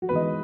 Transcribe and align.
thank 0.00 0.12
you 0.12 0.37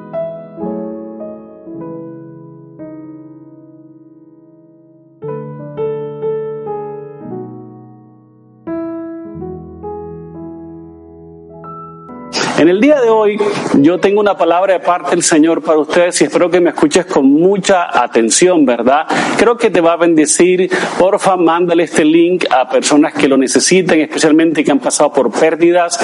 En 12.65 12.71
el 12.71 12.81
día 12.81 12.99
de 12.99 13.11
hoy 13.11 13.37
yo 13.75 13.99
tengo 13.99 14.19
una 14.19 14.35
palabra 14.35 14.73
de 14.73 14.79
parte 14.79 15.11
del 15.11 15.21
Señor 15.21 15.61
para 15.61 15.77
ustedes 15.77 16.19
y 16.19 16.23
espero 16.23 16.49
que 16.49 16.59
me 16.59 16.71
escuches 16.71 17.05
con 17.05 17.31
mucha 17.31 18.03
atención, 18.03 18.65
¿verdad? 18.65 19.05
Creo 19.37 19.55
que 19.55 19.69
te 19.69 19.81
va 19.81 19.93
a 19.93 19.97
bendecir. 19.97 20.71
Porfa, 20.97 21.37
mándale 21.37 21.83
este 21.83 22.03
link 22.03 22.45
a 22.49 22.67
personas 22.67 23.13
que 23.13 23.27
lo 23.27 23.37
necesiten, 23.37 24.01
especialmente 24.01 24.63
que 24.63 24.71
han 24.71 24.79
pasado 24.79 25.13
por 25.13 25.31
pérdidas, 25.31 25.99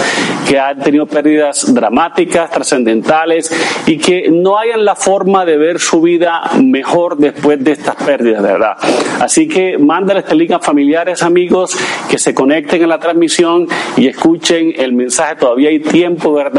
que 0.48 0.59
han 0.59 0.80
tenido 0.84 1.08
pérdidas 1.08 1.73
dramáticas, 1.73 2.52
trascendentales 2.52 3.52
y 3.88 3.98
que 3.98 4.30
no 4.30 4.59
hayan 4.59 4.86
la 4.86 4.94
forma 4.95 5.45
de 5.45 5.58
ver 5.58 5.80
su 5.80 6.00
vida 6.00 6.44
mejor 6.62 7.17
después 7.17 7.64
de 7.64 7.72
estas 7.72 7.95
pérdidas, 7.95 8.44
¿verdad? 8.44 8.78
Así 9.20 9.48
que 9.48 9.80
mándale 9.80 10.20
este 10.20 10.36
link 10.36 10.52
a 10.52 10.59
familiares, 10.59 11.23
amigos, 11.23 11.75
que 12.08 12.20
se 12.20 12.36
conecten 12.36 12.84
a 12.84 12.88
la 12.88 13.00
transmisión 13.00 13.67
y 13.98 14.08
escuchen 14.08 14.73
el 14.78 14.94
mensaje. 14.94 15.38
Todavía 15.38 15.70
hay 15.70 15.80
tiempo, 15.80 16.31
¿verdad? 16.34 16.51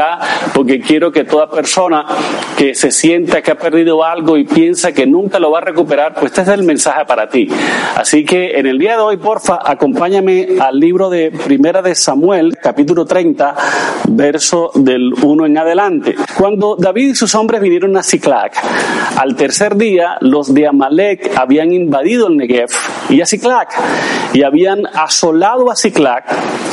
Porque 0.55 0.80
quiero 0.80 1.10
que 1.10 1.24
toda 1.24 1.51
persona 1.51 2.05
que 2.56 2.74
se 2.74 2.91
sienta 2.91 3.42
que 3.42 3.50
ha 3.50 3.59
perdido 3.59 4.05
algo 4.05 4.37
y 4.37 4.45
piensa 4.45 4.92
que 4.92 5.06
nunca 5.06 5.38
lo 5.38 5.50
va 5.50 5.59
a 5.59 5.62
recuperar, 5.62 6.14
pues 6.14 6.27
este 6.27 6.42
es 6.42 6.48
el 6.48 6.62
mensaje 6.62 7.05
para 7.05 7.28
ti. 7.28 7.48
Así 7.97 8.24
que 8.24 8.59
en 8.59 8.66
el 8.66 8.78
día 8.78 8.92
de 8.92 9.02
hoy, 9.02 9.16
porfa, 9.16 9.59
acompáñame 9.64 10.48
al 10.60 10.78
libro 10.78 11.10
de 11.10 11.30
Primera 11.30 11.83
de 11.83 11.95
Samuel, 11.95 12.56
capítulo 12.60 13.05
30, 13.05 13.55
verso 14.09 14.70
del 14.74 15.12
1 15.23 15.47
en 15.47 15.59
adelante. 15.59 16.14
Cuando 16.38 16.77
David 16.77 17.09
y 17.09 17.14
sus 17.14 17.34
hombres 17.34 17.61
vinieron 17.61 17.97
a 17.97 18.02
Ciclac, 18.02 18.55
al 19.16 19.36
tercer 19.36 19.77
día, 19.77 20.16
los 20.20 20.53
de 20.53 20.66
Amalek 20.66 21.36
habían 21.36 21.72
invadido 21.72 22.28
el 22.28 22.36
Negev 22.36 22.70
y 23.09 23.20
a 23.20 23.27
Ciclac, 23.27 23.72
y 24.33 24.42
habían 24.42 24.86
asolado 24.86 25.70
a 25.70 25.77
Ciclac 25.77 26.25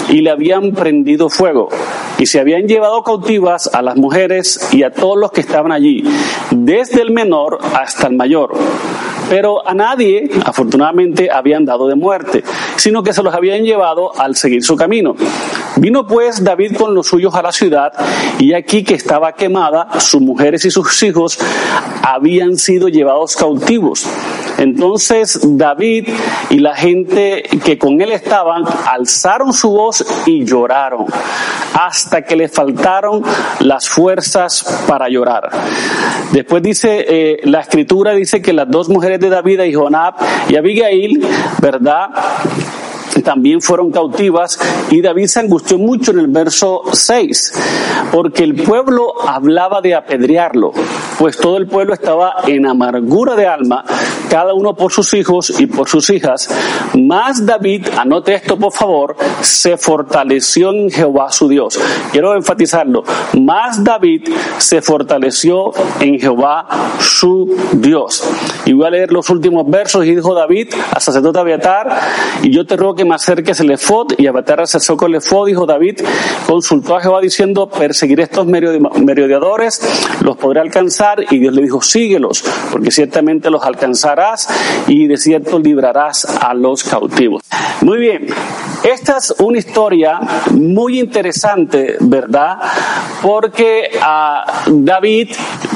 y 0.09 0.21
le 0.21 0.31
habían 0.31 0.71
prendido 0.71 1.29
fuego, 1.29 1.69
y 2.17 2.25
se 2.25 2.39
habían 2.39 2.67
llevado 2.67 3.03
cautivas 3.03 3.69
a 3.73 3.81
las 3.81 3.95
mujeres 3.95 4.69
y 4.73 4.83
a 4.83 4.91
todos 4.91 5.17
los 5.17 5.31
que 5.31 5.41
estaban 5.41 5.71
allí, 5.71 6.03
desde 6.52 7.02
el 7.02 7.11
menor 7.11 7.59
hasta 7.73 8.07
el 8.07 8.15
mayor. 8.15 8.52
Pero 9.30 9.67
a 9.67 9.73
nadie, 9.73 10.30
afortunadamente, 10.44 11.30
habían 11.31 11.66
dado 11.66 11.88
de 11.88 11.95
muerte, 11.95 12.44
sino 12.75 13.03
que 13.03 13.13
se 13.13 13.23
los 13.23 13.33
habían 13.33 13.63
llevado 13.63 14.11
al 14.19 14.36
seguir 14.36 14.63
su 14.63 14.75
camino. 14.75 15.16
Vino 15.77 16.08
pues 16.08 16.44
David 16.44 16.75
con 16.75 16.94
los 16.94 17.08
suyos 17.08 17.36
a 17.36 17.41
la 17.41 17.52
ciudad, 17.52 17.94
y 18.39 18.53
aquí 18.53 18.83
que 18.83 18.95
estaba 18.95 19.33
quemada, 19.33 19.99
sus 19.99 20.21
mujeres 20.21 20.66
y 20.66 20.71
sus 20.71 21.03
hijos 21.03 21.38
habían 22.02 22.58
sido 22.58 22.88
llevados 22.88 23.36
cautivos. 23.36 24.05
Entonces 24.58 25.39
David 25.41 26.09
y 26.49 26.59
la 26.59 26.75
gente 26.75 27.43
que 27.64 27.77
con 27.77 28.02
él 28.02 28.11
estaban 28.11 28.66
alzaron 28.88 29.53
su 29.53 29.71
voz 29.71 30.05
y 30.25 30.43
lloraron 30.43 31.05
hasta 31.73 32.23
que 32.23 32.36
le 32.36 32.49
faltaron 32.49 33.23
las 33.59 33.88
fuerzas 33.88 34.83
para 34.88 35.08
llorar. 35.08 35.49
Después 36.33 36.61
dice, 36.61 37.05
eh, 37.08 37.39
la 37.43 37.61
escritura 37.61 38.11
dice 38.11 38.41
que 38.41 38.52
las 38.52 38.69
dos 38.69 38.89
mujeres 38.89 39.18
de 39.19 39.29
David, 39.29 39.61
y 39.63 39.73
Jonab 39.73 40.15
y 40.49 40.55
Abigail, 40.55 41.25
¿verdad? 41.61 42.09
también 43.21 43.61
fueron 43.61 43.91
cautivas 43.91 44.59
y 44.89 45.01
David 45.01 45.27
se 45.27 45.39
angustió 45.39 45.77
mucho 45.77 46.11
en 46.11 46.19
el 46.19 46.27
verso 46.27 46.83
6, 46.91 47.53
porque 48.11 48.43
el 48.43 48.55
pueblo 48.55 49.13
hablaba 49.27 49.81
de 49.81 49.95
apedrearlo, 49.95 50.71
pues 51.17 51.37
todo 51.37 51.57
el 51.57 51.67
pueblo 51.67 51.93
estaba 51.93 52.35
en 52.47 52.65
amargura 52.65 53.35
de 53.35 53.47
alma, 53.47 53.83
cada 54.29 54.53
uno 54.53 54.75
por 54.75 54.91
sus 54.91 55.13
hijos 55.13 55.59
y 55.59 55.67
por 55.67 55.89
sus 55.89 56.09
hijas. 56.09 56.49
Más 56.95 57.45
David, 57.45 57.87
anote 57.97 58.35
esto 58.35 58.58
por 58.58 58.73
favor, 58.73 59.15
se 59.41 59.77
fortaleció 59.77 60.71
en 60.71 60.89
Jehová 60.89 61.31
su 61.31 61.47
Dios. 61.47 61.79
Quiero 62.11 62.35
enfatizarlo, 62.35 63.03
más 63.39 63.83
David 63.83 64.29
se 64.58 64.81
fortaleció 64.81 65.71
en 65.99 66.19
Jehová 66.19 66.67
su 66.99 67.55
Dios. 67.73 68.23
Y 68.69 68.73
voy 68.73 68.85
a 68.85 68.91
leer 68.91 69.11
los 69.11 69.27
últimos 69.31 69.67
versos. 69.67 70.05
Y 70.05 70.13
dijo 70.13 70.35
David 70.35 70.71
a 70.93 70.99
sacerdote 70.99 71.39
Abiatar, 71.39 71.89
y 72.43 72.52
yo 72.52 72.67
te 72.67 72.77
ruego 72.77 72.93
que 72.93 73.03
me 73.03 73.15
acerques 73.15 73.59
el 73.61 73.71
efod, 73.71 74.13
y 74.19 74.27
Abiatar 74.27 74.61
acercó 74.61 74.95
con 74.95 75.09
el 75.09 75.17
efod, 75.17 75.47
dijo 75.47 75.65
David, 75.65 76.02
consultó 76.45 76.95
a 76.95 77.02
Jehová 77.02 77.19
diciendo, 77.19 77.67
perseguiré 77.67 78.23
estos 78.23 78.45
merodeadores, 78.45 79.81
los 80.21 80.37
podré 80.37 80.59
alcanzar, 80.59 81.25
y 81.31 81.39
Dios 81.39 81.55
le 81.55 81.63
dijo, 81.63 81.81
síguelos, 81.81 82.43
porque 82.71 82.91
ciertamente 82.91 83.49
los 83.49 83.63
alcanzarás, 83.63 84.47
y 84.85 85.08
de 85.08 85.17
cierto 85.17 85.58
librarás 85.58 86.25
a 86.25 86.53
los 86.53 86.83
cautivos. 86.83 87.41
Muy 87.81 87.97
bien, 87.97 88.27
esta 88.83 89.17
es 89.17 89.33
una 89.39 89.58
historia 89.58 90.19
muy 90.52 90.99
interesante, 90.99 91.95
¿verdad? 92.02 92.59
Porque 93.23 93.89
a 93.99 94.63
David, 94.67 95.31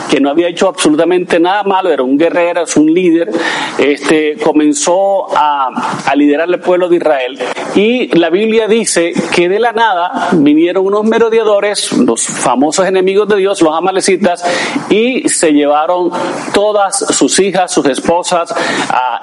que 0.09 0.19
no 0.19 0.29
había 0.29 0.47
hecho 0.47 0.67
absolutamente 0.67 1.39
nada 1.39 1.63
malo, 1.63 1.89
era 1.89 2.03
un 2.03 2.17
guerrero, 2.17 2.63
es 2.63 2.75
un 2.77 2.82
líder, 2.87 3.29
este, 3.77 4.37
comenzó 4.37 5.27
a, 5.35 6.01
a 6.05 6.15
liderar 6.15 6.49
el 6.49 6.59
pueblo 6.59 6.89
de 6.89 6.97
Israel. 6.97 7.39
Y 7.75 8.15
la 8.17 8.29
Biblia 8.29 8.67
dice 8.67 9.13
que 9.33 9.49
de 9.49 9.59
la 9.59 9.71
nada 9.71 10.29
vinieron 10.33 10.85
unos 10.85 11.03
merodeadores, 11.03 11.91
los 11.93 12.23
famosos 12.23 12.85
enemigos 12.85 13.27
de 13.27 13.37
Dios, 13.37 13.61
los 13.61 13.75
amalecitas, 13.75 14.43
y 14.89 15.27
se 15.29 15.51
llevaron 15.51 16.11
todas 16.53 16.97
sus 16.97 17.39
hijas, 17.39 17.71
sus 17.71 17.85
esposas 17.87 18.53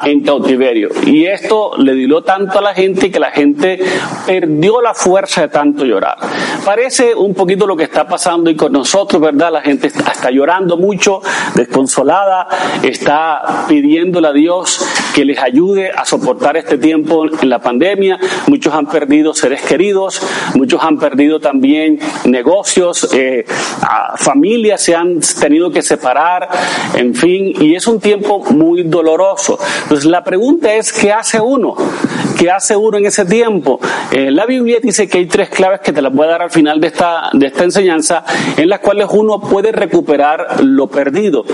en 0.03 0.22
cautiverio. 0.22 0.91
Y 1.06 1.27
esto 1.27 1.72
le 1.77 1.94
diló 1.94 2.22
tanto 2.22 2.59
a 2.59 2.62
la 2.62 2.75
gente 2.75 3.10
que 3.10 3.21
la 3.21 3.31
gente 3.31 3.78
perdió 4.27 4.81
la 4.81 4.94
fuerza 4.94 5.42
de 5.42 5.48
tanto 5.48 5.84
llorar. 5.84 6.16
Parece 6.65 7.15
un 7.15 7.34
poquito 7.34 7.66
lo 7.66 7.77
que 7.77 7.84
está 7.84 8.06
pasando 8.06 8.50
y 8.50 8.56
con 8.56 8.72
nosotros, 8.72 9.21
¿verdad? 9.21 9.53
La 9.53 9.60
gente 9.62 9.87
está 9.87 10.31
llorando 10.31 10.77
mucho, 10.77 11.21
desconsolada, 11.54 12.48
está 12.82 13.42
pidiéndole 13.69 14.28
a 14.28 14.33
Dios 14.33 14.81
que 15.15 15.25
les 15.25 15.38
ayude 15.38 15.91
a 15.91 16.04
soportar 16.04 16.56
este 16.56 16.78
tiempo 16.78 17.25
en 17.26 17.48
la 17.48 17.59
pandemia. 17.59 18.19
Muchos 18.47 18.75
han 18.75 18.87
perdido 18.87 19.34
seres 19.34 19.62
queridos, 19.62 20.21
muchos 20.54 20.82
han 20.82 20.98
perdido 20.98 21.41
también 21.41 21.98
negocios, 22.25 23.09
eh, 23.12 23.44
familias 24.16 24.81
se 24.82 24.94
han 24.94 25.21
tenido 25.41 25.71
que 25.71 25.82
separar, 25.82 26.48
en 26.94 27.15
fin, 27.15 27.54
y 27.60 27.75
es 27.75 27.87
un 27.87 28.00
tiempo 28.00 28.44
muy 28.50 28.82
doloroso. 28.84 29.59
Entonces 29.82 30.06
la 30.06 30.22
pregunta 30.22 30.72
es, 30.75 30.93
¿qué 30.93 31.12
hace 31.12 31.41
uno? 31.41 31.75
¿Qué 32.38 32.50
hace 32.50 32.77
uno 32.77 32.98
en 32.98 33.06
ese 33.06 33.25
tiempo? 33.25 33.81
Eh, 34.10 34.31
la 34.31 34.47
Biblia 34.47 34.78
dice 34.82 35.09
que 35.09 35.19
hay 35.19 35.27
tres 35.27 35.50
claves 35.50 35.81
que 35.81 35.92
te 35.92 36.00
las 36.00 36.12
voy 36.12 36.27
a 36.27 36.31
dar 36.31 36.42
al 36.42 36.50
final 36.50 36.81
de 36.81 36.87
esta, 36.87 37.31
de 37.32 37.47
esta 37.47 37.65
enseñanza, 37.65 38.25
en 38.56 38.69
las 38.69 38.81
cuales 38.81 39.09
uno 39.10 39.41
puede 39.41 39.72
recuperar 39.72 40.62
lo 40.65 40.87
perdido. 40.87 41.44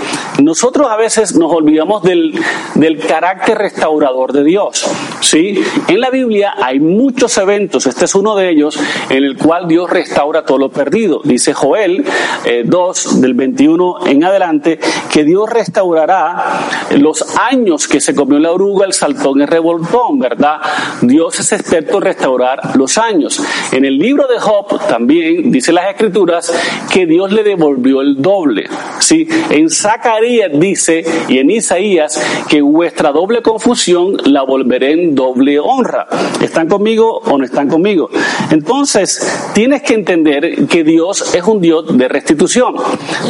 Nosotros 0.41 0.87
a 0.89 0.95
veces 0.95 1.35
nos 1.35 1.51
olvidamos 1.51 2.03
del, 2.03 2.39
del 2.75 2.99
carácter 2.99 3.46
restaurador 3.55 4.33
de 4.33 4.43
Dios. 4.43 4.85
¿sí? 5.21 5.59
En 5.87 5.99
la 5.99 6.09
Biblia 6.09 6.53
hay 6.61 6.79
muchos 6.79 7.37
eventos, 7.37 7.85
este 7.87 8.05
es 8.05 8.15
uno 8.15 8.35
de 8.35 8.49
ellos, 8.49 8.79
en 9.09 9.23
el 9.23 9.37
cual 9.37 9.67
Dios 9.67 9.89
restaura 9.89 10.45
todo 10.45 10.57
lo 10.57 10.69
perdido. 10.69 11.21
Dice 11.23 11.53
Joel 11.53 12.05
2, 12.65 13.05
eh, 13.05 13.21
del 13.21 13.33
21 13.33 14.07
en 14.07 14.23
adelante, 14.23 14.79
que 15.11 15.23
Dios 15.23 15.49
restaurará 15.49 16.61
los 16.97 17.37
años 17.37 17.87
que 17.87 17.99
se 17.99 18.15
comió 18.15 18.39
la 18.39 18.51
oruga, 18.51 18.85
el 18.85 18.93
saltón, 18.93 19.41
el 19.41 19.47
revoltón, 19.47 20.19
¿verdad? 20.19 20.59
Dios 21.01 21.39
es 21.39 21.51
experto 21.51 21.97
en 21.97 22.03
restaurar 22.03 22.75
los 22.75 22.97
años. 22.97 23.41
En 23.71 23.85
el 23.85 23.97
libro 23.97 24.27
de 24.27 24.39
Job 24.39 24.79
también 24.87 25.51
dice 25.51 25.71
las 25.71 25.89
escrituras 25.89 26.53
que 26.91 27.05
Dios 27.05 27.31
le 27.31 27.43
devolvió 27.43 28.01
el 28.01 28.21
doble. 28.21 28.67
¿sí? 28.99 29.27
En 29.49 29.69
Zacarías 29.69 30.51
dice 30.53 31.03
y 31.27 31.39
en 31.39 31.49
Isaías 31.49 32.19
que 32.49 32.61
vuestra 32.61 33.11
doble 33.11 33.36
confusión 33.41 34.17
la 34.25 34.43
volveré 34.43 34.93
en 34.93 35.15
doble 35.15 35.59
honra. 35.59 36.07
¿Están 36.41 36.67
conmigo 36.67 37.19
o 37.19 37.37
no 37.37 37.45
están 37.45 37.67
conmigo? 37.67 38.09
Entonces, 38.51 39.49
tienes 39.53 39.81
que 39.83 39.93
entender 39.93 40.67
que 40.67 40.83
Dios 40.83 41.33
es 41.33 41.43
un 41.43 41.61
Dios 41.61 41.97
de 41.97 42.07
restitución. 42.07 42.75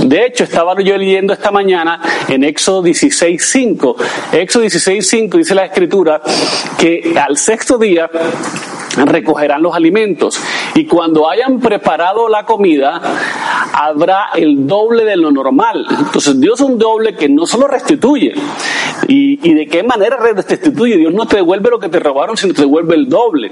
De 0.05 0.25
hecho, 0.25 0.43
estaba 0.43 0.79
yo 0.81 0.97
leyendo 0.97 1.33
esta 1.33 1.51
mañana 1.51 2.01
en 2.27 2.43
Éxodo 2.43 2.83
16.5. 2.83 3.95
Éxodo 4.33 4.63
16.5 4.63 5.37
dice 5.37 5.55
la 5.55 5.65
escritura 5.65 6.21
que 6.77 7.15
al 7.19 7.37
sexto 7.37 7.77
día 7.77 8.09
recogerán 9.05 9.61
los 9.61 9.75
alimentos 9.75 10.39
y 10.75 10.85
cuando 10.85 11.29
hayan 11.29 11.59
preparado 11.59 12.29
la 12.29 12.45
comida 12.45 13.01
habrá 13.73 14.29
el 14.35 14.67
doble 14.67 15.03
de 15.05 15.17
lo 15.17 15.31
normal. 15.31 15.85
Entonces 15.89 16.39
Dios 16.39 16.59
es 16.59 16.65
un 16.65 16.77
doble 16.77 17.15
que 17.15 17.29
no 17.29 17.45
solo 17.45 17.67
restituye 17.67 18.33
y, 19.07 19.49
y 19.49 19.53
de 19.53 19.67
qué 19.67 19.83
manera 19.83 20.17
restituye. 20.17 20.97
Dios 20.97 21.13
no 21.13 21.25
te 21.25 21.37
devuelve 21.37 21.69
lo 21.69 21.79
que 21.79 21.89
te 21.89 21.99
robaron, 21.99 22.37
sino 22.37 22.53
te 22.53 22.61
devuelve 22.61 22.95
el 22.95 23.09
doble. 23.09 23.51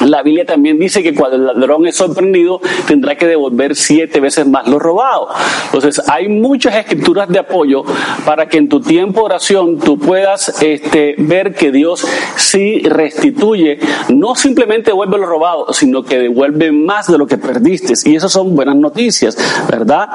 La 0.00 0.22
Biblia 0.22 0.46
también 0.46 0.78
dice 0.78 1.02
que 1.02 1.14
cuando 1.14 1.36
el 1.36 1.46
ladrón 1.46 1.86
es 1.86 1.96
sorprendido 1.96 2.60
tendrá 2.86 3.16
que 3.16 3.26
devolver 3.26 3.74
siete 3.74 4.20
veces 4.20 4.46
más 4.46 4.66
lo 4.68 4.78
robado. 4.78 5.28
Entonces 5.66 6.00
hay 6.08 6.28
muchas 6.28 6.76
escrituras 6.76 7.28
de 7.28 7.40
apoyo 7.40 7.82
para 8.24 8.48
que 8.48 8.58
en 8.58 8.68
tu 8.68 8.80
tiempo 8.80 9.20
de 9.20 9.26
oración 9.26 9.78
tú 9.78 9.98
puedas 9.98 10.62
este, 10.62 11.14
ver 11.18 11.54
que 11.54 11.72
Dios 11.72 12.06
sí 12.36 12.80
restituye, 12.80 13.78
no 14.08 14.34
simplemente 14.34 14.90
devuelve 14.90 15.18
lo 15.18 15.26
robado, 15.26 15.72
sino 15.72 16.02
que 16.02 16.18
devuelve 16.18 16.70
más 16.72 17.10
de 17.10 17.18
lo 17.18 17.26
que 17.26 17.38
perdiste. 17.38 17.94
Y 18.04 18.16
esas 18.16 18.32
son 18.32 18.54
buenas 18.54 18.76
noticias, 18.76 19.36
¿verdad? 19.68 20.08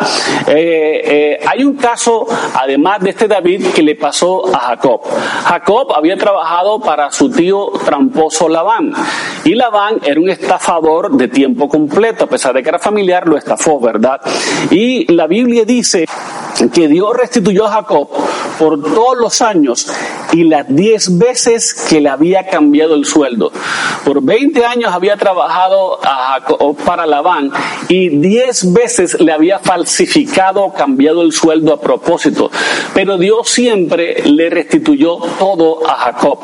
Eh, 0.48 1.02
eh, 1.06 1.40
hay 1.46 1.64
un 1.64 1.76
caso, 1.76 2.26
además 2.56 3.02
de 3.02 3.10
este 3.10 3.28
David, 3.28 3.68
que 3.76 3.84
le 3.84 3.96
pasó 3.96 4.54
a 4.56 4.60
Jacob. 4.60 5.02
Jacob 5.46 5.94
había 5.94 6.18
trabajado 6.18 6.80
para 6.80 7.12
su 7.12 7.30
tío 7.30 7.72
tramposo 7.86 8.48
Labán. 8.48 8.94
Y 9.44 9.56
Labán 9.56 9.73
era 10.04 10.20
un 10.20 10.30
estafador 10.30 11.12
de 11.12 11.28
tiempo 11.28 11.68
completo, 11.68 12.26
a 12.26 12.28
pesar 12.28 12.54
de 12.54 12.62
que 12.62 12.70
era 12.70 12.80
familiar, 12.80 13.28
lo 13.28 13.38
estafó, 13.38 13.80
¿verdad? 13.80 14.22
Y 14.70 15.12
la 15.14 15.28
Biblia 15.28 15.66
dice 15.66 16.06
que 16.74 16.88
Dios 16.88 17.16
restituyó 17.16 17.66
a 17.66 17.72
Jacob 17.72 18.10
por 18.58 18.82
todos 18.82 19.18
los 19.18 19.42
años 19.42 19.88
y 20.32 20.44
las 20.44 20.66
diez 20.68 21.18
veces 21.18 21.74
que 21.74 22.02
le 22.02 22.10
había 22.10 22.48
cambiado 22.48 22.96
el 22.96 23.06
sueldo. 23.06 23.52
Por 24.04 24.22
20 24.22 24.66
años 24.66 24.92
había 24.94 25.16
trabajado 25.16 26.00
a 26.04 26.34
Jacob 26.34 26.76
para 26.84 27.06
Labán 27.06 27.52
y 27.88 28.10
diez 28.10 28.72
veces 28.74 29.20
le 29.20 29.32
había 29.32 29.60
falsificado 29.60 30.64
o 30.64 30.74
cambiado 30.74 31.22
el 31.22 31.32
sueldo 31.32 31.74
a 31.74 31.80
propósito. 31.80 32.50
Pero 32.94 33.18
Dios 33.18 33.50
siempre 33.50 34.24
le 34.26 34.50
restituyó 34.50 35.18
todo 35.40 35.88
a 35.88 35.96
Jacob. 35.96 36.40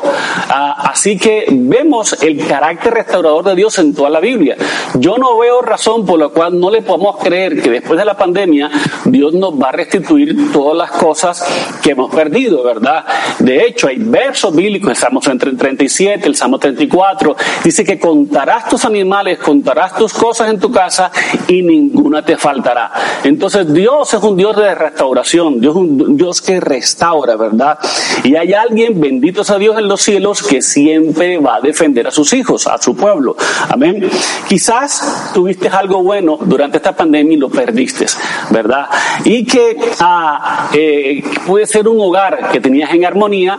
Ah, 0.48 0.90
así 0.90 1.18
que 1.18 1.46
vemos 1.50 2.22
el 2.22 2.46
carácter 2.46 2.94
restaurador 2.94 3.44
de 3.44 3.54
Dios 3.56 3.78
en 3.78 3.94
toda 3.94 4.10
la 4.10 4.20
Biblia. 4.20 4.56
Yo 4.94 5.18
no 5.18 5.38
veo 5.38 5.62
razón 5.62 6.06
por 6.06 6.18
la 6.18 6.28
cual 6.28 6.58
no 6.58 6.70
le 6.70 6.82
podemos 6.82 7.16
creer 7.18 7.60
que 7.60 7.70
después 7.70 7.98
de 7.98 8.04
la 8.04 8.16
pandemia 8.16 8.70
Dios 9.04 9.34
nos 9.34 9.54
va 9.54 9.68
a 9.68 9.72
restituir 9.72 10.52
todas 10.52 10.76
las 10.76 10.90
cosas 10.92 11.44
que 11.82 11.94
perdido, 12.08 12.62
¿verdad? 12.62 13.04
De 13.38 13.66
hecho, 13.66 13.88
hay 13.88 13.96
versos 13.98 14.54
bíblicos, 14.54 14.90
el 14.90 14.96
Salmo 14.96 15.20
37, 15.20 16.26
el 16.26 16.36
Salmo 16.36 16.58
34, 16.58 17.36
dice 17.64 17.84
que 17.84 17.98
contarás 17.98 18.68
tus 18.68 18.84
animales, 18.84 19.38
contarás 19.38 19.94
tus 19.94 20.12
cosas 20.12 20.50
en 20.50 20.58
tu 20.58 20.70
casa 20.70 21.10
y 21.48 21.62
ninguna 21.62 22.24
te 22.24 22.36
faltará. 22.36 22.92
Entonces 23.24 23.72
Dios 23.72 24.12
es 24.14 24.22
un 24.22 24.36
Dios 24.36 24.56
de 24.56 24.74
restauración, 24.74 25.60
Dios 25.60 25.74
es 25.74 25.80
un 25.80 26.16
Dios 26.16 26.40
que 26.40 26.60
restaura, 26.60 27.36
¿verdad? 27.36 27.78
Y 28.24 28.36
hay 28.36 28.52
alguien, 28.52 29.00
bendito 29.00 29.44
sea 29.44 29.58
Dios 29.58 29.78
en 29.78 29.88
los 29.88 30.00
cielos, 30.00 30.42
que 30.42 30.62
siempre 30.62 31.38
va 31.38 31.56
a 31.56 31.60
defender 31.60 32.06
a 32.06 32.10
sus 32.10 32.32
hijos, 32.32 32.66
a 32.66 32.78
su 32.78 32.96
pueblo. 32.96 33.36
Amén. 33.68 34.08
Quizás 34.48 35.30
tuviste 35.34 35.68
algo 35.68 36.02
bueno 36.02 36.38
durante 36.40 36.78
esta 36.78 36.94
pandemia 36.94 37.34
y 37.34 37.40
lo 37.40 37.48
perdiste, 37.48 38.06
¿verdad? 38.50 38.88
Y 39.24 39.44
que 39.44 39.76
ah, 40.00 40.70
eh, 40.72 41.22
puede 41.46 41.66
ser 41.66 41.88
un 41.90 42.00
hogar 42.00 42.50
que 42.52 42.60
tenías 42.60 42.92
en 42.92 43.04
armonía, 43.04 43.58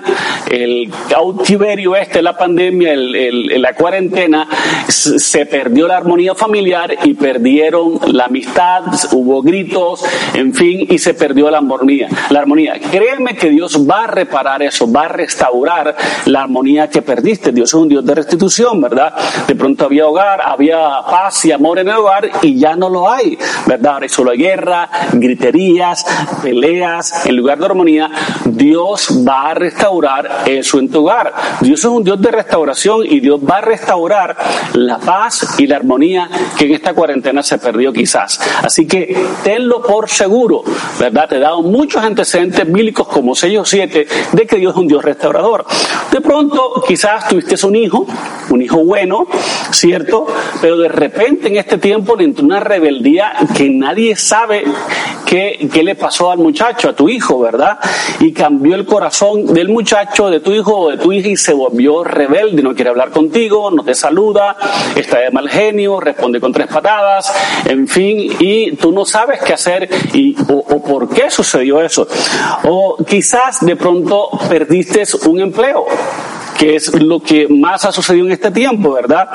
el 0.50 0.92
cautiverio 1.10 1.95
este, 1.95 2.22
la 2.22 2.38
pandemia, 2.38 2.94
el, 2.94 3.62
la 3.62 3.74
cuarentena, 3.74 4.48
se 4.88 5.45
perdió 5.45 5.88
la 5.88 5.98
armonía 5.98 6.36
familiar 6.36 6.95
y 7.04 7.13
perdieron 7.13 8.00
la 8.12 8.25
amistad, 8.25 8.83
hubo 9.12 9.42
gritos, 9.42 10.04
en 10.33 10.54
fin, 10.54 10.88
y 10.89 10.98
se 10.98 11.13
perdió 11.13 11.50
la 11.50 11.57
armonía. 11.60 12.07
La 12.30 12.39
armonía. 12.39 12.80
Créeme 12.92 13.36
que 13.36 13.50
Dios 13.50 13.88
va 13.89 14.04
a 14.06 14.07
reparar 14.07 14.62
eso, 14.63 14.92
va 14.92 15.06
a 15.06 15.07
restaurar 15.07 15.95
la 16.25 16.44
armonía 16.44 16.89
que 16.89 17.01
perdiste. 17.01 17.51
Dios 17.51 17.69
es 17.69 17.74
un 17.74 17.89
Dios 17.89 18.06
de 18.06 18.16
restitución, 18.16 18.81
¿verdad? 18.81 19.13
De 19.48 19.56
pronto 19.56 19.86
había 19.86 20.07
hogar, 20.07 20.42
había 20.44 21.01
paz 21.10 21.45
y 21.45 21.51
amor 21.51 21.80
en 21.80 21.89
el 21.89 21.95
hogar 21.95 22.30
y 22.42 22.57
ya 22.57 22.75
no 22.75 22.89
lo 22.89 23.10
hay, 23.10 23.38
¿verdad? 23.66 23.94
Ahora 23.94 24.10
solo 24.10 24.31
hay 24.31 24.38
guerra, 24.38 24.89
griterías, 25.13 26.06
peleas, 26.42 27.25
en 27.25 27.36
lugar 27.36 27.60
de 27.60 27.66
armonía. 27.66 28.10
Dios 28.45 29.23
va 29.27 29.51
a 29.51 29.53
restaurar 29.53 30.44
eso 30.45 30.79
en 30.79 30.89
tu 30.89 31.01
hogar. 31.01 31.33
Dios 31.62 31.79
es 31.79 31.85
un 31.85 32.03
Dios 32.03 32.21
de 32.21 32.31
restauración 32.31 33.06
y 33.06 33.19
Dios 33.19 33.39
va 33.39 33.57
a 33.57 33.62
restaurar 33.62 34.35
la 34.73 34.97
paz 34.97 35.59
y 35.59 35.68
la 35.68 35.77
armonía 35.77 36.29
que 36.57 36.65
en 36.65 36.73
esta 36.73 36.94
cuarentena 36.94 37.44
se 37.44 37.57
perdió 37.57 37.94
quizás. 37.94 38.39
Así 38.63 38.88
que 38.88 39.15
tenlo 39.44 39.81
por 39.81 40.09
seguro, 40.09 40.63
¿verdad? 41.00 41.29
Te 41.29 41.38
he 41.38 41.39
dado 41.39 41.62
muchos 41.62 42.03
antecedentes 42.03 42.69
bíblicos 42.71 43.07
como 43.07 43.35
6 43.35 43.59
o 43.59 43.65
7 43.65 44.07
de 44.31 44.45
que 44.45 44.57
Dios 44.57 44.73
es 44.73 44.77
un 44.77 44.88
Dios 44.88 45.03
restaurador. 45.03 45.65
De 46.12 46.21
pronto 46.21 46.83
quizás 46.85 47.27
tuviste 47.27 47.56
un 47.65 47.75
hijo, 47.75 48.06
un 48.50 48.62
hijo 48.62 48.83
bueno, 48.83 49.27
¿cierto? 49.71 50.27
Pero 50.62 50.77
de 50.77 50.88
repente 50.88 51.47
en 51.47 51.57
este 51.57 51.77
tiempo 51.77 52.15
le 52.15 52.25
entró 52.25 52.45
una 52.45 52.59
rebeldía 52.59 53.33
que 53.56 53.69
nadie 53.69 54.15
sabe 54.15 54.63
qué, 55.25 55.69
qué 55.71 55.83
le 55.83 55.95
pasó 55.95 56.31
al 56.31 56.39
muchacho, 56.39 56.89
a 56.89 56.94
tu 56.94 57.09
hijo, 57.09 57.39
¿verdad? 57.39 57.79
Y 58.19 58.31
cambió 58.31 58.75
el 58.75 58.85
corazón 58.85 59.53
del 59.53 59.69
muchacho, 59.69 60.29
de 60.29 60.39
tu 60.39 60.51
hijo 60.51 60.77
o 60.77 60.91
de 60.91 60.97
tu 60.97 61.11
hija 61.11 61.29
y 61.29 61.37
se 61.37 61.53
volvió 61.53 62.03
rebelde, 62.03 62.61
no 62.61 62.75
quiere 62.75 62.89
hablar 62.89 63.11
contigo, 63.11 63.71
no 63.71 63.83
te 63.83 63.95
saluda, 63.95 64.55
está 64.95 65.19
de 65.19 65.31
mal 65.31 65.49
genio, 65.49 65.99
responde 65.99 66.39
con 66.39 66.51
tres 66.51 66.67
patadas, 66.67 67.31
en 67.65 67.87
fin, 67.87 68.35
y 68.39 68.75
tú 68.75 68.91
no 68.91 69.05
sabes 69.05 69.41
qué 69.41 69.53
hacer 69.53 69.89
y, 70.13 70.35
o, 70.49 70.57
o 70.57 70.83
por 70.83 71.09
qué 71.09 71.29
sucedió 71.29 71.81
eso. 71.81 72.07
O 72.65 72.97
quizás 73.07 73.65
de 73.65 73.75
pronto 73.75 74.29
perdiste 74.49 75.03
un 75.27 75.39
empleo 75.39 75.85
que 76.61 76.75
es 76.75 76.93
lo 77.01 77.19
que 77.19 77.47
más 77.47 77.85
ha 77.85 77.91
sucedido 77.91 78.27
en 78.27 78.33
este 78.33 78.51
tiempo, 78.51 78.93
¿verdad? 78.93 79.29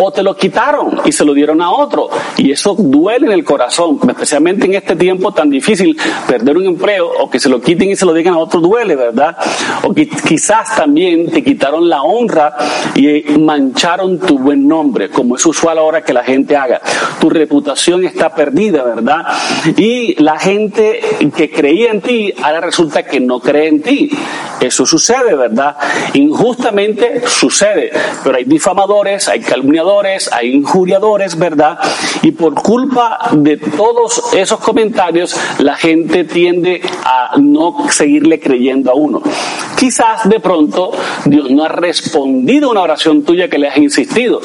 o 0.00 0.10
te 0.10 0.22
lo 0.22 0.34
quitaron 0.34 1.00
y 1.04 1.12
se 1.12 1.22
lo 1.22 1.34
dieron 1.34 1.60
a 1.60 1.70
otro. 1.70 2.08
Y 2.38 2.50
eso 2.52 2.74
duele 2.74 3.26
en 3.26 3.32
el 3.32 3.44
corazón, 3.44 4.00
especialmente 4.08 4.64
en 4.64 4.72
este 4.72 4.96
tiempo 4.96 5.30
tan 5.32 5.50
difícil, 5.50 5.94
perder 6.26 6.56
un 6.56 6.64
empleo 6.64 7.06
o 7.20 7.28
que 7.28 7.38
se 7.38 7.50
lo 7.50 7.60
quiten 7.60 7.90
y 7.90 7.96
se 7.96 8.06
lo 8.06 8.14
digan 8.14 8.32
a 8.32 8.38
otro 8.38 8.60
duele, 8.60 8.96
¿verdad? 8.96 9.36
O 9.82 9.92
quizás 9.92 10.74
también 10.74 11.30
te 11.30 11.44
quitaron 11.44 11.86
la 11.86 12.02
honra 12.02 12.56
y 12.94 13.24
mancharon 13.38 14.18
tu 14.18 14.38
buen 14.38 14.66
nombre, 14.66 15.10
como 15.10 15.36
es 15.36 15.44
usual 15.44 15.76
ahora 15.76 16.02
que 16.02 16.14
la 16.14 16.24
gente 16.24 16.56
haga. 16.56 16.80
Tu 17.20 17.28
reputación 17.28 18.06
está 18.06 18.34
perdida, 18.34 18.84
¿verdad? 18.84 19.26
Y 19.76 20.14
la 20.22 20.38
gente 20.38 21.00
que 21.36 21.50
creía 21.50 21.90
en 21.90 22.00
ti, 22.00 22.32
ahora 22.42 22.62
resulta 22.62 23.02
que 23.02 23.20
no 23.20 23.38
cree 23.38 23.68
en 23.68 23.82
ti. 23.82 24.10
Eso 24.60 24.86
sucede, 24.86 25.34
¿verdad? 25.34 25.76
Injustamente 26.38 27.22
sucede, 27.26 27.90
pero 28.22 28.36
hay 28.36 28.44
difamadores, 28.44 29.26
hay 29.26 29.40
calumniadores, 29.40 30.30
hay 30.32 30.52
injuriadores, 30.54 31.36
¿verdad? 31.36 31.80
Y 32.22 32.30
por 32.30 32.54
culpa 32.54 33.18
de 33.32 33.56
todos 33.56 34.22
esos 34.32 34.60
comentarios, 34.60 35.36
la 35.58 35.74
gente 35.74 36.22
tiende 36.22 36.80
a 37.04 37.32
no 37.38 37.90
seguirle 37.90 38.38
creyendo 38.38 38.92
a 38.92 38.94
uno. 38.94 39.20
Quizás 39.76 40.28
de 40.28 40.38
pronto 40.38 40.92
Dios 41.24 41.50
no 41.50 41.64
ha 41.64 41.68
respondido 41.68 42.68
a 42.68 42.70
una 42.72 42.82
oración 42.82 43.24
tuya 43.24 43.48
que 43.48 43.58
le 43.58 43.68
has 43.68 43.76
insistido. 43.76 44.40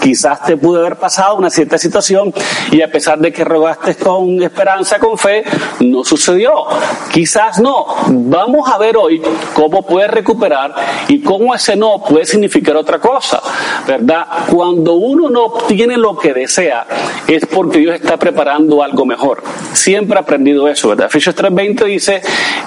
Quizás 0.00 0.42
te 0.44 0.56
pudo 0.56 0.80
haber 0.80 0.96
pasado 0.96 1.36
una 1.36 1.50
cierta 1.50 1.76
situación 1.76 2.32
y 2.70 2.80
a 2.80 2.90
pesar 2.90 3.18
de 3.18 3.32
que 3.32 3.44
rogaste 3.44 3.94
con 3.96 4.42
esperanza, 4.42 4.98
con 4.98 5.18
fe, 5.18 5.44
no 5.80 6.02
sucedió. 6.02 6.64
Quizás 7.12 7.60
no. 7.60 7.86
Vamos 8.08 8.68
a 8.70 8.78
ver 8.78 8.96
hoy 8.96 9.20
cómo 9.54 9.82
puedes 9.82 10.10
recuperar 10.10 10.74
y 11.08 11.20
cómo 11.20 11.29
ese 11.54 11.76
no 11.76 12.02
puede 12.02 12.24
significar 12.24 12.76
otra 12.76 12.98
cosa, 12.98 13.40
¿verdad? 13.86 14.26
Cuando 14.50 14.94
uno 14.94 15.28
no 15.28 15.44
obtiene 15.44 15.96
lo 15.96 16.16
que 16.16 16.32
desea, 16.32 16.86
es 17.26 17.46
porque 17.46 17.78
Dios 17.78 17.94
está 17.94 18.16
preparando 18.16 18.82
algo 18.82 19.04
mejor. 19.04 19.42
Siempre 19.72 20.16
he 20.16 20.20
aprendido 20.20 20.68
eso, 20.68 20.88
¿verdad? 20.88 21.06
Efesios 21.06 21.34
3:20 21.36 21.84
dice 21.84 22.22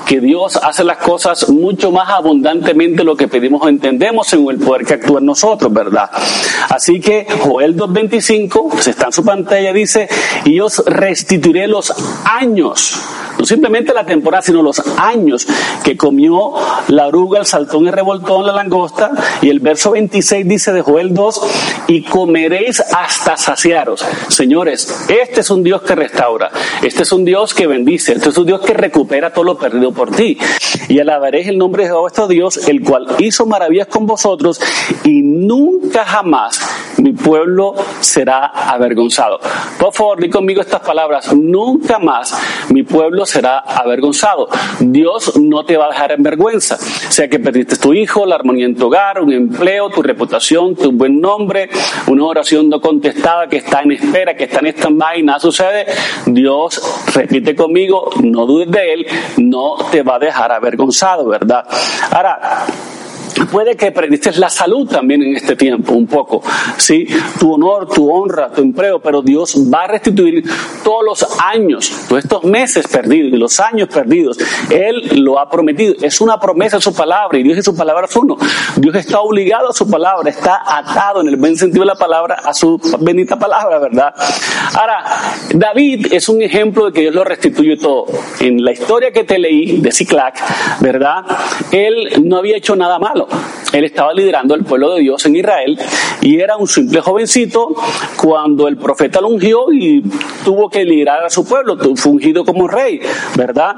que 0.05 0.19
Dios 0.19 0.57
hace 0.57 0.83
las 0.83 0.97
cosas 0.97 1.49
mucho 1.49 1.91
más 1.91 2.09
abundantemente 2.09 2.97
de 2.97 3.03
lo 3.03 3.15
que 3.15 3.27
pedimos 3.27 3.61
o 3.63 3.69
entendemos 3.69 4.27
según 4.27 4.53
el 4.53 4.59
poder 4.59 4.85
que 4.85 4.93
actúa 4.95 5.19
en 5.19 5.25
nosotros, 5.25 5.71
¿verdad? 5.71 6.09
Así 6.69 6.99
que 6.99 7.25
Joel 7.41 7.75
2.25, 7.75 8.69
pues 8.71 8.87
está 8.87 9.07
en 9.07 9.11
su 9.13 9.23
pantalla, 9.23 9.73
dice, 9.73 10.07
y 10.45 10.59
os 10.59 10.83
restituiré 10.85 11.67
los 11.67 11.93
años 12.25 12.99
no 13.37 13.45
simplemente 13.45 13.93
la 13.93 14.05
temporada, 14.05 14.41
sino 14.41 14.61
los 14.61 14.81
años 14.97 15.47
que 15.83 15.97
comió 15.97 16.53
la 16.87 17.07
oruga, 17.07 17.39
el 17.39 17.45
saltón, 17.45 17.87
el 17.87 17.93
revoltón, 17.93 18.45
la 18.45 18.53
langosta. 18.53 19.11
Y 19.41 19.49
el 19.49 19.59
verso 19.59 19.91
26 19.91 20.47
dice 20.47 20.73
de 20.73 20.81
Joel 20.81 21.13
2, 21.13 21.41
y 21.87 22.03
comeréis 22.03 22.79
hasta 22.79 23.37
saciaros. 23.37 24.05
Señores, 24.29 25.05
este 25.09 25.41
es 25.41 25.49
un 25.49 25.63
Dios 25.63 25.81
que 25.81 25.95
restaura, 25.95 26.51
este 26.81 27.03
es 27.03 27.11
un 27.11 27.25
Dios 27.25 27.53
que 27.53 27.67
bendice, 27.67 28.13
este 28.13 28.29
es 28.29 28.37
un 28.37 28.45
Dios 28.45 28.61
que 28.61 28.73
recupera 28.73 29.31
todo 29.33 29.43
lo 29.43 29.57
perdido 29.57 29.91
por 29.91 30.11
ti. 30.11 30.37
Y 30.89 30.99
alabaréis 30.99 31.47
el 31.47 31.57
nombre 31.57 31.83
de 31.83 31.89
Jehová 31.89 32.01
vuestro 32.01 32.27
Dios, 32.27 32.67
el 32.67 32.83
cual 32.83 33.07
hizo 33.19 33.45
maravillas 33.45 33.87
con 33.87 34.05
vosotros 34.05 34.59
y 35.03 35.21
nunca 35.21 36.05
jamás 36.05 36.59
mi 37.03 37.11
pueblo 37.11 37.75
será 37.99 38.45
avergonzado. 38.45 39.37
Por 39.77 39.93
favor, 39.93 40.21
di 40.21 40.29
conmigo 40.29 40.61
estas 40.61 40.79
palabras, 40.79 41.33
nunca 41.33 41.99
más 41.99 42.33
mi 42.69 42.83
pueblo 42.83 43.25
será 43.25 43.59
avergonzado. 43.59 44.47
Dios 44.79 45.37
no 45.37 45.65
te 45.65 45.75
va 45.75 45.87
a 45.87 45.89
dejar 45.89 46.13
en 46.13 46.23
vergüenza, 46.23 46.77
sea 46.77 47.27
que 47.27 47.39
perdiste 47.39 47.75
tu 47.75 47.93
hijo, 47.93 48.25
la 48.25 48.35
armonía 48.35 48.65
en 48.65 48.77
tu 48.77 48.87
hogar, 48.87 49.21
un 49.21 49.33
empleo, 49.33 49.89
tu 49.89 50.01
reputación, 50.01 50.75
tu 50.75 50.93
buen 50.93 51.19
nombre, 51.19 51.69
una 52.07 52.23
oración 52.23 52.69
no 52.69 52.79
contestada 52.79 53.47
que 53.47 53.57
está 53.57 53.81
en 53.81 53.91
espera, 53.91 54.37
que 54.37 54.45
está 54.45 54.59
en 54.59 54.67
stand-by 54.67 55.19
y 55.19 55.23
nada 55.23 55.41
sucede. 55.41 55.85
Dios, 56.25 56.81
repite 57.13 57.53
conmigo, 57.53 58.11
no 58.23 58.45
dudes 58.45 58.71
de 58.71 58.93
Él, 58.93 59.07
no 59.37 59.75
te 59.91 60.03
va 60.03 60.15
a 60.15 60.19
dejar 60.19 60.53
avergonzado, 60.53 61.25
¿verdad? 61.27 61.67
Ahora, 62.11 62.65
Puede 63.51 63.75
que 63.75 63.91
perdiste 63.91 64.31
la 64.33 64.49
salud 64.49 64.87
también 64.87 65.21
en 65.21 65.35
este 65.35 65.55
tiempo, 65.55 65.93
un 65.93 66.07
poco, 66.07 66.41
¿sí? 66.77 67.07
Tu 67.39 67.53
honor, 67.53 67.87
tu 67.87 68.11
honra, 68.11 68.51
tu 68.51 68.61
empleo, 68.61 68.99
pero 68.99 69.21
Dios 69.21 69.55
va 69.71 69.83
a 69.83 69.87
restituir 69.87 70.43
todos 70.83 71.03
los 71.05 71.39
años, 71.39 71.91
todos 72.07 72.23
estos 72.23 72.43
meses 72.43 72.87
perdidos 72.87 73.33
los 73.37 73.59
años 73.59 73.89
perdidos. 73.89 74.37
Él 74.69 75.21
lo 75.23 75.39
ha 75.39 75.49
prometido. 75.49 75.95
Es 76.01 76.21
una 76.21 76.39
promesa 76.39 76.79
su 76.79 76.93
palabra 76.93 77.37
y 77.37 77.43
Dios 77.43 77.57
es 77.57 77.65
su 77.65 77.75
palabra 77.75 78.05
es 78.05 78.15
uno. 78.15 78.37
Dios 78.77 78.95
está 78.95 79.19
obligado 79.19 79.69
a 79.69 79.73
su 79.73 79.89
palabra, 79.89 80.29
está 80.29 80.61
atado 80.65 81.21
en 81.21 81.27
el 81.27 81.35
buen 81.35 81.57
sentido 81.57 81.81
de 81.83 81.87
la 81.87 81.95
palabra 81.95 82.35
a 82.43 82.53
su 82.53 82.79
bendita 82.99 83.37
palabra, 83.37 83.79
¿verdad? 83.79 84.13
Ahora, 84.73 85.03
David 85.53 86.13
es 86.13 86.29
un 86.29 86.41
ejemplo 86.41 86.85
de 86.85 86.93
que 86.93 87.01
Dios 87.01 87.15
lo 87.15 87.23
restituye 87.23 87.77
todo. 87.77 88.05
En 88.39 88.63
la 88.63 88.71
historia 88.71 89.11
que 89.11 89.23
te 89.23 89.37
leí 89.37 89.81
de 89.81 89.91
Ciclac, 89.91 90.39
¿verdad? 90.81 91.23
Él 91.71 92.23
no 92.23 92.37
había 92.37 92.57
hecho 92.57 92.75
nada 92.75 92.99
malo. 92.99 93.27
Él 93.71 93.85
estaba 93.85 94.13
liderando 94.13 94.53
el 94.53 94.63
pueblo 94.63 94.93
de 94.93 95.01
Dios 95.01 95.25
en 95.25 95.35
Israel 95.35 95.79
y 96.21 96.39
era 96.39 96.57
un 96.57 96.67
simple 96.67 97.01
jovencito 97.01 97.69
cuando 98.17 98.67
el 98.67 98.77
profeta 98.77 99.19
lo 99.19 99.29
ungió 99.29 99.71
y 99.73 100.03
tuvo 100.45 100.69
que 100.69 100.85
liderar 100.85 101.23
a 101.25 101.29
su 101.29 101.45
pueblo, 101.45 101.77
fungido 101.95 102.45
como 102.45 102.67
rey, 102.67 103.01
¿verdad? 103.35 103.75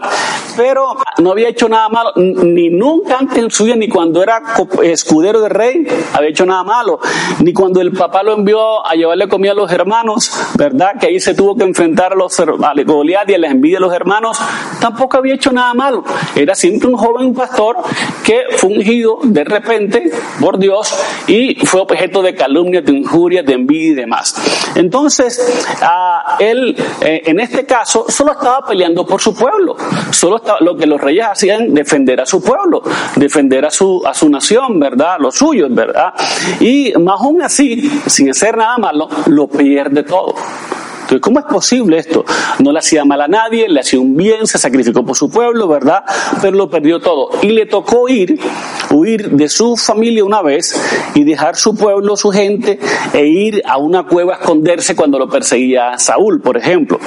Pero 0.58 0.98
no 1.20 1.32
había 1.32 1.50
hecho 1.50 1.70
nada 1.70 1.88
malo, 1.90 2.12
ni 2.16 2.70
nunca 2.70 3.18
antes 3.20 3.38
en 3.38 3.50
su 3.50 3.64
vida, 3.64 3.76
ni 3.76 3.88
cuando 3.88 4.22
era 4.22 4.42
escudero 4.84 5.42
de 5.42 5.50
rey, 5.50 5.88
había 6.14 6.30
hecho 6.30 6.46
nada 6.46 6.64
malo, 6.64 7.00
ni 7.40 7.54
cuando 7.54 7.82
el 7.82 7.92
papá 7.92 8.24
lo 8.24 8.34
envió 8.34 8.86
a 8.86 8.94
llevarle 8.96 9.28
comida 9.28 9.52
a 9.52 9.56
los 9.56 9.72
hermanos, 9.72 10.32
¿verdad? 10.58 11.00
Que 11.00 11.08
ahí 11.08 11.20
se 11.20 11.34
tuvo 11.34 11.56
que 11.56 11.64
enfrentar 11.64 12.14
a 12.14 12.16
los 12.16 12.38
a 12.40 12.74
Goliat 12.86 13.30
y 13.30 13.34
a 13.34 13.38
la 13.38 13.48
envidia 13.48 13.78
de 13.78 13.82
los 13.82 13.94
hermanos, 13.94 14.38
tampoco 14.82 15.18
había 15.18 15.36
hecho 15.36 15.52
nada 15.52 15.74
malo. 15.74 16.04
Era 16.36 16.54
siempre 16.54 16.90
un 16.90 16.98
joven 16.98 17.34
pastor 17.34 17.78
que 18.24 18.44
fungido 18.58 19.20
de 19.24 19.44
repente 19.46 20.12
por 20.40 20.58
Dios 20.58 20.94
y 21.28 21.56
fue 21.66 21.82
objeto 21.82 22.22
de 22.22 22.36
calumnias, 22.36 22.86
de 22.86 22.94
injurias, 22.94 23.46
de 23.46 23.54
envidia 23.54 23.92
y 23.92 23.96
demás. 23.96 24.36
Entonces, 24.76 25.66
él 26.40 26.76
eh, 27.02 27.22
en 27.26 27.40
este 27.40 27.66
caso 27.66 28.06
solo 28.10 28.34
estaba 28.34 28.66
peleando 28.66 29.06
por 29.06 29.22
su 29.22 29.36
pueblo, 29.36 29.76
solo 30.12 30.38
estaba, 30.38 30.60
lo 30.62 30.76
que 30.76 30.86
los 30.86 31.00
reyes 31.00 31.26
hacían, 31.26 31.74
defender 31.74 32.22
a 32.22 32.26
su 32.26 32.42
pueblo, 32.42 32.82
defender 33.16 33.66
a 33.66 33.72
su, 33.72 34.02
a 34.06 34.14
su 34.14 34.30
nación, 34.30 34.80
¿verdad? 34.80 35.18
Los 35.20 35.36
suyos, 35.36 35.74
¿verdad? 35.74 36.14
Y 36.60 36.94
más 37.00 37.22
aún 37.22 37.42
así, 37.42 38.02
sin 38.08 38.30
hacer 38.30 38.58
nada 38.58 38.78
malo, 38.78 39.10
lo 39.28 39.48
pierde 39.48 40.04
todo. 40.04 40.36
Entonces, 41.06 41.22
¿cómo 41.22 41.40
es 41.40 41.46
posible 41.46 42.00
esto? 42.00 42.26
No 42.60 42.72
le 42.72 42.80
hacía 42.80 43.06
mal 43.06 43.22
a 43.22 43.28
nadie, 43.28 43.70
le 43.70 43.80
hacía 43.80 44.00
un 44.00 44.18
bien, 44.18 44.48
se 44.48 44.58
sacrificó 44.58 45.06
por 45.06 45.16
su 45.16 45.30
pueblo, 45.30 45.68
¿verdad? 45.68 46.04
Pero 46.42 46.58
lo 46.58 46.68
perdió 46.68 47.00
todo. 47.00 47.30
Y 47.44 47.50
le 47.50 47.68
tocó 47.68 48.10
ir, 48.10 48.40
huir 48.90 49.30
de 49.30 49.48
su 49.48 49.78
familia 49.78 50.26
una 50.26 50.42
vez 50.42 50.76
y 51.14 51.24
dejar 51.24 51.58
su 51.58 51.76
pueblo, 51.76 52.18
su 52.18 52.32
gente, 52.32 52.80
e 53.14 53.28
ir 53.28 53.62
a 53.68 53.78
una 53.78 54.08
cueva 54.08 54.34
a 54.34 54.38
esconderse 54.38 54.96
cuando 54.96 55.20
lo 55.20 55.30
perseguía 55.30 56.00
Saúl, 56.00 56.42
por 56.42 56.58
ejemplo. 56.58 57.00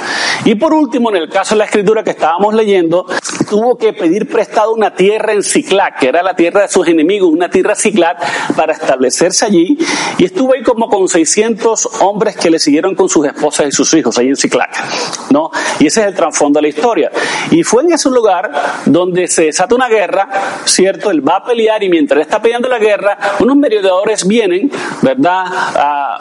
Y 0.45 0.55
por 0.55 0.73
último, 0.73 1.09
en 1.09 1.17
el 1.17 1.29
caso 1.29 1.55
de 1.55 1.59
la 1.59 1.65
escritura 1.65 2.01
que 2.01 2.11
estábamos 2.11 2.53
leyendo, 2.53 3.05
tuvo 3.49 3.77
que 3.77 3.91
pedir 3.91 4.29
prestado 4.29 4.73
una 4.73 4.95
tierra 4.95 5.33
en 5.33 5.43
Ciclac, 5.43 5.99
que 5.99 6.07
era 6.07 6.23
la 6.23 6.37
tierra 6.37 6.61
de 6.61 6.67
sus 6.69 6.87
enemigos, 6.87 7.29
una 7.29 7.49
tierra 7.49 7.75
Ciclac, 7.75 8.55
para 8.55 8.71
establecerse 8.71 9.45
allí. 9.45 9.77
Y 10.17 10.23
estuvo 10.23 10.53
ahí 10.53 10.63
como 10.63 10.87
con 10.87 11.09
600 11.09 12.01
hombres 12.01 12.37
que 12.37 12.49
le 12.49 12.59
siguieron 12.59 12.95
con 12.95 13.09
sus 13.09 13.25
esposas 13.25 13.67
y 13.67 13.71
sus 13.71 13.88
hijos 13.93 14.17
ahí 14.17 14.27
en 14.27 14.35
Ciclac, 14.35 15.31
¿no? 15.31 15.51
Y 15.79 15.87
ese 15.87 16.01
es 16.01 16.07
el 16.07 16.15
trasfondo 16.15 16.59
de 16.59 16.63
la 16.63 16.67
historia. 16.69 17.11
Y 17.51 17.63
fue 17.63 17.83
en 17.83 17.93
ese 17.93 18.09
lugar 18.09 18.51
donde 18.85 19.27
se 19.27 19.45
desata 19.45 19.75
una 19.75 19.87
guerra, 19.87 20.27
¿cierto? 20.65 21.11
Él 21.11 21.27
va 21.27 21.37
a 21.37 21.43
pelear 21.43 21.83
y 21.83 21.89
mientras 21.89 22.21
está 22.21 22.41
peleando 22.41 22.67
la 22.67 22.79
guerra, 22.79 23.17
unos 23.39 23.55
mediadores 23.55 24.27
vienen, 24.27 24.71
¿verdad? 25.01 25.45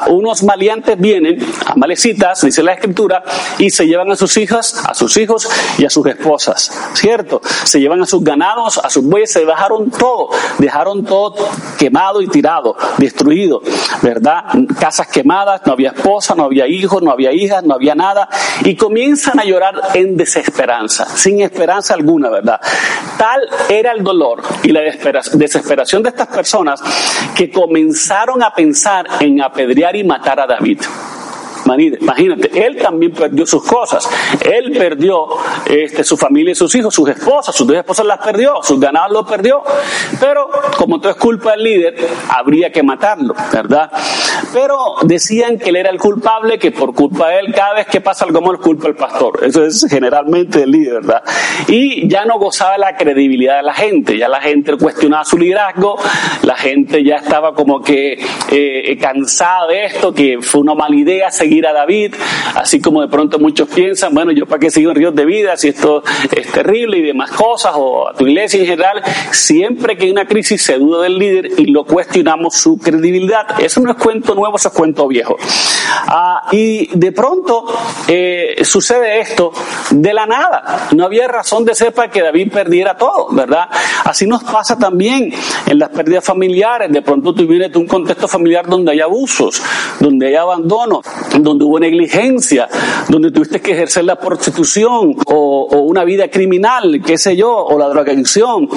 unos 0.09 0.43
maleantes 0.43 0.99
vienen, 0.99 1.39
a 1.67 1.75
malecitas, 1.75 2.43
dice 2.43 2.63
la 2.63 2.73
escritura, 2.73 3.23
y 3.59 3.71
se 3.71 3.87
llevan 3.87 4.11
a 4.11 4.17
sus 4.17 4.37
hijas, 4.37 4.83
a 4.87 4.95
sus 4.95 5.17
hijos 5.17 5.49
y 5.79 5.85
a 5.85 5.91
sus 5.91 6.07
esposas, 6.07 6.73
¿cierto? 6.95 7.41
Se 7.65 7.81
llevan 7.81 8.03
a 8.03 8.07
sus 8.07 8.23
ganados, 8.23 8.79
a 8.79 8.91
sus 8.91 9.05
bueyes, 9.05 9.33
se 9.33 9.45
dejaron 9.45 9.91
todo, 9.91 10.31
dejaron 10.59 11.05
todo 11.05 11.35
quemado 11.79 12.23
y 12.23 12.29
tirado, 12.29 12.77
destruido, 12.99 13.63
¿verdad? 14.03 14.45
Casas 14.79 15.09
quemadas, 15.09 15.63
no 15.67 15.73
había 15.73 15.91
esposa, 15.91 16.35
no 16.35 16.45
había 16.45 16.67
hijos, 16.67 17.03
no 17.03 17.11
había 17.11 17.33
hijas, 17.33 17.58
no 17.65 17.75
había 17.75 17.95
nada, 17.95 18.29
y 18.65 18.77
comienzan 18.77 19.39
a 19.41 19.45
llorar 19.45 19.75
en 19.95 20.17
desesperanza, 20.17 21.07
sin 21.07 21.41
esperanza 21.41 21.95
alguna, 21.95 22.31
¿verdad? 22.31 22.61
Tal 23.17 23.41
era 23.69 23.93
el 23.93 24.03
dolor 24.03 24.43
y 24.63 24.73
la 24.73 24.81
desesperación 24.81 26.03
de 26.03 26.09
estas 26.11 26.29
personas 26.29 26.83
que 27.35 27.51
comenzaron 27.51 28.43
a 28.43 28.53
pensar 28.53 29.07
en 29.21 29.41
apedrear 29.43 29.97
y 29.97 30.05
matar 30.05 30.41
a 30.41 30.47
David. 30.47 30.81
Imagínate, 31.75 32.67
él 32.67 32.77
también 32.77 33.13
perdió 33.13 33.47
sus 33.47 33.65
cosas. 33.65 34.09
Él 34.45 34.73
perdió 34.77 35.27
este, 35.67 36.05
su 36.05 36.17
familia 36.17 36.53
y 36.53 36.55
sus 36.55 36.75
hijos, 36.75 36.95
sus 36.95 37.09
esposas, 37.09 37.55
sus 37.55 37.67
dos 37.67 37.77
esposas 37.77 38.07
las 38.07 38.19
perdió, 38.19 38.63
sus 38.63 38.81
ganados 38.81 39.13
los 39.13 39.29
perdió. 39.29 39.63
Pero 40.21 40.49
como 40.77 41.01
todo 41.01 41.11
es 41.11 41.19
culpa 41.19 41.53
del 41.53 41.63
líder, 41.63 41.97
habría 42.29 42.71
que 42.73 42.83
matarlo, 42.83 43.35
¿verdad? 43.53 43.91
Pero 44.53 44.79
decían 45.03 45.59
que 45.59 45.71
él 45.71 45.77
era 45.77 45.91
el 45.91 45.99
culpable, 45.99 46.59
que 46.59 46.71
por 46.71 46.95
culpa 46.95 47.29
de 47.29 47.41
él, 47.41 47.55
cada 47.55 47.75
vez 47.75 47.87
que 47.87 48.01
pasa 48.01 48.25
algo 48.25 48.41
malo, 48.41 48.61
culpa 48.61 48.89
el 48.89 48.95
pastor. 48.95 49.41
Eso 49.45 49.65
es 49.65 49.87
generalmente 49.89 50.63
el 50.63 50.71
líder, 50.71 51.03
¿verdad? 51.03 51.23
Y 51.67 52.09
ya 52.09 52.25
no 52.25 52.39
gozaba 52.39 52.79
la 52.79 52.97
credibilidad 52.97 53.57
de 53.57 53.63
la 53.63 53.75
gente, 53.75 54.17
ya 54.17 54.29
la 54.29 54.41
gente 54.41 54.77
cuestionaba 54.77 55.25
su 55.25 55.39
liderazgo, 55.39 55.97
la 56.43 56.57
gente 56.57 57.05
ya 57.05 57.17
estaba 57.17 57.55
como 57.55 57.83
que 57.83 58.19
eh, 58.51 58.99
cansada 59.01 59.67
de 59.67 59.85
esto, 59.87 60.13
que 60.13 60.39
fue 60.41 60.61
una 60.61 60.75
mala 60.75 60.97
idea 60.97 61.31
seguir 61.31 61.58
a 61.67 61.73
David, 61.73 62.15
así 62.55 62.81
como 62.81 63.01
de 63.01 63.09
pronto 63.09 63.39
muchos 63.39 63.69
piensan, 63.69 64.15
bueno, 64.15 64.33
yo 64.33 64.47
para 64.47 64.61
qué 64.61 64.71
sigo 64.71 64.91
en 64.91 64.97
ríos 64.97 65.15
de 65.15 65.25
vida 65.25 65.57
si 65.57 65.69
esto 65.69 66.03
es 66.31 66.51
terrible 66.51 66.99
y 66.99 67.03
demás 67.03 67.31
cosas, 67.33 67.73
o 67.77 68.09
a 68.09 68.15
tu 68.15 68.27
iglesia 68.27 68.61
en 68.61 68.67
general, 68.67 69.03
siempre 69.33 69.97
que 69.97 70.05
hay 70.05 70.11
una 70.11 70.27
crisis 70.27 70.63
se 70.63 70.79
duda 70.79 71.03
del 71.03 71.19
líder 71.19 71.51
y 71.59 71.67
lo 71.67 71.85
cuestionamos 71.85 72.55
su 72.55 72.79
credibilidad. 72.79 73.61
Eso 73.61 73.81
no 73.81 73.91
es 73.91 73.97
cuento 73.97 74.35
nuevo, 74.35 74.57
eso 74.57 74.69
es 74.69 74.75
cuento 74.75 75.07
viejo. 75.09 75.37
Ah, 76.07 76.49
y 76.53 76.97
de 76.97 77.13
pronto 77.13 77.67
eh, 78.07 78.61
sucede 78.65 79.21
esto 79.21 79.53
de 79.91 80.13
la 80.13 80.27
nada. 80.27 80.89
No 80.95 81.05
había 81.05 81.29
razón 81.29 81.65
de 81.65 81.75
ser 81.75 81.93
para 81.93 82.11
que 82.11 82.23
David 82.23 82.53
perdiera 82.53 82.97
todo, 82.97 83.29
¿verdad? 83.31 83.69
Así 84.05 84.27
nos 84.27 84.45
pasa 84.45 84.79
también 84.79 85.33
en 85.67 85.79
las 85.79 85.91
pérdidas 85.91 86.25
familiares. 86.25 86.91
De 86.93 87.03
pronto 87.03 87.35
tú 87.35 87.47
vienes 87.47 87.73
de 87.73 87.79
un 87.79 87.87
contexto 87.87 88.29
familiar 88.29 88.67
donde 88.67 88.93
hay 88.93 89.01
abusos, 89.01 89.63
donde 90.01 90.29
hay 90.29 90.35
abandono, 90.35 91.03
donde 91.33 91.48
hubo 91.53 91.81
negligencia, 91.81 92.69
donde 93.09 93.31
tuviste 93.31 93.61
que 93.61 93.73
ejercer 93.73 94.05
la 94.05 94.19
prostitución 94.19 95.17
o, 95.27 95.69
o 95.71 95.81
una 95.81 96.05
vida 96.05 96.29
criminal, 96.29 97.01
qué 97.05 97.19
sé 97.19 97.37
yo, 97.37 97.55
o 97.55 97.79
la 97.79 97.89
drogadicción 97.89 98.69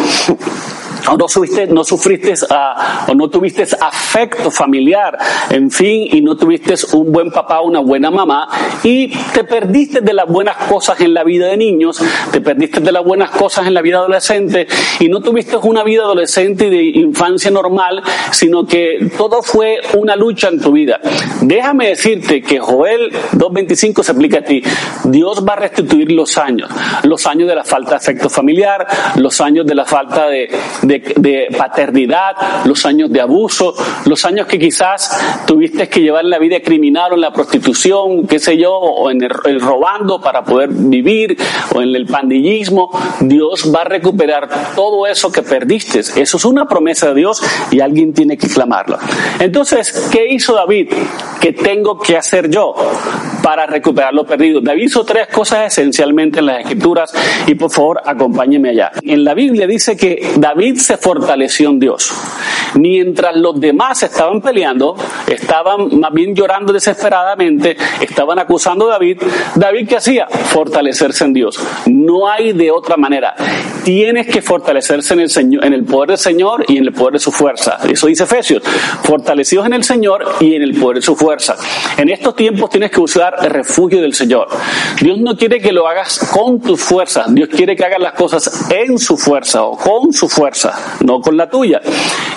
no, 1.18 1.28
subiste, 1.28 1.68
no 1.68 1.84
sufriste 1.84 2.34
uh, 2.34 3.12
o 3.12 3.16
no 3.16 3.30
tuviste 3.30 3.68
afecto 3.80 4.52
familiar, 4.52 5.18
en 5.50 5.72
fin, 5.72 6.08
y 6.12 6.22
no 6.22 6.36
tuviste 6.36 6.76
un 6.94 7.12
buen 7.12 7.32
papá, 7.32 7.62
una 7.62 7.80
buena 7.80 8.12
mamá, 8.12 8.48
y 8.84 9.10
te 9.34 9.44
perdiste 9.44 10.02
de 10.02 10.14
las 10.14 10.28
buenas 10.28 10.58
cosas 10.68 11.00
en 11.02 11.14
la 11.14 11.24
vida 11.24 11.48
de 11.48 11.58
niños, 11.58 12.02
te 12.32 12.42
perdiste 12.42 12.80
de 12.80 12.92
las 12.92 13.04
buenas 13.04 13.32
cosas 13.32 13.68
en 13.68 13.74
la 13.74 13.82
vida 13.82 13.98
adolescente, 13.98 14.68
y 15.00 15.08
no 15.10 15.22
tuviste 15.22 15.58
una 15.58 15.84
vida 15.84 16.04
adolescente 16.04 16.68
y 16.68 16.70
de 16.70 16.84
infancia 17.00 17.52
normal, 17.52 18.02
sino 18.32 18.66
que 18.66 19.12
todo 19.18 19.42
fue 19.42 19.80
una 19.98 20.16
lucha 20.16 20.50
en 20.50 20.60
tu 20.60 20.72
vida. 20.72 21.00
Déjame 21.42 21.90
decirte 21.90 22.42
que 22.42 22.60
Joel 22.60 23.12
2.25 23.34 24.04
se 24.04 24.12
aplica 24.12 24.40
a 24.40 24.44
ti. 24.44 24.62
Dios 25.06 25.46
va 25.48 25.54
a 25.54 25.58
restituir 25.58 26.12
los 26.12 26.38
años, 26.38 26.70
los 27.04 27.26
años 27.26 27.48
de 27.48 27.56
la 27.56 27.64
falta 27.64 27.92
de 27.92 27.96
afecto 27.98 28.30
familiar, 28.30 28.88
los 29.16 29.42
años 29.42 29.66
de 29.66 29.76
la 29.76 29.86
falta 29.86 30.28
de, 30.28 30.91
paternidad, 31.58 32.66
los 32.66 32.86
años 32.86 33.12
de 33.12 33.22
abuso, 33.22 33.74
los 34.06 34.26
años 34.26 34.48
que 34.48 34.60
quizás 34.60 35.44
tuviste 35.46 35.88
que 35.88 36.02
llevar 36.02 36.24
en 36.24 36.30
la 36.30 36.40
vida 36.40 36.60
criminal 36.60 37.12
o 37.12 37.16
en 37.16 37.22
la 37.22 37.34
prostitución, 37.34 38.28
qué 38.28 38.40
sé 38.40 38.58
yo, 38.58 38.74
o 38.74 39.10
en 39.10 39.22
el, 39.22 39.62
robando 39.62 40.20
para 40.20 40.44
poder 40.44 40.70
vivir, 40.72 41.38
o 41.74 41.82
en 41.82 41.96
el 41.96 42.06
pandillismo, 42.06 42.90
Dios 43.22 43.72
va 43.74 43.82
a 43.82 43.86
recuperar 43.86 44.50
todo 44.76 45.08
eso 45.08 45.32
que 45.32 45.42
perdiste. 45.42 46.00
Eso 46.00 46.38
es 46.38 46.46
una 46.46 46.68
promesa 46.68 47.10
de 47.10 47.16
Dios 47.16 47.42
y 47.72 47.80
alguien 47.80 48.14
tiene 48.14 48.38
que 48.38 48.48
clamarla. 48.48 49.00
Entonces, 49.40 50.10
¿qué 50.12 50.28
hizo 50.30 50.54
David? 50.54 50.92
¿Qué 51.40 51.54
tengo 51.54 52.00
que 52.00 52.18
hacer 52.18 52.50
yo 52.50 52.76
para 53.42 53.66
recuperar 53.66 54.14
lo 54.14 54.26
perdido? 54.26 54.62
David 54.62 54.84
hizo 54.84 55.04
tres 55.04 55.28
cosas 55.28 55.68
esencialmente 55.68 56.40
en 56.40 56.48
las 56.48 56.62
escrituras 56.62 57.14
y 57.48 57.56
por 57.56 57.72
favor 57.72 58.02
acompáñeme 58.06 58.70
allá. 58.70 58.92
En 59.02 59.24
la 59.24 59.34
Biblia 59.34 59.68
dice 59.68 59.96
que 59.98 60.34
David 60.38 60.78
se 60.78 60.98
fortaleció 60.98 61.70
en 61.70 61.80
Dios. 61.80 62.12
Mientras 62.76 63.36
los 63.36 63.60
demás 63.60 64.02
estaban 64.04 64.42
peleando, 64.42 64.96
estaban 65.28 66.00
más 66.00 66.14
bien 66.14 66.34
llorando 66.34 66.72
desesperadamente, 66.72 67.76
estaban 68.00 68.40
acusando 68.40 68.90
a 68.90 68.94
David, 68.94 69.22
David 69.56 69.88
¿qué 69.90 69.98
hacía? 69.98 70.28
Fortalecerse 70.28 71.26
en 71.26 71.34
Dios. 71.34 71.60
No 71.88 72.30
hay 72.30 72.54
de 72.54 72.72
otra 72.72 72.96
manera. 72.96 73.36
Tienes 73.84 74.28
que 74.28 74.42
fortalecerse 74.42 75.14
en 75.14 75.22
el 75.22 75.30
Señor, 75.30 75.66
en 75.66 75.74
el 75.74 75.84
poder 75.84 76.10
del 76.10 76.18
Señor 76.18 76.66
y 76.68 76.78
en 76.78 76.84
el 76.86 76.94
poder 76.94 77.14
de 77.14 77.20
su 77.20 77.32
fuerza. 77.32 77.80
Eso 77.90 78.08
dice 78.08 78.24
Efesios. 78.24 78.62
Fortalecidos 79.04 79.66
en 79.66 79.74
el 79.74 79.84
Señor 79.84 80.24
y 80.40 80.56
en 80.56 80.62
el 80.62 80.80
poder 80.80 80.98
de 80.98 81.02
su 81.02 81.16
fuerza. 81.16 81.56
En 81.98 82.10
estos 82.10 82.36
tiempos 82.36 82.70
tienes 82.70 82.92
que 82.92 83.00
usar 83.00 83.36
el 83.42 83.50
refugio 83.50 84.02
del 84.02 84.14
Señor. 84.14 84.48
Dios 85.02 85.18
no 85.20 85.36
quiere 85.36 85.60
que 85.60 85.72
lo 85.72 85.88
hagas 85.88 86.20
con 86.32 86.62
tus 86.62 86.80
fuerzas. 86.80 87.34
Dios 87.34 87.50
quiere 87.50 87.76
que 87.76 87.84
hagas 87.84 88.00
las 88.00 88.14
cosas 88.14 88.70
en 88.72 89.00
su 89.00 89.18
fuerza 89.18 89.64
o 89.64 89.78
con 89.78 90.14
su 90.14 90.30
fuerza, 90.30 90.98
no 91.04 91.20
con 91.20 91.36
la 91.36 91.50
tuya. 91.50 91.82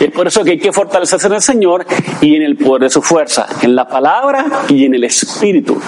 Es 0.01 0.11
por 0.11 0.27
eso 0.27 0.43
que 0.43 0.53
hay 0.53 0.59
que 0.59 0.73
fortalecerse 0.73 1.27
en 1.27 1.35
el 1.35 1.43
Señor 1.43 1.87
y 2.23 2.37
en 2.37 2.43
el 2.43 2.57
poder 2.57 2.85
de 2.85 2.91
su 2.91 3.03
fuerza, 3.03 3.47
en 3.61 3.77
la 3.77 3.87
palabra 3.87 4.47
y 4.69 4.87
en 4.87 4.95
el 4.95 5.05
Espíritu. 5.05 5.79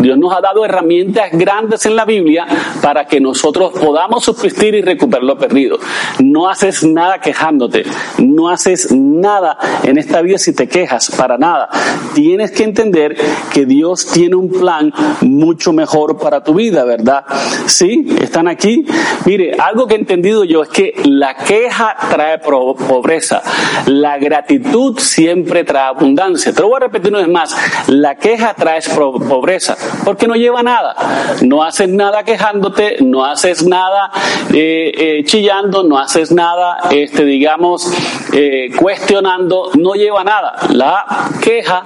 Dios 0.00 0.18
nos 0.18 0.34
ha 0.34 0.40
dado 0.40 0.64
herramientas 0.64 1.30
grandes 1.32 1.86
en 1.86 1.94
la 1.94 2.04
Biblia 2.04 2.46
para 2.82 3.06
que 3.06 3.20
nosotros 3.20 3.72
podamos 3.78 4.24
subsistir 4.24 4.74
y 4.74 4.82
recuperar 4.82 5.03
perdido. 5.08 5.78
No 6.20 6.48
haces 6.48 6.84
nada 6.84 7.20
quejándote, 7.20 7.84
no 8.18 8.48
haces 8.48 8.92
nada 8.92 9.58
en 9.82 9.98
esta 9.98 10.22
vida 10.22 10.38
si 10.38 10.54
te 10.54 10.68
quejas, 10.68 11.10
para 11.16 11.38
nada. 11.38 11.68
Tienes 12.14 12.52
que 12.52 12.64
entender 12.64 13.16
que 13.52 13.66
Dios 13.66 14.06
tiene 14.06 14.36
un 14.36 14.50
plan 14.50 14.92
mucho 15.20 15.72
mejor 15.72 16.18
para 16.18 16.42
tu 16.42 16.54
vida, 16.54 16.84
¿verdad? 16.84 17.24
¿Sí? 17.66 18.06
¿Están 18.20 18.48
aquí? 18.48 18.86
Mire, 19.24 19.56
algo 19.58 19.86
que 19.86 19.94
he 19.94 19.98
entendido 19.98 20.44
yo 20.44 20.62
es 20.62 20.68
que 20.68 20.94
la 21.04 21.34
queja 21.36 21.96
trae 22.10 22.38
pobreza, 22.38 23.42
la 23.86 24.18
gratitud 24.18 24.98
siempre 24.98 25.64
trae 25.64 25.88
abundancia. 25.88 26.52
Te 26.52 26.60
lo 26.60 26.68
voy 26.68 26.76
a 26.76 26.80
repetir 26.80 27.10
una 27.10 27.20
vez 27.20 27.28
más, 27.28 27.56
la 27.88 28.16
queja 28.16 28.54
trae 28.54 28.80
pobreza, 28.82 29.76
porque 30.04 30.26
no 30.26 30.34
lleva 30.34 30.62
nada. 30.62 30.94
No 31.42 31.62
haces 31.62 31.88
nada 31.88 32.22
quejándote, 32.22 32.98
no 33.00 33.24
haces 33.24 33.66
nada 33.66 34.10
eh, 34.52 34.92
eh, 34.96 35.24
chillando, 35.24 35.82
no 35.82 35.98
haces 35.98 36.32
nada, 36.32 36.78
este, 36.90 37.24
digamos, 37.24 37.92
eh, 38.32 38.70
cuestionando, 38.78 39.70
no 39.78 39.94
lleva 39.94 40.24
nada. 40.24 40.56
La 40.70 41.30
queja 41.42 41.82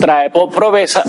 trae 0.00 0.30
pobreza, 0.30 1.02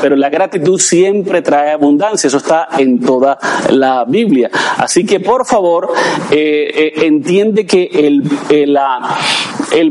pero 0.00 0.16
la 0.16 0.28
gratitud 0.28 0.78
siempre 0.78 1.42
trae 1.42 1.72
abundancia. 1.72 2.28
Eso 2.28 2.38
está 2.38 2.68
en 2.78 3.00
toda 3.00 3.38
la 3.70 4.04
Biblia. 4.04 4.50
Así 4.78 5.04
que 5.04 5.20
por 5.20 5.46
favor, 5.46 5.92
eh, 6.30 6.92
entiende 7.02 7.66
que 7.66 7.90
el 7.92 8.22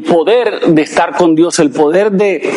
poder 0.01 0.62
de 0.68 0.82
estar 0.82 1.16
con 1.16 1.36
Dios, 1.36 1.60
el 1.60 1.72
poder 1.72 2.12
de 2.12 2.50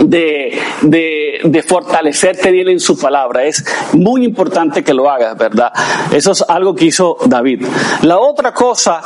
de, 0.00 0.58
de, 0.82 1.40
de, 1.44 1.62
fortalecerte 1.62 2.48
en 2.48 2.80
su 2.80 2.98
palabra. 2.98 3.44
Es 3.44 3.64
muy 3.92 4.24
importante 4.24 4.82
que 4.82 4.94
lo 4.94 5.10
hagas, 5.10 5.36
¿verdad? 5.36 5.72
Eso 6.12 6.32
es 6.32 6.44
algo 6.48 6.74
que 6.74 6.86
hizo 6.86 7.16
David. 7.26 7.64
La 8.02 8.18
otra 8.18 8.52
cosa 8.52 9.00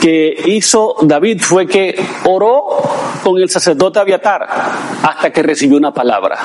que 0.00 0.34
hizo 0.46 0.96
David 1.02 1.40
fue 1.42 1.66
que 1.66 1.94
oró 2.24 2.82
con 3.22 3.38
el 3.38 3.48
sacerdote 3.48 4.00
Abiatar 4.00 4.46
hasta 5.02 5.30
que 5.30 5.42
recibió 5.42 5.76
una 5.76 5.92
palabra. 5.92 6.38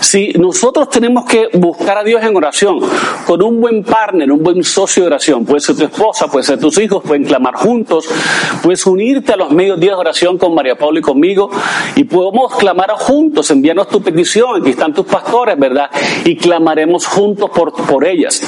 Si 0.00 0.32
nosotros 0.32 0.88
tenemos 0.88 1.24
que 1.24 1.48
buscar 1.54 1.98
a 1.98 2.04
Dios 2.04 2.22
en 2.22 2.36
oración, 2.36 2.80
con 3.26 3.42
un 3.42 3.60
buen 3.60 3.82
partner, 3.82 4.30
un 4.30 4.42
buen 4.42 4.62
socio 4.62 5.04
de 5.04 5.06
oración, 5.08 5.44
puede 5.44 5.60
ser 5.60 5.76
tu 5.76 5.84
esposa, 5.84 6.28
puede 6.28 6.44
ser 6.44 6.58
tus 6.58 6.78
hijos, 6.78 7.02
pueden 7.02 7.24
clamar 7.24 7.54
juntos, 7.54 8.08
puedes 8.62 8.84
unirte 8.86 9.32
a 9.32 9.36
los 9.36 9.50
medios 9.50 9.78
días 9.78 9.94
de 9.94 10.00
oración 10.00 10.38
con 10.38 10.54
María 10.54 10.76
Paula 10.76 10.98
y 10.98 11.02
conmigo 11.02 11.50
y 11.96 12.04
podemos 12.04 12.54
clamar 12.56 12.90
juntos 12.90 13.31
envíanos 13.50 13.88
tu 13.88 14.02
petición, 14.02 14.60
aquí 14.60 14.70
están 14.70 14.92
tus 14.92 15.06
pastores, 15.06 15.58
¿verdad? 15.58 15.90
Y 16.24 16.36
clamaremos 16.36 17.06
juntos 17.06 17.50
por, 17.50 17.72
por 17.72 18.06
ellas. 18.06 18.42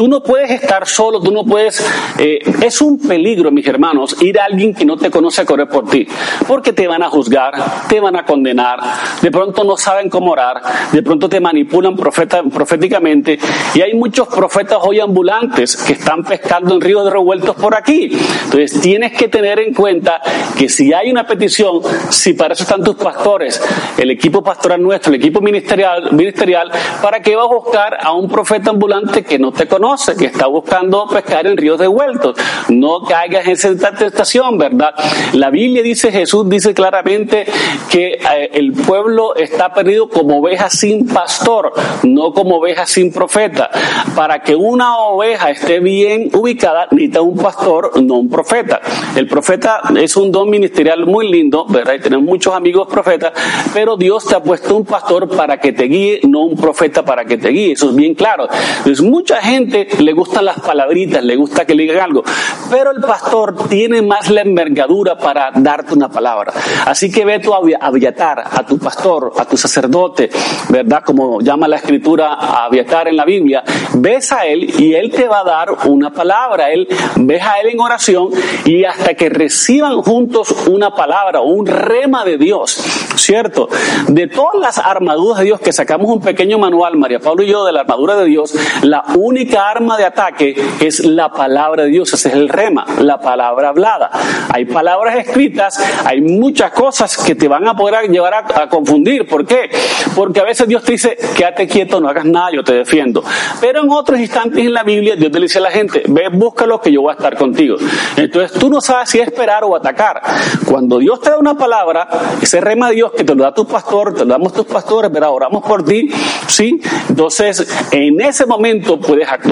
Tú 0.00 0.08
no 0.08 0.22
puedes 0.22 0.50
estar 0.50 0.88
solo, 0.88 1.20
tú 1.20 1.30
no 1.30 1.44
puedes... 1.44 1.86
Eh, 2.18 2.38
es 2.62 2.80
un 2.80 2.98
peligro, 2.98 3.50
mis 3.50 3.66
hermanos, 3.66 4.16
ir 4.22 4.40
a 4.40 4.46
alguien 4.46 4.72
que 4.72 4.86
no 4.86 4.96
te 4.96 5.10
conoce 5.10 5.42
a 5.42 5.44
correr 5.44 5.68
por 5.68 5.90
ti, 5.90 6.08
porque 6.48 6.72
te 6.72 6.88
van 6.88 7.02
a 7.02 7.10
juzgar, 7.10 7.52
te 7.86 8.00
van 8.00 8.16
a 8.16 8.24
condenar, 8.24 8.78
de 9.20 9.30
pronto 9.30 9.62
no 9.62 9.76
saben 9.76 10.08
cómo 10.08 10.30
orar, 10.30 10.62
de 10.90 11.02
pronto 11.02 11.28
te 11.28 11.38
manipulan 11.38 11.96
profeta, 11.96 12.42
proféticamente, 12.44 13.38
y 13.74 13.82
hay 13.82 13.92
muchos 13.92 14.26
profetas 14.28 14.78
hoy 14.80 15.00
ambulantes 15.00 15.76
que 15.76 15.92
están 15.92 16.24
pescando 16.24 16.76
en 16.76 16.80
ríos 16.80 17.04
de 17.04 17.10
revueltos 17.10 17.54
por 17.56 17.74
aquí. 17.74 18.10
Entonces 18.44 18.80
tienes 18.80 19.12
que 19.12 19.28
tener 19.28 19.58
en 19.58 19.74
cuenta 19.74 20.22
que 20.56 20.70
si 20.70 20.94
hay 20.94 21.10
una 21.10 21.26
petición, 21.26 21.82
si 22.08 22.32
para 22.32 22.54
eso 22.54 22.62
están 22.62 22.82
tus 22.82 22.96
pastores, 22.96 23.62
el 23.98 24.10
equipo 24.10 24.42
pastoral 24.42 24.82
nuestro, 24.82 25.12
el 25.12 25.20
equipo 25.20 25.42
ministerial, 25.42 26.10
ministerial, 26.12 26.70
para 27.02 27.20
que 27.20 27.36
va 27.36 27.42
a 27.42 27.48
buscar 27.48 27.98
a 28.02 28.14
un 28.14 28.30
profeta 28.30 28.70
ambulante 28.70 29.22
que 29.24 29.38
no 29.38 29.52
te 29.52 29.68
conoce, 29.68 29.89
que 30.16 30.26
está 30.26 30.46
buscando 30.46 31.06
pescar 31.08 31.46
en 31.48 31.56
ríos 31.56 31.78
de 31.78 31.88
vueltos. 31.88 32.36
No 32.68 33.02
caigas 33.02 33.44
en 33.46 33.52
esa 33.52 33.92
tentación, 33.92 34.56
¿verdad? 34.56 34.94
La 35.32 35.50
Biblia 35.50 35.82
dice, 35.82 36.12
Jesús 36.12 36.48
dice 36.48 36.72
claramente 36.74 37.44
que 37.90 38.12
eh, 38.12 38.50
el 38.52 38.72
pueblo 38.72 39.34
está 39.34 39.74
perdido 39.74 40.08
como 40.08 40.38
oveja 40.38 40.70
sin 40.70 41.08
pastor, 41.08 41.72
no 42.04 42.32
como 42.32 42.58
oveja 42.58 42.86
sin 42.86 43.12
profeta. 43.12 43.68
Para 44.14 44.42
que 44.42 44.54
una 44.54 44.98
oveja 44.98 45.50
esté 45.50 45.80
bien 45.80 46.30
ubicada, 46.34 46.86
necesita 46.92 47.20
un 47.20 47.36
pastor, 47.36 48.00
no 48.00 48.14
un 48.14 48.30
profeta. 48.30 48.80
El 49.16 49.26
profeta 49.26 49.82
es 50.00 50.16
un 50.16 50.30
don 50.30 50.48
ministerial 50.48 51.04
muy 51.04 51.28
lindo, 51.30 51.66
¿verdad? 51.68 51.94
Y 51.94 52.00
tenemos 52.00 52.24
muchos 52.24 52.54
amigos 52.54 52.86
profetas, 52.88 53.32
pero 53.74 53.96
Dios 53.96 54.24
te 54.24 54.36
ha 54.36 54.42
puesto 54.42 54.76
un 54.76 54.84
pastor 54.84 55.28
para 55.28 55.58
que 55.58 55.72
te 55.72 55.84
guíe, 55.84 56.20
no 56.28 56.42
un 56.42 56.56
profeta 56.56 57.04
para 57.04 57.24
que 57.24 57.38
te 57.38 57.48
guíe. 57.48 57.72
Eso 57.72 57.90
es 57.90 57.96
bien 57.96 58.14
claro. 58.14 58.48
Entonces, 58.78 59.00
mucha 59.00 59.36
gente 59.42 59.79
le 59.98 60.12
gustan 60.12 60.44
las 60.44 60.60
palabritas, 60.60 61.22
le 61.22 61.36
gusta 61.36 61.64
que 61.64 61.74
le 61.74 61.82
digan 61.82 62.00
algo, 62.00 62.22
pero 62.70 62.90
el 62.90 63.00
pastor 63.00 63.68
tiene 63.68 64.02
más 64.02 64.30
la 64.30 64.42
envergadura 64.42 65.16
para 65.16 65.50
darte 65.54 65.94
una 65.94 66.08
palabra. 66.08 66.52
Así 66.86 67.10
que 67.10 67.24
ve 67.24 67.38
tu 67.38 67.52
aviatar, 67.54 68.42
a 68.50 68.64
tu 68.64 68.78
pastor, 68.78 69.32
a 69.38 69.44
tu 69.44 69.56
sacerdote, 69.56 70.30
¿verdad? 70.68 71.02
Como 71.04 71.40
llama 71.40 71.68
la 71.68 71.76
escritura 71.76 72.34
a 72.34 72.64
aviatar 72.64 73.08
en 73.08 73.16
la 73.16 73.24
Biblia. 73.24 73.62
Ves 73.94 74.32
a 74.32 74.46
él 74.46 74.80
y 74.80 74.94
él 74.94 75.10
te 75.10 75.26
va 75.28 75.40
a 75.40 75.44
dar 75.44 75.68
una 75.86 76.12
palabra. 76.12 76.70
Él, 76.70 76.88
ves 77.16 77.42
a 77.42 77.60
él 77.60 77.70
en 77.70 77.80
oración 77.80 78.30
y 78.64 78.84
hasta 78.84 79.14
que 79.14 79.28
reciban 79.28 80.02
juntos 80.02 80.54
una 80.68 80.94
palabra 80.94 81.40
un 81.40 81.66
rema 81.66 82.24
de 82.24 82.38
Dios, 82.38 82.82
¿cierto? 83.16 83.68
De 84.08 84.26
todas 84.26 84.60
las 84.60 84.78
armaduras 84.78 85.38
de 85.38 85.44
Dios 85.46 85.60
que 85.60 85.72
sacamos 85.72 86.10
un 86.10 86.20
pequeño 86.20 86.58
manual, 86.58 86.96
María 86.96 87.20
Pablo 87.20 87.42
y 87.42 87.48
yo, 87.48 87.64
de 87.64 87.72
la 87.72 87.80
armadura 87.80 88.16
de 88.16 88.26
Dios, 88.26 88.54
la 88.82 89.04
única 89.16 89.59
arma 89.60 89.96
de 89.96 90.04
ataque 90.04 90.54
es 90.80 91.04
la 91.04 91.30
palabra 91.30 91.84
de 91.84 91.90
Dios, 91.90 92.12
ese 92.12 92.28
es 92.28 92.34
el 92.34 92.48
rema, 92.48 92.86
la 93.00 93.20
palabra 93.20 93.68
hablada. 93.68 94.10
Hay 94.48 94.64
palabras 94.64 95.16
escritas, 95.16 95.78
hay 96.04 96.20
muchas 96.20 96.72
cosas 96.72 97.16
que 97.16 97.34
te 97.34 97.48
van 97.48 97.66
a 97.68 97.74
poder 97.74 98.10
llevar 98.10 98.34
a, 98.34 98.68
confundir. 98.68 99.26
¿Por 99.26 99.46
qué? 99.46 99.70
Porque 100.14 100.40
a 100.40 100.44
veces 100.44 100.66
Dios 100.68 100.82
te 100.82 100.92
dice, 100.92 101.16
quédate 101.36 101.66
quieto, 101.66 102.00
no 102.00 102.08
hagas 102.08 102.24
nada, 102.24 102.50
yo 102.52 102.62
te 102.62 102.74
defiendo. 102.74 103.22
Pero 103.60 103.82
en 103.82 103.90
otros 103.90 104.18
instantes 104.18 104.64
en 104.64 104.72
la 104.72 104.82
Biblia, 104.82 105.16
Dios 105.16 105.30
te 105.30 105.40
dice 105.40 105.58
a 105.58 105.62
la 105.62 105.70
gente, 105.70 106.02
ve, 106.08 106.28
búscalo 106.32 106.80
que 106.80 106.92
yo 106.92 107.02
voy 107.02 107.10
a 107.10 107.14
estar 107.14 107.36
contigo. 107.36 107.76
Entonces 108.16 108.58
tú 108.58 108.70
no 108.70 108.80
sabes 108.80 109.10
si 109.10 109.20
esperar 109.20 109.64
o 109.64 109.74
atacar. 109.74 110.20
Cuando 110.66 110.98
Dios 110.98 111.20
te 111.20 111.30
da 111.30 111.38
una 111.38 111.56
palabra, 111.56 112.08
ese 112.40 112.60
rema 112.60 112.88
de 112.88 112.94
Dios 112.96 113.12
que 113.12 113.24
te 113.24 113.34
lo 113.34 113.42
da 113.42 113.52
tu 113.52 113.66
pastor, 113.66 114.14
te 114.14 114.20
lo 114.20 114.26
damos 114.26 114.52
tus 114.52 114.66
pastores, 114.66 115.10
¿verdad? 115.10 115.30
Oramos 115.30 115.64
por 115.64 115.84
ti, 115.84 116.10
¿sí? 116.46 116.80
Entonces, 117.08 117.68
en 117.90 118.20
ese 118.20 118.46
momento 118.46 118.98
puedes 118.98 119.28
actuar. 119.28 119.49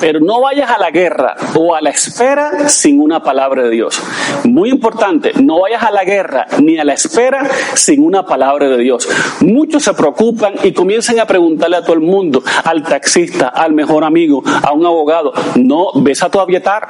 Pero 0.00 0.20
no 0.20 0.40
vayas 0.40 0.70
a 0.70 0.78
la 0.78 0.90
guerra 0.90 1.36
o 1.54 1.74
a 1.74 1.80
la 1.80 1.90
espera 1.90 2.68
sin 2.68 3.00
una 3.00 3.22
palabra 3.22 3.62
de 3.62 3.70
Dios. 3.70 4.00
Muy 4.44 4.70
importante, 4.70 5.32
no 5.40 5.60
vayas 5.60 5.82
a 5.82 5.90
la 5.90 6.04
guerra 6.04 6.46
ni 6.60 6.78
a 6.78 6.84
la 6.84 6.94
espera 6.94 7.48
sin 7.74 8.04
una 8.04 8.24
palabra 8.24 8.68
de 8.68 8.78
Dios. 8.78 9.08
Muchos 9.40 9.82
se 9.82 9.94
preocupan 9.94 10.54
y 10.62 10.72
comienzan 10.72 11.18
a 11.18 11.26
preguntarle 11.26 11.76
a 11.76 11.82
todo 11.82 11.94
el 11.94 12.00
mundo, 12.00 12.42
al 12.64 12.82
taxista, 12.82 13.48
al 13.48 13.72
mejor 13.72 14.04
amigo, 14.04 14.42
a 14.44 14.72
un 14.72 14.84
abogado. 14.84 15.32
No, 15.56 15.92
ves 15.94 16.22
a 16.22 16.30
tu 16.30 16.40
avietar 16.40 16.88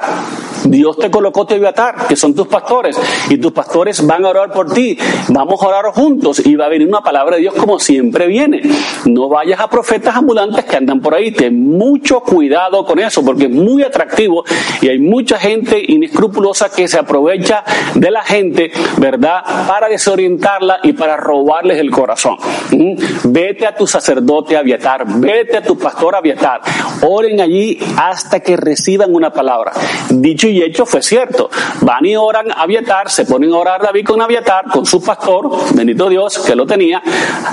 Dios 0.65 0.97
te 0.97 1.09
colocó 1.09 1.45
te 1.45 1.55
Abiatar, 1.61 2.07
que 2.07 2.15
son 2.15 2.33
tus 2.33 2.47
pastores, 2.47 2.99
y 3.29 3.37
tus 3.37 3.51
pastores 3.51 4.05
van 4.05 4.25
a 4.25 4.29
orar 4.29 4.51
por 4.51 4.73
ti. 4.73 4.97
Vamos 5.29 5.61
a 5.61 5.67
orar 5.67 5.85
juntos 5.93 6.43
y 6.43 6.55
va 6.55 6.65
a 6.65 6.69
venir 6.69 6.87
una 6.87 7.01
palabra 7.01 7.35
de 7.35 7.41
Dios 7.41 7.53
como 7.53 7.77
siempre 7.77 8.25
viene. 8.25 8.61
No 9.05 9.29
vayas 9.29 9.59
a 9.59 9.69
profetas 9.69 10.15
ambulantes 10.15 10.65
que 10.65 10.77
andan 10.77 11.01
por 11.01 11.13
ahí. 11.13 11.31
Ten 11.31 11.61
mucho 11.61 12.21
cuidado 12.21 12.40
con 12.85 12.99
eso, 12.99 13.23
porque 13.23 13.45
es 13.45 13.51
muy 13.51 13.83
atractivo 13.83 14.43
y 14.81 14.89
hay 14.89 14.99
mucha 14.99 15.37
gente 15.37 15.81
inescrupulosa 15.87 16.69
que 16.69 16.87
se 16.87 16.97
aprovecha 16.97 17.63
de 17.95 18.11
la 18.11 18.23
gente, 18.23 18.71
¿verdad?, 18.97 19.43
para 19.67 19.87
desorientarla 19.87 20.79
y 20.83 20.93
para 20.93 21.17
robarles 21.17 21.77
el 21.77 21.91
corazón. 21.91 22.37
¿Mm? 22.71 23.31
Vete 23.31 23.67
a 23.67 23.75
tu 23.75 23.85
sacerdote 23.85 24.57
Abiatar, 24.57 25.05
vete 25.19 25.57
a 25.57 25.61
tu 25.61 25.77
pastor 25.77 26.15
Abiatar, 26.15 26.61
oren 27.03 27.41
allí 27.41 27.79
hasta 27.97 28.39
que 28.39 28.57
reciban 28.57 29.13
una 29.13 29.31
palabra. 29.31 29.71
Dicho 30.09 30.47
y 30.47 30.61
hecho 30.61 30.85
fue 30.85 31.01
cierto. 31.01 31.49
Van 31.81 32.05
y 32.05 32.15
oran 32.15 32.51
a 32.51 32.63
Abiatar, 32.63 33.09
se 33.09 33.25
ponen 33.25 33.53
a 33.53 33.57
orar 33.57 33.81
David 33.81 34.05
con 34.05 34.21
Abiatar, 34.21 34.65
con 34.65 34.85
su 34.85 35.03
pastor, 35.03 35.49
bendito 35.73 36.09
Dios, 36.09 36.39
que 36.39 36.55
lo 36.55 36.65
tenía, 36.65 37.01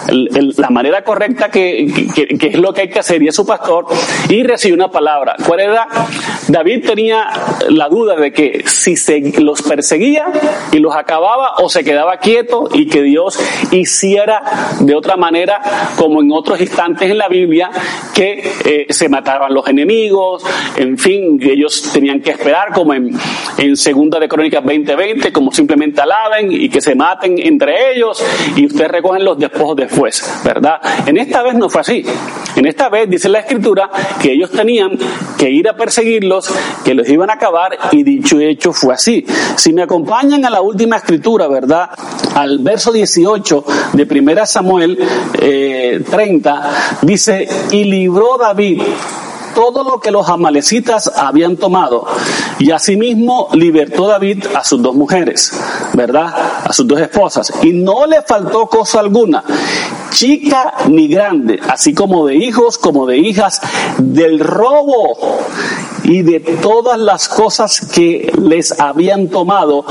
la 0.08 0.70
manera 0.70 1.02
correcta 1.02 1.50
que, 1.50 1.86
que, 2.14 2.48
es 2.48 2.58
lo 2.58 2.72
que 2.72 2.82
hay 2.82 2.88
que 2.88 2.98
hacer, 2.98 3.22
y 3.22 3.28
es 3.28 3.34
su 3.34 3.46
pastor, 3.46 3.86
y 4.28 4.42
recibe 4.42 4.77
una 4.78 4.90
palabra. 4.90 5.34
¿Cuál 5.44 5.60
era? 5.60 5.88
David 6.46 6.86
tenía 6.86 7.28
la 7.68 7.88
duda 7.88 8.14
de 8.14 8.32
que 8.32 8.62
si 8.64 8.94
los 9.40 9.60
perseguía 9.62 10.26
y 10.70 10.78
los 10.78 10.94
acababa 10.94 11.54
o 11.58 11.68
se 11.68 11.82
quedaba 11.82 12.18
quieto 12.18 12.68
y 12.72 12.86
que 12.86 13.02
Dios 13.02 13.38
hiciera 13.72 14.42
de 14.80 14.94
otra 14.94 15.16
manera, 15.16 15.60
como 15.96 16.22
en 16.22 16.30
otros 16.30 16.60
instantes 16.60 17.10
en 17.10 17.18
la 17.18 17.28
Biblia, 17.28 17.70
que 18.14 18.52
eh, 18.64 18.86
se 18.90 19.08
mataban 19.08 19.52
los 19.52 19.66
enemigos, 19.66 20.44
en 20.76 20.96
fin, 20.96 21.40
ellos 21.42 21.90
tenían 21.92 22.20
que 22.20 22.30
esperar, 22.30 22.72
como 22.72 22.94
en, 22.94 23.10
en 23.58 23.76
Segunda 23.76 24.20
de 24.20 24.28
Crónicas 24.28 24.62
20:20, 24.62 25.32
como 25.32 25.50
simplemente 25.50 26.00
alaben 26.00 26.52
y 26.52 26.68
que 26.68 26.80
se 26.80 26.94
maten 26.94 27.36
entre 27.38 27.92
ellos 27.92 28.24
y 28.54 28.66
ustedes 28.66 28.90
recogen 28.92 29.24
los 29.24 29.38
despojos 29.38 29.76
después, 29.76 30.40
¿verdad? 30.44 30.80
En 31.04 31.16
esta 31.16 31.42
vez 31.42 31.54
no 31.54 31.68
fue 31.68 31.80
así. 31.80 32.04
En 32.54 32.66
esta 32.66 32.88
vez 32.88 33.10
dice 33.10 33.28
la 33.28 33.40
escritura 33.40 33.90
que 34.20 34.32
ellos 34.32 34.50
tenían 34.50 34.67
que 35.38 35.50
ir 35.50 35.68
a 35.68 35.76
perseguirlos, 35.76 36.52
que 36.84 36.94
los 36.94 37.08
iban 37.08 37.30
a 37.30 37.34
acabar 37.34 37.78
y 37.92 38.02
dicho 38.02 38.38
hecho 38.40 38.72
fue 38.72 38.94
así. 38.94 39.24
Si 39.56 39.72
me 39.72 39.82
acompañan 39.82 40.44
a 40.44 40.50
la 40.50 40.60
última 40.60 40.96
escritura, 40.96 41.48
¿verdad? 41.48 41.90
Al 42.34 42.58
verso 42.58 42.92
18 42.92 43.64
de 43.94 44.06
primera 44.06 44.46
Samuel 44.46 44.98
eh, 45.40 46.02
30, 46.08 46.98
dice, 47.02 47.48
y 47.70 47.84
libró 47.84 48.36
David 48.38 48.82
todo 49.58 49.82
lo 49.82 49.98
que 49.98 50.12
los 50.12 50.28
amalecitas 50.28 51.10
habían 51.16 51.56
tomado. 51.56 52.06
Y 52.60 52.70
asimismo 52.70 53.48
libertó 53.54 54.06
David 54.06 54.44
a 54.54 54.62
sus 54.62 54.80
dos 54.80 54.94
mujeres, 54.94 55.52
¿verdad? 55.94 56.32
A 56.64 56.72
sus 56.72 56.86
dos 56.86 57.00
esposas. 57.00 57.52
Y 57.62 57.72
no 57.72 58.06
le 58.06 58.22
faltó 58.22 58.68
cosa 58.68 59.00
alguna, 59.00 59.42
chica 60.18 60.74
ni 60.88 61.06
grande, 61.06 61.60
así 61.68 61.94
como 61.94 62.26
de 62.26 62.34
hijos 62.34 62.76
como 62.76 63.06
de 63.06 63.18
hijas, 63.18 63.60
del 63.98 64.40
robo 64.40 65.16
y 66.02 66.22
de 66.22 66.40
todas 66.40 66.98
las 66.98 67.28
cosas 67.28 67.88
que 67.94 68.32
les 68.42 68.80
habían 68.80 69.28
tomado, 69.28 69.84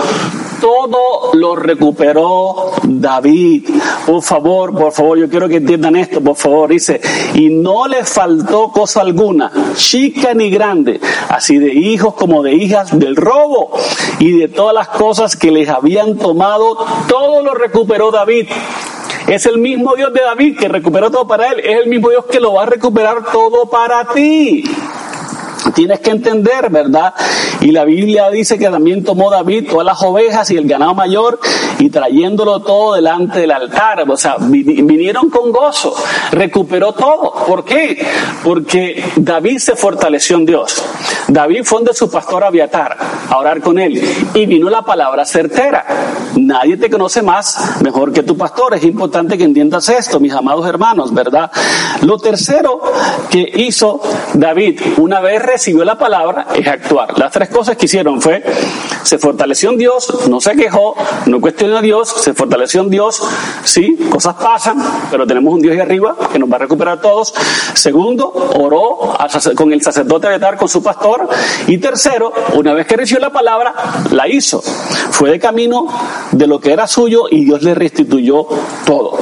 todo 0.60 1.34
lo 1.34 1.56
recuperó 1.56 2.74
David. 2.84 3.70
Por 4.06 4.22
favor, 4.22 4.78
por 4.78 4.92
favor, 4.92 5.18
yo 5.18 5.30
quiero 5.30 5.48
que 5.48 5.58
entiendan 5.58 5.96
esto, 5.96 6.20
por 6.20 6.36
favor. 6.36 6.72
Dice, 6.72 7.00
y 7.34 7.48
no 7.50 7.88
le 7.88 8.04
faltó 8.04 8.70
cosa 8.70 9.00
alguna, 9.00 9.50
chica 9.76 10.34
ni 10.34 10.50
grande, 10.50 11.00
así 11.30 11.58
de 11.58 11.74
hijos 11.74 12.16
como 12.16 12.44
de 12.44 12.54
hijas 12.54 13.00
del 13.00 13.16
robo 13.16 13.72
y 14.20 14.34
de 14.34 14.50
todas 14.50 14.76
las 14.76 14.90
cosas 14.90 15.38
que 15.38 15.52
les 15.52 15.70
habían 15.70 16.18
tomado, 16.18 16.86
todo 17.08 17.42
lo 17.42 17.54
recuperó 17.54 18.12
David. 18.12 18.48
Es 19.28 19.46
el 19.46 19.58
mismo 19.58 19.94
Dios 19.96 20.14
de 20.14 20.22
David 20.22 20.58
que 20.58 20.70
recuperó 20.70 21.12
todo 21.12 21.28
para 21.28 21.50
él, 21.52 21.60
es 21.60 21.82
el 21.84 21.88
mismo 21.88 22.10
Dios 22.10 22.26
que 22.26 22.40
lo 22.40 22.54
va 22.54 22.64
a 22.64 22.66
recuperar 22.66 23.26
todo 23.30 23.70
para 23.70 24.06
ti. 24.06 24.64
Tienes 25.74 26.00
que 26.00 26.12
entender, 26.12 26.70
¿verdad? 26.70 27.14
Y 27.62 27.72
la 27.72 27.84
Biblia 27.86 28.30
dice 28.30 28.58
que 28.58 28.70
también 28.70 29.04
tomó 29.04 29.30
David 29.30 29.70
todas 29.70 29.86
las 29.86 30.02
ovejas 30.02 30.50
y 30.52 30.58
el 30.58 30.68
ganado 30.68 30.94
mayor 30.94 31.40
y 31.80 31.90
trayéndolo 31.90 32.62
todo 32.62 32.94
delante 32.94 33.40
del 33.40 33.52
altar. 33.52 34.10
O 34.10 34.18
sea, 34.18 34.38
vinieron 34.40 35.30
con 35.30 35.52
gozo, 35.52 35.96
recuperó 36.32 36.94
todo. 36.94 37.34
¿Por 37.46 37.66
qué? 37.66 38.06
Porque 38.44 39.04
David 39.16 39.58
se 39.60 39.76
fortaleció 39.76 40.38
en 40.38 40.46
Dios. 40.46 40.84
David 41.28 41.64
fue 41.64 41.80
donde 41.80 41.94
su 41.94 42.10
pastor 42.10 42.44
Abiatar 42.44 42.98
a 43.30 43.38
orar 43.38 43.62
con 43.62 43.78
él 43.80 44.02
y 44.34 44.46
vino 44.46 44.70
la 44.70 44.84
palabra 44.84 45.26
certera. 45.26 45.86
Nadie 46.36 46.78
te 46.78 46.90
conoce 46.90 47.22
más 47.22 47.82
mejor 47.82 48.14
que 48.14 48.24
tu 48.24 48.38
pastor. 48.38 48.76
Es 48.76 48.84
importante 48.84 49.38
que 49.38 49.44
entiendas 49.44 49.90
esto, 49.90 50.20
mis 50.20 50.34
amados 50.34 50.68
hermanos, 50.68 51.14
¿verdad? 51.14 51.52
Lo 52.04 52.18
tercero 52.18 52.82
que 53.30 53.52
hizo 53.56 54.02
David 54.34 54.80
una 54.98 55.20
vez 55.20 55.42
recibió 55.48 55.84
la 55.84 55.98
palabra 55.98 56.48
es 56.56 56.68
actuar. 56.68 57.18
Las 57.18 57.32
tres 57.32 57.50
cosas 57.50 57.78
que 57.78 57.86
hicieron 57.86 58.22
fue, 58.22 58.44
se 59.04 59.18
fortaleció 59.18 59.72
en 59.72 59.78
Dios, 59.78 60.28
no 60.30 60.40
se 60.40 60.56
quejó, 60.56 60.96
no 61.26 61.42
cuestionó 61.42 61.78
a 61.78 61.82
Dios, 61.82 62.10
se 62.10 62.34
fortaleció 62.34 62.82
en 62.82 62.90
Dios, 62.90 63.22
sí, 63.64 63.98
cosas 64.10 64.36
pasan, 64.36 64.78
pero 65.10 65.26
tenemos 65.26 65.54
un 65.54 65.62
Dios 65.62 65.74
ahí 65.74 65.80
arriba 65.80 66.16
que 66.32 66.40
nos 66.40 66.52
va 66.52 66.58
a 66.58 66.60
recuperar 66.60 66.98
a 67.00 67.02
todos. 67.02 67.34
Segundo, 67.74 68.32
oró 68.56 69.16
con 69.56 69.74
el 69.74 69.82
sacerdote 69.82 70.28
Betar, 70.28 70.58
con 70.58 70.70
su 70.70 70.84
pastor. 70.84 71.28
Y 71.68 71.78
tercero, 71.78 72.32
una 72.54 72.74
vez 72.74 72.88
que 72.88 72.98
recibió 72.98 73.22
la 73.22 73.32
palabra, 73.32 73.74
la 74.12 74.28
hizo. 74.28 74.62
Fue 74.62 75.32
de 75.32 75.40
camino 75.40 75.88
de 76.32 76.48
lo 76.48 76.60
que 76.60 76.74
era 76.74 76.88
suyo 76.88 77.24
y 77.30 77.46
Dios 77.46 77.64
le 77.64 77.74
restituyó 77.74 78.46
todo. 78.86 79.18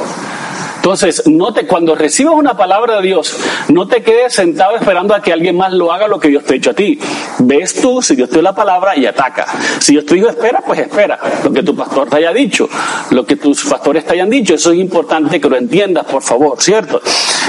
Entonces, 0.86 1.24
cuando 1.68 1.96
recibas 1.96 2.36
una 2.36 2.56
palabra 2.56 2.98
de 2.98 3.08
Dios, 3.08 3.36
no 3.70 3.88
te 3.88 4.04
quedes 4.04 4.36
sentado 4.36 4.76
esperando 4.76 5.16
a 5.16 5.20
que 5.20 5.34
alguien 5.34 5.58
más 5.58 5.74
lo 5.74 5.92
haga 5.92 6.08
lo 6.08 6.20
que 6.20 6.28
Dios 6.28 6.44
te 6.44 6.54
ha 6.54 6.58
hecho 6.58 6.70
a 6.70 6.74
ti. 6.76 7.00
Ves 7.40 7.82
tú 7.82 8.04
si 8.04 8.16
Dios 8.16 8.30
te 8.30 8.36
dio 8.36 8.44
la 8.44 8.54
palabra 8.54 8.96
y 8.96 9.08
ataca. 9.08 9.48
Si 9.80 9.94
Dios 9.94 10.06
te 10.06 10.14
dijo 10.14 10.30
espera, 10.30 10.62
pues 10.64 10.78
espera 10.82 11.20
lo 11.44 11.52
que 11.52 11.64
tu 11.64 11.76
pastor 11.76 12.08
te 12.08 12.18
haya 12.18 12.32
dicho, 12.32 12.70
lo 13.10 13.26
que 13.26 13.36
tus 13.36 13.66
pastores 13.66 14.06
te 14.06 14.14
hayan 14.14 14.30
dicho. 14.30 14.54
Eso 14.54 14.74
es 14.74 14.78
importante 14.78 15.42
que 15.42 15.50
lo 15.50 15.58
entiendas, 15.58 16.06
por 16.06 16.22
favor, 16.22 16.62
¿cierto? 16.62 17.02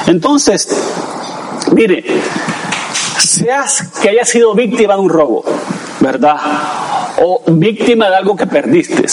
Entonces, 0.06 0.74
mire, 1.72 2.06
seas 3.18 3.92
que 4.00 4.08
haya 4.08 4.24
sido 4.24 4.54
víctima 4.54 4.94
de 4.94 5.00
un 5.00 5.10
robo, 5.10 5.44
¿verdad? 6.00 6.36
O 7.18 7.42
víctima 7.48 8.08
de 8.08 8.16
algo 8.16 8.34
que 8.34 8.46
perdiste, 8.46 9.04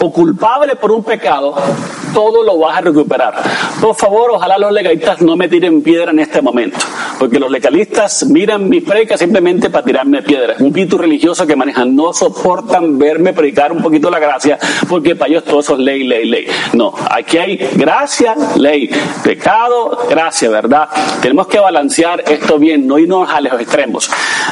o 0.00 0.10
culpable 0.10 0.76
por 0.76 0.92
un 0.92 1.04
pecado, 1.04 1.54
todo 2.16 2.42
lo 2.42 2.56
vas 2.56 2.78
a 2.78 2.80
recuperar. 2.80 3.34
Por 3.78 3.94
favor, 3.94 4.30
ojalá 4.30 4.56
los 4.56 4.72
legalistas 4.72 5.20
no 5.20 5.36
me 5.36 5.50
tiren 5.50 5.82
piedra 5.82 6.12
en 6.12 6.18
este 6.18 6.40
momento, 6.40 6.78
porque 7.18 7.38
los 7.38 7.50
legalistas 7.50 8.26
miran 8.26 8.68
mis 8.68 8.84
predicas 8.84 9.20
simplemente 9.20 9.70
para 9.70 9.84
tirarme 9.84 10.22
piedra. 10.22 10.56
Un 10.58 10.72
pito 10.72 10.98
religioso 10.98 11.46
que 11.46 11.56
manejan, 11.56 11.94
no 11.94 12.12
soportan 12.12 12.98
verme 12.98 13.32
predicar 13.32 13.72
un 13.72 13.82
poquito 13.82 14.10
la 14.10 14.18
gracia, 14.18 14.58
porque 14.88 15.16
para 15.16 15.30
ellos 15.30 15.44
todo 15.44 15.60
eso 15.60 15.74
es 15.74 15.80
ley, 15.80 16.04
ley, 16.04 16.26
ley. 16.26 16.46
No, 16.72 16.92
aquí 17.10 17.38
hay 17.38 17.56
gracia, 17.74 18.34
ley, 18.56 18.90
pecado, 19.22 20.06
gracia, 20.08 20.50
¿verdad? 20.50 20.88
Tenemos 21.22 21.46
que 21.46 21.58
balancear 21.58 22.22
esto 22.26 22.58
bien, 22.58 22.86
no 22.86 22.98
irnos 22.98 23.28
a 23.30 23.40
los 23.40 23.60
extremos. 23.60 24.10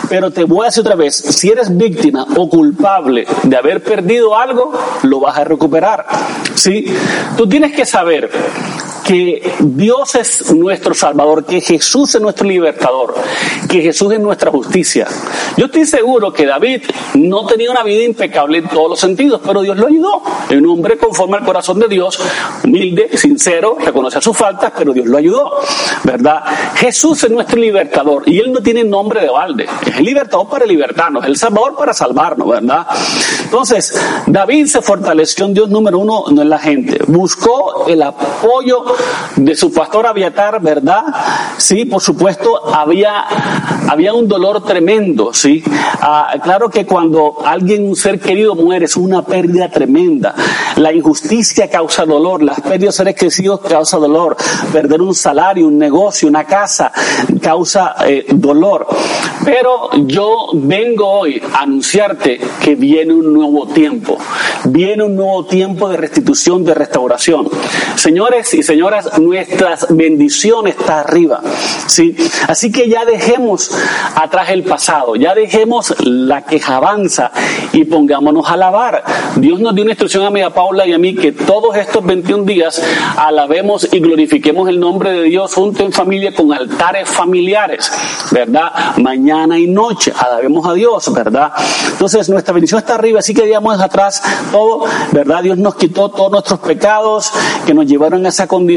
Pero 0.08 0.30
te 0.30 0.44
voy 0.44 0.62
a 0.62 0.66
decir 0.66 0.80
otra 0.80 0.96
vez, 0.96 1.14
si 1.16 1.50
eres 1.50 1.76
víctima 1.76 2.26
o 2.36 2.48
culpable 2.48 3.26
de 3.42 3.56
haber 3.56 3.82
perdido 3.82 4.36
algo, 4.36 4.72
lo 5.02 5.20
vas 5.20 5.38
a 5.38 5.44
recuperar. 5.44 6.06
¿Sí? 6.54 6.86
Tú 7.36 7.48
tienes 7.48 7.74
que 7.74 7.84
saber 7.84 8.30
que 9.04 9.52
Dios 9.60 10.14
es 10.14 10.52
nuestro 10.52 10.94
Salvador, 10.94 11.44
que 11.44 11.60
Jesús 11.60 12.14
es 12.14 12.20
nuestro 12.20 12.46
libertador, 12.46 13.14
que 13.68 13.82
Jesús 13.82 14.12
es 14.12 14.20
nuestra 14.20 14.50
justicia. 14.50 15.06
Yo 15.56 15.66
estoy 15.66 15.84
seguro 15.84 16.32
que 16.32 16.46
David 16.46 16.82
no 17.14 17.46
tenía 17.46 17.70
una 17.70 17.82
vida 17.82 18.02
impecable 18.02 18.58
en 18.58 18.68
todos 18.68 18.90
los 18.90 19.00
sentidos, 19.00 19.40
pero 19.44 19.62
Dios 19.62 19.76
lo 19.76 19.86
ayudó. 19.86 20.22
Un 20.50 20.66
hombre 20.66 20.96
conforme 20.96 21.36
al 21.36 21.44
corazón 21.44 21.78
de 21.78 21.88
Dios, 21.88 22.18
humilde, 22.64 23.16
sincero, 23.16 23.76
reconoce 23.78 24.20
sus 24.20 24.36
faltas, 24.36 24.72
pero 24.76 24.92
Dios 24.92 25.06
lo 25.06 25.18
ayudó, 25.18 25.52
¿verdad? 26.04 26.42
Jesús 26.76 27.24
es 27.24 27.30
nuestro 27.30 27.58
libertador 27.58 28.22
y 28.26 28.38
Él 28.38 28.52
no 28.52 28.60
tiene 28.60 28.84
nombre 28.84 29.20
de 29.20 29.28
balde. 29.28 29.66
Es 29.86 29.96
el 29.96 30.04
libertador 30.04 30.48
para 30.48 30.64
libertarnos, 30.64 31.24
el 31.26 31.36
Salvador 31.36 31.76
para 31.76 31.92
salvarnos, 31.92 32.48
¿verdad? 32.48 32.86
Entonces, 33.44 33.98
David 34.26 34.66
se 34.66 34.80
fortaleció 34.80 35.46
en 35.46 35.54
Dios 35.54 35.68
número 35.68 35.98
uno, 35.98 36.24
no 36.30 36.42
en 36.42 36.48
la 36.48 36.58
gente. 36.58 36.98
Buscó 37.06 37.86
el 37.88 38.02
apoyo 38.02 38.93
de 39.36 39.54
su 39.54 39.72
pastor 39.72 40.06
Aviatar, 40.06 40.60
¿verdad? 40.60 41.04
Sí, 41.56 41.84
por 41.84 42.00
supuesto, 42.00 42.74
había, 42.74 43.24
había 43.88 44.12
un 44.14 44.28
dolor 44.28 44.64
tremendo, 44.64 45.32
¿sí? 45.32 45.62
Ah, 46.00 46.34
claro 46.42 46.68
que 46.68 46.86
cuando 46.86 47.38
alguien, 47.44 47.86
un 47.86 47.96
ser 47.96 48.20
querido 48.20 48.54
muere, 48.54 48.84
es 48.86 48.96
una 48.96 49.22
pérdida 49.22 49.68
tremenda. 49.68 50.34
La 50.76 50.92
injusticia 50.92 51.68
causa 51.68 52.04
dolor, 52.04 52.42
las 52.42 52.60
pérdidas 52.60 52.94
de 52.94 52.98
seres 52.98 53.16
crecidos 53.16 53.60
causa 53.60 53.98
dolor, 53.98 54.36
perder 54.72 55.00
un 55.02 55.14
salario, 55.14 55.66
un 55.66 55.78
negocio, 55.78 56.28
una 56.28 56.44
casa, 56.44 56.92
causa 57.40 57.94
eh, 58.06 58.26
dolor. 58.30 58.86
Pero 59.44 59.90
yo 60.06 60.48
vengo 60.54 61.08
hoy 61.08 61.42
a 61.52 61.62
anunciarte 61.62 62.40
que 62.62 62.74
viene 62.74 63.12
un 63.12 63.32
nuevo 63.32 63.66
tiempo, 63.66 64.16
viene 64.64 65.02
un 65.04 65.16
nuevo 65.16 65.44
tiempo 65.44 65.88
de 65.88 65.96
restitución, 65.96 66.64
de 66.64 66.74
restauración. 66.74 67.48
Señores 67.96 68.52
y 68.54 68.62
señoras, 68.84 69.18
nuestras 69.18 69.86
bendición 69.88 70.66
está 70.68 71.00
arriba, 71.00 71.40
¿sí? 71.86 72.14
Así 72.48 72.70
que 72.70 72.86
ya 72.86 73.06
dejemos 73.06 73.70
atrás 74.14 74.50
el 74.50 74.62
pasado, 74.62 75.16
ya 75.16 75.34
dejemos 75.34 75.94
la 76.00 76.44
quejabanza 76.44 77.32
y 77.72 77.86
pongámonos 77.86 78.46
a 78.46 78.52
alabar. 78.52 79.02
Dios 79.36 79.58
nos 79.60 79.74
dio 79.74 79.84
una 79.84 79.92
instrucción 79.92 80.26
a 80.26 80.30
mi 80.30 80.42
a 80.42 80.50
Paula 80.50 80.86
y 80.86 80.92
a 80.92 80.98
mí 80.98 81.14
que 81.14 81.32
todos 81.32 81.74
estos 81.76 82.04
21 82.04 82.44
días 82.44 82.82
alabemos 83.16 83.88
y 83.90 84.00
glorifiquemos 84.00 84.68
el 84.68 84.78
nombre 84.78 85.12
de 85.12 85.22
Dios 85.22 85.54
junto 85.54 85.82
en 85.82 85.90
familia 85.90 86.34
con 86.34 86.52
altares 86.52 87.08
familiares, 87.08 87.90
¿verdad? 88.32 88.70
Mañana 88.98 89.58
y 89.58 89.66
noche, 89.66 90.12
alabemos 90.14 90.66
a 90.68 90.74
Dios, 90.74 91.10
¿verdad? 91.14 91.52
Entonces 91.90 92.28
nuestra 92.28 92.52
bendición 92.52 92.80
está 92.80 92.96
arriba, 92.96 93.20
así 93.20 93.32
que 93.32 93.46
digamos 93.46 93.80
atrás 93.80 94.22
todo, 94.52 94.84
¿verdad? 95.12 95.42
Dios 95.42 95.56
nos 95.56 95.74
quitó 95.76 96.10
todos 96.10 96.30
nuestros 96.30 96.60
pecados 96.60 97.32
que 97.64 97.72
nos 97.72 97.86
llevaron 97.86 98.26
a 98.26 98.28
esa 98.28 98.46
condición, 98.46 98.73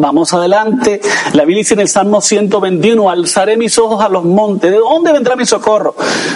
vamos 0.00 0.32
adelante. 0.32 1.00
La 1.32 1.44
Biblia 1.44 1.58
dice 1.58 1.74
en 1.74 1.80
el 1.80 1.88
Salmo 1.88 2.20
121, 2.20 3.08
alzaré 3.10 3.56
mis 3.56 3.78
ojos 3.78 4.02
a 4.04 4.08
los 4.08 4.24
montes, 4.24 4.70
¿de 4.70 4.78
dónde 4.78 5.12
vendrá 5.12 5.36
mi 5.36 5.46
socorro? 5.46 5.94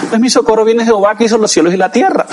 Pues 0.09 0.19
mi 0.19 0.29
socorro 0.29 0.63
viene 0.65 0.83
de 0.83 0.87
Jehová 0.87 1.15
que 1.15 1.25
hizo 1.25 1.37
los 1.37 1.51
cielos 1.51 1.73
y 1.73 1.77
la 1.77 1.91
tierra. 1.91 2.25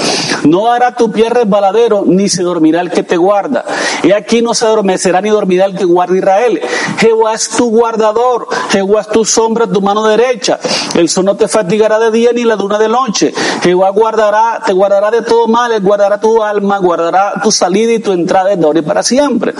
No 0.44 0.70
hará 0.70 0.94
tu 0.94 1.10
pie 1.10 1.28
resbaladero, 1.28 2.04
ni 2.06 2.28
se 2.28 2.42
dormirá 2.42 2.80
el 2.80 2.90
que 2.90 3.02
te 3.02 3.16
guarda. 3.16 3.64
Y 4.02 4.12
aquí 4.12 4.42
no 4.42 4.54
se 4.54 4.66
adormecerá 4.66 5.20
ni 5.20 5.30
dormirá 5.30 5.64
el 5.66 5.76
que 5.76 5.84
guarda 5.84 6.16
Israel. 6.16 6.60
Jehová 6.98 7.34
es 7.34 7.48
tu 7.50 7.70
guardador, 7.70 8.48
Jehová 8.70 9.02
es 9.02 9.08
tu 9.08 9.24
sombra, 9.24 9.66
tu 9.66 9.80
mano 9.80 10.06
derecha. 10.06 10.58
El 10.94 11.08
sol 11.08 11.24
no 11.24 11.36
te 11.36 11.48
fatigará 11.48 11.98
de 11.98 12.10
día 12.10 12.30
ni 12.32 12.44
la 12.44 12.56
luna 12.56 12.78
de 12.78 12.88
noche. 12.88 13.32
Jehová 13.62 13.90
guardará, 13.90 14.62
te 14.64 14.72
guardará 14.72 15.10
de 15.10 15.22
todo 15.22 15.46
mal, 15.48 15.80
guardará 15.80 16.20
tu 16.20 16.42
alma, 16.42 16.78
guardará 16.78 17.34
tu 17.42 17.50
salida 17.50 17.92
y 17.92 17.98
tu 17.98 18.12
entrada 18.12 18.54
de 18.54 18.64
ahora 18.64 18.78
y 18.78 18.82
para 18.82 19.02
siempre. 19.02 19.54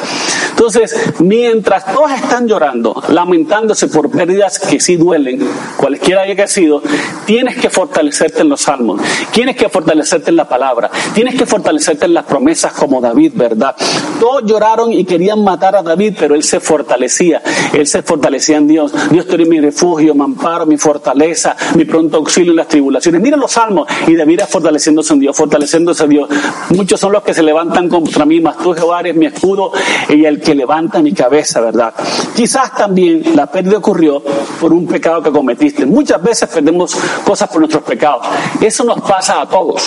Entonces, 0.59 1.15
mientras 1.21 1.87
todos 1.95 2.11
están 2.11 2.49
llorando, 2.49 3.01
lamentándose 3.11 3.87
por 3.87 4.11
pérdidas 4.11 4.59
que 4.59 4.81
sí 4.81 4.97
duelen, 4.97 5.49
cualquiera 5.77 6.23
haya 6.23 6.49
sido, 6.49 6.83
tienes 7.25 7.57
que 7.59 7.71
fortalecerte 7.71 8.43
en 8.43 8.49
los 8.49 8.63
salmos, 8.63 9.01
tienes 9.31 9.55
que 9.55 9.69
fortalecerte 9.69 10.31
en 10.31 10.37
la 10.37 10.49
palabra, 10.49 10.91
tienes 11.15 11.37
que 11.37 11.47
fortalecerte 11.47 12.07
en 12.07 12.15
las 12.15 12.25
promesas 12.25 12.73
como 12.73 13.01
David, 13.01 13.35
¿verdad? 13.37 13.77
Todos 14.19 14.43
lloraron 14.47 14.93
y 14.93 15.05
querían 15.05 15.45
matar 15.45 15.77
a 15.77 15.83
David, 15.83 16.17
pero 16.19 16.35
él 16.35 16.43
se 16.43 16.59
fortalecía, 16.59 17.41
él 17.73 17.87
se 17.87 18.03
fortalecía 18.03 18.57
en 18.57 18.67
Dios. 18.67 18.93
Dios, 19.11 19.29
tú 19.29 19.37
mi 19.37 19.61
refugio, 19.61 20.13
mi 20.13 20.23
amparo, 20.23 20.67
mi 20.67 20.77
fortaleza, 20.77 21.55
mi 21.77 21.85
pronto 21.85 22.17
auxilio 22.17 22.51
en 22.51 22.57
las 22.57 22.67
tribulaciones. 22.67 23.21
Mira 23.21 23.37
los 23.37 23.53
salmos 23.53 23.87
y 24.09 24.17
David 24.17 24.41
es 24.41 24.49
fortaleciéndose 24.49 25.13
en 25.13 25.21
Dios, 25.21 25.37
fortaleciéndose 25.37 26.03
en 26.03 26.11
Dios. 26.11 26.29
Muchos 26.71 26.99
son 26.99 27.13
los 27.13 27.23
que 27.23 27.33
se 27.33 27.45
levantan 27.45 27.89
contra 27.89 28.25
mí, 28.25 28.41
mas 28.41 28.59
tú 28.59 28.75
Jehová 28.75 28.99
eres 28.99 29.15
mi 29.15 29.27
escudo 29.27 29.71
y 30.09 30.25
el 30.25 30.48
que 30.49 30.55
levanta 30.55 31.03
mi 31.03 31.13
cabeza, 31.13 31.61
¿verdad? 31.61 31.93
Quizás 32.35 32.75
también 32.75 33.37
la 33.37 33.45
pérdida 33.49 33.77
ocurrió 33.77 34.23
por 34.59 34.73
un 34.73 34.87
pecado 34.87 35.23
que 35.23 35.31
cometiste. 35.31 35.85
Muchas 35.85 36.23
veces 36.23 36.49
perdemos 36.49 36.97
cosas 37.23 37.51
por 37.51 37.59
nuestros 37.59 37.83
pecados. 37.83 38.27
Eso 38.59 38.83
nos 38.83 38.99
pasa 39.03 39.43
a 39.43 39.47
todos. 39.47 39.87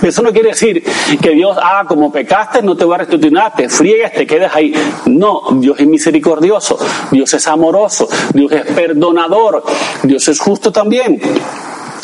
Eso 0.00 0.22
no 0.22 0.30
quiere 0.30 0.50
decir 0.50 0.80
que 1.20 1.30
Dios, 1.30 1.58
ah, 1.60 1.82
como 1.88 2.12
pecaste, 2.12 2.62
no 2.62 2.76
te 2.76 2.84
va 2.84 2.94
a 2.94 2.98
restituir, 2.98 3.36
te 3.56 3.68
friegas, 3.68 4.12
te 4.12 4.28
quedas 4.28 4.54
ahí. 4.54 4.72
No, 5.06 5.42
Dios 5.54 5.80
es 5.80 5.88
misericordioso, 5.88 6.78
Dios 7.10 7.34
es 7.34 7.44
amoroso, 7.48 8.08
Dios 8.32 8.52
es 8.52 8.64
perdonador, 8.64 9.64
Dios 10.04 10.28
es 10.28 10.38
justo 10.38 10.70
también. 10.70 11.20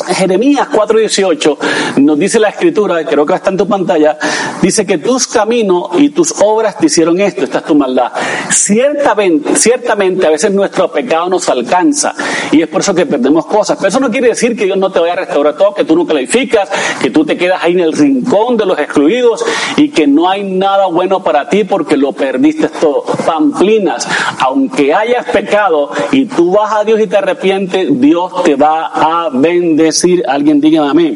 Jeremías 0.07 0.67
4:18 0.71 1.57
nos 1.97 2.19
dice 2.19 2.39
la 2.39 2.49
escritura, 2.49 3.03
creo 3.05 3.25
que 3.25 3.33
está 3.33 3.49
en 3.49 3.57
tu 3.57 3.67
pantalla, 3.67 4.17
dice 4.61 4.85
que 4.85 4.97
tus 4.97 5.27
caminos 5.27 5.89
y 5.97 6.09
tus 6.09 6.33
obras 6.41 6.77
te 6.77 6.87
hicieron 6.87 7.19
esto, 7.21 7.43
esta 7.43 7.59
es 7.59 7.65
tu 7.65 7.75
maldad. 7.75 8.11
Ciertamente, 8.49 9.55
ciertamente 9.55 10.27
a 10.27 10.29
veces 10.29 10.51
nuestro 10.51 10.91
pecado 10.91 11.29
nos 11.29 11.47
alcanza 11.49 12.13
y 12.51 12.61
es 12.61 12.67
por 12.67 12.81
eso 12.81 12.93
que 12.93 13.05
perdemos 13.05 13.45
cosas, 13.45 13.77
pero 13.77 13.89
eso 13.89 13.99
no 13.99 14.09
quiere 14.09 14.29
decir 14.29 14.55
que 14.57 14.65
Dios 14.65 14.77
no 14.77 14.91
te 14.91 14.99
vaya 14.99 15.13
a 15.13 15.17
restaurar 15.17 15.55
todo, 15.55 15.73
que 15.73 15.85
tú 15.85 15.95
no 15.95 16.05
calificas, 16.05 16.69
que 17.01 17.09
tú 17.09 17.25
te 17.25 17.37
quedas 17.37 17.63
ahí 17.63 17.73
en 17.73 17.79
el 17.79 17.93
rincón 17.93 18.57
de 18.57 18.65
los 18.65 18.77
excluidos 18.79 19.43
y 19.77 19.89
que 19.89 20.07
no 20.07 20.29
hay 20.29 20.43
nada 20.43 20.87
bueno 20.87 21.23
para 21.23 21.49
ti 21.49 21.63
porque 21.63 21.97
lo 21.97 22.11
perdiste 22.11 22.69
todo. 22.69 23.03
Pamplinas, 23.25 24.07
aunque 24.39 24.93
hayas 24.93 25.25
pecado 25.25 25.91
y 26.11 26.25
tú 26.25 26.51
vas 26.51 26.73
a 26.73 26.83
Dios 26.83 26.99
y 26.99 27.07
te 27.07 27.17
arrepientes, 27.17 27.87
Dios 27.99 28.43
te 28.43 28.55
va 28.55 28.87
a 28.87 29.29
bendecir 29.29 29.92
decir, 29.93 30.23
alguien 30.27 30.59
diga 30.59 30.89
amén. 30.89 31.15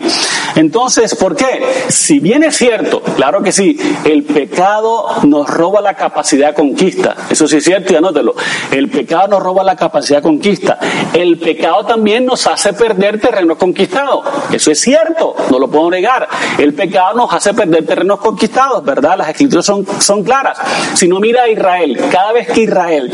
Entonces, 0.56 1.16
¿por 1.16 1.36
qué? 1.36 1.64
Si 1.90 2.20
bien 2.20 2.44
es 2.44 2.56
cierto, 2.56 3.02
claro 3.02 3.42
que 3.42 3.52
sí, 3.52 3.78
el 4.06 4.24
pecado 4.24 5.08
nos 5.24 5.50
roba 5.50 5.82
la 5.82 5.94
capacidad 5.94 6.50
de 6.50 6.54
conquista. 6.54 7.16
Eso 7.30 7.48
sí 7.48 7.58
es 7.58 7.64
cierto 7.64 7.94
y 7.94 7.96
anótelo. 7.96 8.36
El 8.72 8.90
pecado 8.90 9.28
nos 9.28 9.44
roba 9.44 9.64
la 9.64 9.76
capacidad 9.76 10.20
de 10.20 10.24
conquista. 10.24 10.80
El 11.14 11.38
pecado 11.38 11.86
también 11.86 12.26
nos 12.26 12.46
hace 12.48 12.74
perder 12.74 13.20
terrenos 13.20 13.58
conquistados. 13.58 14.26
Eso 14.52 14.72
es 14.72 14.80
cierto, 14.80 15.36
no 15.50 15.60
lo 15.60 15.70
puedo 15.70 15.90
negar. 15.90 16.28
El 16.58 16.74
pecado 16.74 17.16
nos 17.16 17.34
hace 17.34 17.54
perder 17.54 17.86
terrenos 17.86 18.20
conquistados, 18.20 18.84
¿verdad? 18.84 19.18
Las 19.18 19.30
escrituras 19.30 19.66
son, 19.66 19.86
son 20.00 20.24
claras. 20.24 20.58
Si 20.94 21.08
no 21.08 21.20
mira 21.20 21.44
a 21.44 21.50
Israel, 21.50 22.00
cada 22.12 22.32
vez 22.32 22.48
que 22.48 22.62
Israel 22.62 23.12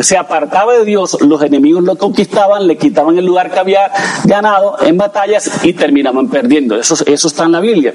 se 0.00 0.16
apartaba 0.16 0.72
de 0.74 0.84
Dios, 0.84 1.16
los 1.20 1.42
enemigos 1.42 1.84
lo 1.84 1.96
conquistaban, 1.96 2.66
le 2.66 2.76
quitaban 2.76 3.18
el 3.18 3.24
lugar 3.24 3.50
que 3.50 3.58
había 3.58 3.90
ganado 4.24 4.76
en 4.80 4.96
batallas 4.96 5.64
y 5.64 5.72
terminaban 5.72 6.28
perdiendo. 6.28 6.69
Eso, 6.76 6.96
eso 7.06 7.28
está 7.28 7.44
en 7.44 7.52
la 7.52 7.60
Biblia. 7.60 7.94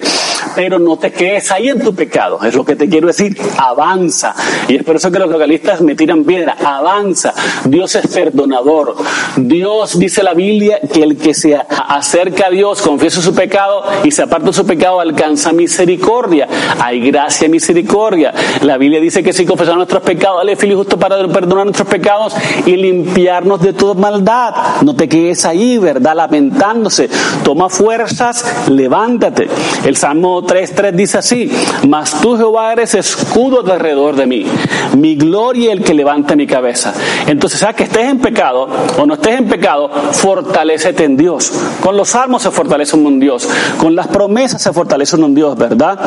Pero 0.55 0.79
no 0.79 0.97
te 0.97 1.11
quedes 1.11 1.51
ahí 1.51 1.69
en 1.69 1.81
tu 1.81 1.93
pecado. 1.93 2.39
Es 2.43 2.55
lo 2.55 2.65
que 2.65 2.75
te 2.75 2.87
quiero 2.87 3.07
decir. 3.07 3.37
Avanza. 3.57 4.35
Y 4.67 4.75
es 4.75 4.83
por 4.83 4.95
eso 4.95 5.11
que 5.11 5.19
los 5.19 5.29
localistas 5.29 5.81
me 5.81 5.95
tiran 5.95 6.23
piedra. 6.23 6.57
Avanza. 6.63 7.33
Dios 7.65 7.95
es 7.95 8.07
perdonador. 8.07 8.95
Dios 9.37 9.97
dice 9.99 10.23
la 10.23 10.33
Biblia 10.33 10.79
que 10.91 11.03
el 11.03 11.17
que 11.17 11.33
se 11.33 11.55
acerca 11.55 12.47
a 12.47 12.49
Dios, 12.49 12.81
confiesa 12.81 13.21
su 13.21 13.33
pecado 13.33 13.83
y 14.03 14.11
se 14.11 14.23
aparta 14.23 14.47
de 14.47 14.53
su 14.53 14.65
pecado, 14.65 14.99
alcanza 14.99 15.51
misericordia. 15.51 16.47
Hay 16.79 16.99
gracia 16.99 17.47
y 17.47 17.49
misericordia. 17.49 18.33
La 18.61 18.77
Biblia 18.77 18.99
dice 18.99 19.23
que 19.23 19.33
si 19.33 19.45
confesamos 19.45 19.77
nuestros 19.77 20.03
pecados, 20.03 20.37
dale 20.39 20.55
feliz 20.55 20.75
justo 20.75 20.97
para 20.97 21.17
perdonar 21.27 21.65
nuestros 21.65 21.87
pecados 21.87 22.33
y 22.65 22.75
limpiarnos 22.75 23.61
de 23.61 23.73
toda 23.73 23.93
maldad. 23.93 24.53
No 24.81 24.95
te 24.95 25.07
quedes 25.07 25.45
ahí, 25.45 25.77
¿verdad? 25.77 26.15
Lamentándose. 26.15 27.09
Toma 27.43 27.69
fuerzas, 27.69 28.45
levántate. 28.69 29.47
El 29.85 29.95
Salmo 29.95 30.41
3.3 30.43 30.91
dice 30.91 31.17
así, 31.17 31.51
mas 31.87 32.19
tú 32.21 32.37
Jehová 32.37 32.73
eres 32.73 32.93
escudo 32.95 33.61
alrededor 33.71 34.15
de 34.15 34.25
mí, 34.25 34.45
mi 34.97 35.15
gloria 35.15 35.71
el 35.71 35.83
que 35.83 35.93
levanta 35.93 36.35
mi 36.35 36.47
cabeza. 36.47 36.93
Entonces, 37.27 37.59
sea 37.59 37.73
que 37.73 37.83
estés 37.83 38.09
en 38.09 38.19
pecado 38.19 38.67
o 38.97 39.05
no 39.05 39.15
estés 39.15 39.39
en 39.39 39.47
pecado, 39.47 39.89
fortalecete 40.11 41.03
en 41.03 41.17
Dios. 41.17 41.51
Con 41.81 41.97
los 41.97 42.09
salmos 42.09 42.41
se 42.41 42.51
fortalece 42.51 42.95
un 42.95 43.19
Dios, 43.19 43.47
con 43.77 43.95
las 43.95 44.07
promesas 44.07 44.61
se 44.61 44.73
fortalece 44.73 45.15
un 45.15 45.33
Dios, 45.33 45.57
¿verdad? 45.57 45.99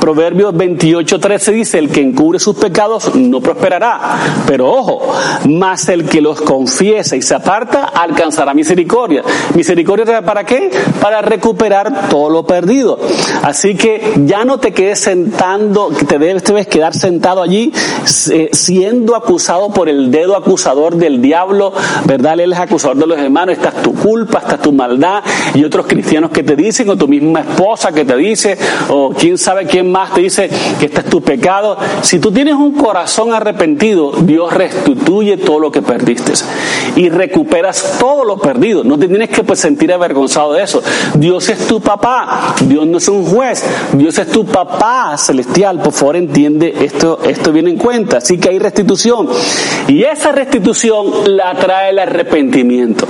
Proverbios 0.00 0.54
28.13 0.54 1.52
dice, 1.52 1.78
el 1.78 1.90
que 1.90 2.00
encubre 2.00 2.38
sus 2.38 2.56
pecados 2.56 3.14
no 3.14 3.40
prosperará, 3.40 4.00
pero 4.46 4.70
ojo, 4.70 5.12
más 5.48 5.88
el 5.88 6.04
que 6.04 6.20
los 6.20 6.40
confiesa 6.40 7.16
y 7.16 7.22
se 7.22 7.34
aparta 7.34 7.84
alcanzará 7.84 8.54
misericordia. 8.54 9.22
Misericordia 9.54 10.22
para 10.22 10.44
qué? 10.44 10.70
Para 11.00 11.22
recuperar 11.22 12.01
todo 12.08 12.30
lo 12.30 12.44
perdido. 12.44 12.98
Así 13.42 13.74
que 13.74 14.14
ya 14.24 14.44
no 14.44 14.58
te 14.58 14.72
quedes 14.72 15.00
sentando, 15.00 15.90
te 16.08 16.18
debes, 16.18 16.42
quedar 16.66 16.94
sentado 16.94 17.42
allí 17.42 17.72
eh, 18.30 18.50
siendo 18.52 19.16
acusado 19.16 19.70
por 19.70 19.88
el 19.88 20.10
dedo 20.10 20.36
acusador 20.36 20.96
del 20.96 21.20
diablo, 21.20 21.72
¿verdad? 22.04 22.40
Él 22.40 22.52
es 22.52 22.58
acusador 22.58 22.96
de 22.96 23.06
los 23.06 23.18
hermanos, 23.18 23.54
esta 23.54 23.68
es 23.68 23.82
tu 23.82 23.94
culpa, 23.94 24.38
esta 24.38 24.54
es 24.54 24.62
tu 24.62 24.72
maldad, 24.72 25.22
y 25.54 25.64
otros 25.64 25.86
cristianos 25.86 26.30
que 26.30 26.42
te 26.42 26.56
dicen, 26.56 26.88
o 26.88 26.96
tu 26.96 27.08
misma 27.08 27.40
esposa 27.40 27.92
que 27.92 28.04
te 28.04 28.16
dice, 28.16 28.58
o 28.88 29.10
quién 29.10 29.38
sabe 29.38 29.66
quién 29.66 29.90
más 29.90 30.14
te 30.14 30.22
dice 30.22 30.50
que 30.78 30.86
este 30.86 31.00
es 31.00 31.06
tu 31.06 31.20
pecado. 31.20 31.76
Si 32.02 32.18
tú 32.18 32.32
tienes 32.32 32.54
un 32.54 32.72
corazón 32.72 33.32
arrepentido, 33.32 34.12
Dios 34.12 34.52
restituye 34.52 35.36
todo 35.36 35.58
lo 35.58 35.70
que 35.70 35.82
perdiste 35.82 36.22
y 36.96 37.08
recuperas 37.08 37.96
todo 37.98 38.24
lo 38.24 38.38
perdido. 38.38 38.84
No 38.84 38.98
te 38.98 39.08
tienes 39.08 39.30
que 39.30 39.42
pues, 39.42 39.60
sentir 39.60 39.92
avergonzado 39.92 40.52
de 40.52 40.62
eso. 40.62 40.82
Dios 41.14 41.48
es 41.48 41.66
tu 41.66 41.80
papá, 41.96 42.54
Dios 42.62 42.86
no 42.86 42.98
es 42.98 43.08
un 43.08 43.24
juez, 43.24 43.64
Dios 43.92 44.18
es 44.18 44.30
tu 44.30 44.46
papá 44.46 45.16
celestial. 45.18 45.80
Por 45.80 45.92
favor, 45.92 46.16
entiende 46.16 46.74
esto, 46.84 47.20
esto 47.22 47.52
viene 47.52 47.70
en 47.70 47.76
cuenta. 47.76 48.18
Así 48.18 48.38
que 48.38 48.48
hay 48.48 48.58
restitución. 48.58 49.28
Y 49.88 50.02
esa 50.04 50.32
restitución 50.32 51.36
la 51.36 51.54
trae 51.54 51.90
el 51.90 51.98
arrepentimiento. 51.98 53.06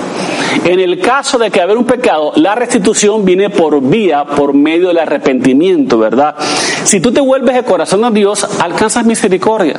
En 0.65 0.81
el 0.81 1.01
caso 1.01 1.39
de 1.39 1.51
que 1.51 1.61
haber 1.61 1.77
un 1.77 1.85
pecado, 1.85 2.33
la 2.37 2.55
restitución 2.55 3.25
viene 3.25 3.51
por 3.51 3.81
vía, 3.81 4.25
por 4.25 4.55
medio 4.55 4.89
del 4.89 4.99
arrepentimiento, 4.99 5.99
¿verdad? 5.99 6.35
Si 6.85 7.01
tú 7.01 7.13
te 7.13 7.21
vuelves 7.21 7.55
de 7.55 7.63
corazón 7.63 8.05
a 8.05 8.11
Dios, 8.11 8.47
alcanzas 8.61 9.05
misericordia 9.05 9.79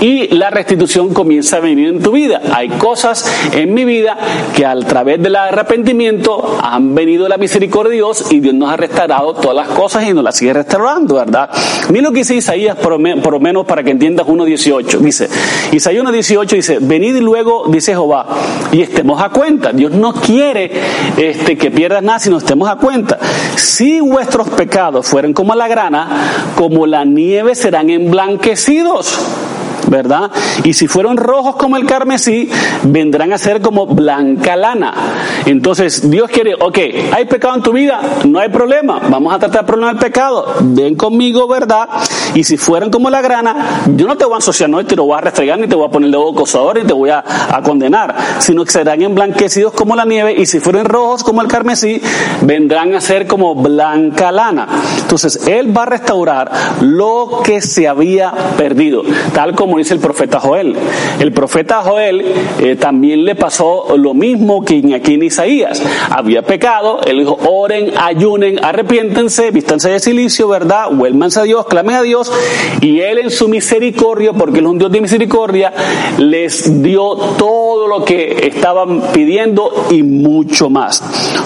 y 0.00 0.34
la 0.34 0.50
restitución 0.50 1.12
comienza 1.12 1.58
a 1.58 1.60
venir 1.60 1.88
en 1.88 2.02
tu 2.02 2.12
vida. 2.12 2.40
Hay 2.52 2.68
cosas 2.70 3.30
en 3.52 3.74
mi 3.74 3.84
vida 3.84 4.16
que 4.54 4.64
a 4.64 4.74
través 4.80 5.22
del 5.22 5.36
arrepentimiento 5.36 6.58
han 6.62 6.94
venido 6.94 7.28
la 7.28 7.36
misericordia 7.36 7.90
de 7.90 7.96
Dios 7.96 8.32
y 8.32 8.40
Dios 8.40 8.54
nos 8.54 8.72
ha 8.72 8.76
restaurado 8.76 9.34
todas 9.34 9.56
las 9.56 9.68
cosas 9.76 10.04
y 10.04 10.12
nos 10.12 10.24
las 10.24 10.36
sigue 10.36 10.52
restaurando, 10.52 11.16
¿verdad? 11.16 11.50
Mira 11.90 12.02
lo 12.02 12.12
que 12.12 12.18
dice 12.18 12.34
Isaías, 12.34 12.76
por, 12.76 12.92
lo 12.92 13.40
menos 13.40 13.66
para 13.66 13.82
que 13.82 13.90
entiendas 13.90 14.26
1.18. 14.26 14.98
Dice, 14.98 15.28
Isaías 15.72 16.04
1.18 16.04 16.48
dice, 16.48 16.78
venid 16.80 17.16
luego, 17.16 17.64
dice 17.68 17.92
Jehová, 17.92 18.26
y 18.72 18.82
estemos 18.82 19.20
a 19.22 19.28
cuenta. 19.30 19.72
Dios 19.72 19.92
no 19.94 20.12
quiere 20.12 20.70
este, 21.16 21.56
que 21.56 21.70
pierdas 21.70 22.02
nada, 22.02 22.18
sino 22.18 22.38
estemos 22.38 22.68
a 22.68 22.76
cuenta. 22.76 23.18
Si 23.56 24.00
vuestros 24.00 24.48
pecados 24.50 25.06
fueran 25.06 25.32
como 25.32 25.54
la 25.54 25.68
grana, 25.68 26.08
como 26.56 26.86
la 26.86 27.04
nieve 27.04 27.54
serán 27.54 27.90
emblanquecidos. 27.90 29.18
¿Verdad? 29.88 30.30
Y 30.62 30.74
si 30.74 30.88
fueron 30.88 31.16
rojos 31.16 31.56
como 31.56 31.76
el 31.76 31.86
carmesí, 31.86 32.50
vendrán 32.84 33.32
a 33.32 33.38
ser 33.38 33.60
como 33.60 33.86
blanca 33.86 34.56
lana. 34.56 34.94
Entonces, 35.46 36.10
Dios 36.10 36.30
quiere, 36.30 36.54
ok, 36.54 36.78
hay 37.12 37.24
pecado 37.26 37.54
en 37.56 37.62
tu 37.62 37.72
vida, 37.72 38.00
no 38.24 38.38
hay 38.38 38.48
problema, 38.48 39.00
vamos 39.08 39.34
a 39.34 39.38
tratar 39.38 39.60
el 39.60 39.66
problema 39.66 39.92
del 39.92 40.00
pecado, 40.00 40.54
ven 40.60 40.94
conmigo, 40.94 41.46
¿verdad? 41.48 41.88
Y 42.34 42.44
si 42.44 42.56
fueran 42.56 42.90
como 42.90 43.10
la 43.10 43.20
grana, 43.20 43.84
yo 43.94 44.06
no 44.06 44.16
te 44.16 44.24
voy 44.24 44.34
a 44.34 44.38
asociar, 44.38 44.70
no 44.70 44.84
te 44.84 44.96
lo 44.96 45.04
voy 45.04 45.18
a 45.18 45.20
restregar, 45.20 45.58
ni 45.58 45.66
te 45.66 45.74
voy 45.74 45.86
a 45.86 45.90
poner 45.90 46.10
de 46.10 46.16
acosador, 46.16 46.80
te 46.84 46.92
voy 46.92 47.10
a, 47.10 47.24
a 47.50 47.62
condenar, 47.62 48.14
sino 48.38 48.64
que 48.64 48.70
serán 48.70 49.02
emblanquecidos 49.02 49.72
como 49.72 49.96
la 49.96 50.04
nieve, 50.04 50.34
y 50.34 50.46
si 50.46 50.60
fueren 50.60 50.84
rojos 50.84 51.22
como 51.22 51.42
el 51.42 51.48
carmesí, 51.48 52.00
vendrán 52.42 52.94
a 52.94 53.00
ser 53.00 53.26
como 53.26 53.54
blanca 53.54 54.32
lana. 54.32 54.68
Entonces, 54.98 55.46
Él 55.46 55.76
va 55.76 55.82
a 55.82 55.86
restaurar 55.86 56.50
lo 56.80 57.40
que 57.44 57.60
se 57.60 57.88
había 57.88 58.32
perdido, 58.56 59.02
tal 59.32 59.54
como 59.54 59.73
dice 59.78 59.94
el 59.94 60.00
profeta 60.00 60.40
Joel. 60.40 60.76
El 61.18 61.32
profeta 61.32 61.82
Joel 61.82 62.24
eh, 62.60 62.76
también 62.76 63.24
le 63.24 63.34
pasó 63.34 63.96
lo 63.96 64.14
mismo 64.14 64.64
que 64.64 64.74
aquí 64.94 65.14
en 65.14 65.22
Isaías. 65.22 65.82
Había 66.10 66.42
pecado, 66.42 67.00
él 67.06 67.20
dijo, 67.20 67.38
oren, 67.48 67.92
ayunen, 67.96 68.62
arrepiéntense, 68.62 69.50
vístanse 69.50 69.90
de 69.90 70.00
silicio, 70.00 70.48
¿verdad? 70.48 70.90
Vuélvanse 70.90 71.40
a 71.40 71.42
Dios, 71.44 71.66
clamen 71.66 71.96
a 71.96 72.02
Dios. 72.02 72.32
Y 72.80 73.00
él 73.00 73.18
en 73.18 73.30
su 73.30 73.48
misericordia, 73.48 74.32
porque 74.32 74.58
él 74.58 74.66
es 74.66 74.70
un 74.70 74.78
Dios 74.78 74.92
de 74.92 75.00
misericordia, 75.00 75.72
les 76.18 76.82
dio 76.82 77.16
todo 77.38 77.86
lo 77.88 78.04
que 78.04 78.46
estaban 78.46 79.02
pidiendo 79.12 79.86
y 79.90 80.02
mucho 80.02 80.70
más. 80.70 81.02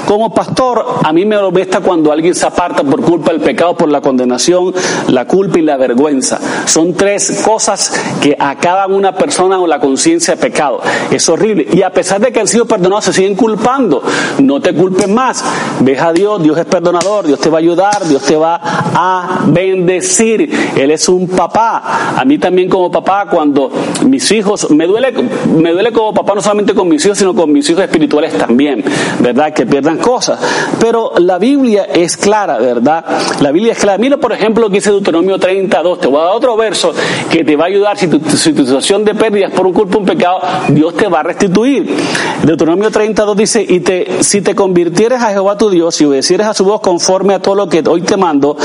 Como 0.08 0.32
pastor, 0.32 0.82
a 1.04 1.12
mí 1.12 1.26
me 1.26 1.36
molesta 1.36 1.80
cuando 1.80 2.10
alguien 2.10 2.34
se 2.34 2.46
aparta 2.46 2.82
por 2.82 3.02
culpa 3.02 3.30
del 3.30 3.42
pecado, 3.42 3.76
por 3.76 3.90
la 3.90 4.00
condenación, 4.00 4.72
la 5.08 5.26
culpa 5.26 5.58
y 5.58 5.62
la 5.62 5.76
vergüenza. 5.76 6.40
Son 6.64 6.94
tres 6.94 7.42
cosas 7.44 7.92
que 8.22 8.34
acaban 8.38 8.94
una 8.94 9.14
persona 9.14 9.58
con 9.58 9.68
la 9.68 9.78
conciencia 9.78 10.34
de 10.34 10.40
pecado. 10.40 10.80
Es 11.10 11.28
horrible. 11.28 11.68
Y 11.74 11.82
a 11.82 11.90
pesar 11.90 12.22
de 12.22 12.32
que 12.32 12.40
han 12.40 12.48
sido 12.48 12.64
perdonados, 12.64 13.04
se 13.04 13.12
siguen 13.12 13.36
culpando. 13.36 14.02
No 14.38 14.62
te 14.62 14.72
culpes 14.72 15.08
más. 15.08 15.44
Ves 15.80 16.00
a 16.00 16.10
Dios, 16.14 16.42
Dios 16.42 16.56
es 16.56 16.64
perdonador, 16.64 17.26
Dios 17.26 17.38
te 17.38 17.50
va 17.50 17.58
a 17.58 17.60
ayudar, 17.60 18.08
Dios 18.08 18.22
te 18.22 18.34
va 18.34 18.58
a 18.62 19.40
bendecir. 19.48 20.72
Él 20.74 20.90
es 20.90 21.06
un 21.10 21.28
papá. 21.28 22.14
A 22.16 22.24
mí 22.24 22.38
también 22.38 22.70
como 22.70 22.90
papá, 22.90 23.26
cuando 23.30 23.70
mis 24.06 24.32
hijos, 24.32 24.70
me 24.70 24.86
duele, 24.86 25.12
me 25.54 25.70
duele 25.70 25.92
como 25.92 26.14
papá 26.14 26.34
no 26.34 26.40
solamente 26.40 26.72
con 26.72 26.88
mis 26.88 27.04
hijos, 27.04 27.18
sino 27.18 27.34
con 27.34 27.52
mis 27.52 27.68
hijos 27.68 27.82
espirituales 27.82 28.32
también, 28.38 28.82
¿verdad? 29.20 29.52
Que 29.52 29.66
pierdan 29.66 29.97
cosas. 29.98 30.38
Pero 30.80 31.12
la 31.18 31.38
Biblia 31.38 31.84
es 31.84 32.16
clara, 32.16 32.58
¿verdad? 32.58 33.04
La 33.40 33.52
Biblia 33.52 33.72
es 33.72 33.78
clara. 33.78 33.98
Mira, 33.98 34.16
por 34.16 34.32
ejemplo, 34.32 34.62
lo 34.62 34.68
que 34.68 34.76
dice 34.76 34.90
Deuteronomio 34.90 35.38
32. 35.38 36.00
Te 36.00 36.06
voy 36.06 36.20
a 36.20 36.24
dar 36.24 36.34
otro 36.34 36.56
verso 36.56 36.92
que 37.30 37.44
te 37.44 37.56
va 37.56 37.64
a 37.64 37.66
ayudar 37.68 37.98
si 37.98 38.08
tu, 38.08 38.18
situación 38.36 39.04
de 39.04 39.14
pérdidas 39.14 39.52
por 39.52 39.66
un 39.66 39.72
culpa, 39.72 39.98
un 39.98 40.06
pecado, 40.06 40.40
Dios 40.68 40.94
te 40.94 41.08
va 41.08 41.20
a 41.20 41.22
restituir. 41.22 41.94
Deuteronomio 42.42 42.90
32 42.90 43.36
dice, 43.36 43.64
y 43.68 43.80
te, 43.80 44.22
si 44.22 44.40
te 44.40 44.54
convirtieres 44.54 45.20
a 45.22 45.30
Jehová 45.30 45.56
tu 45.56 45.70
Dios 45.70 46.00
y 46.00 46.04
obedecieres 46.04 46.46
a 46.46 46.54
su 46.54 46.64
voz 46.64 46.80
conforme 46.80 47.34
a 47.34 47.40
todo 47.40 47.54
lo 47.54 47.68
que 47.68 47.82
hoy 47.86 48.02
te 48.02 48.16
mando, 48.16 48.56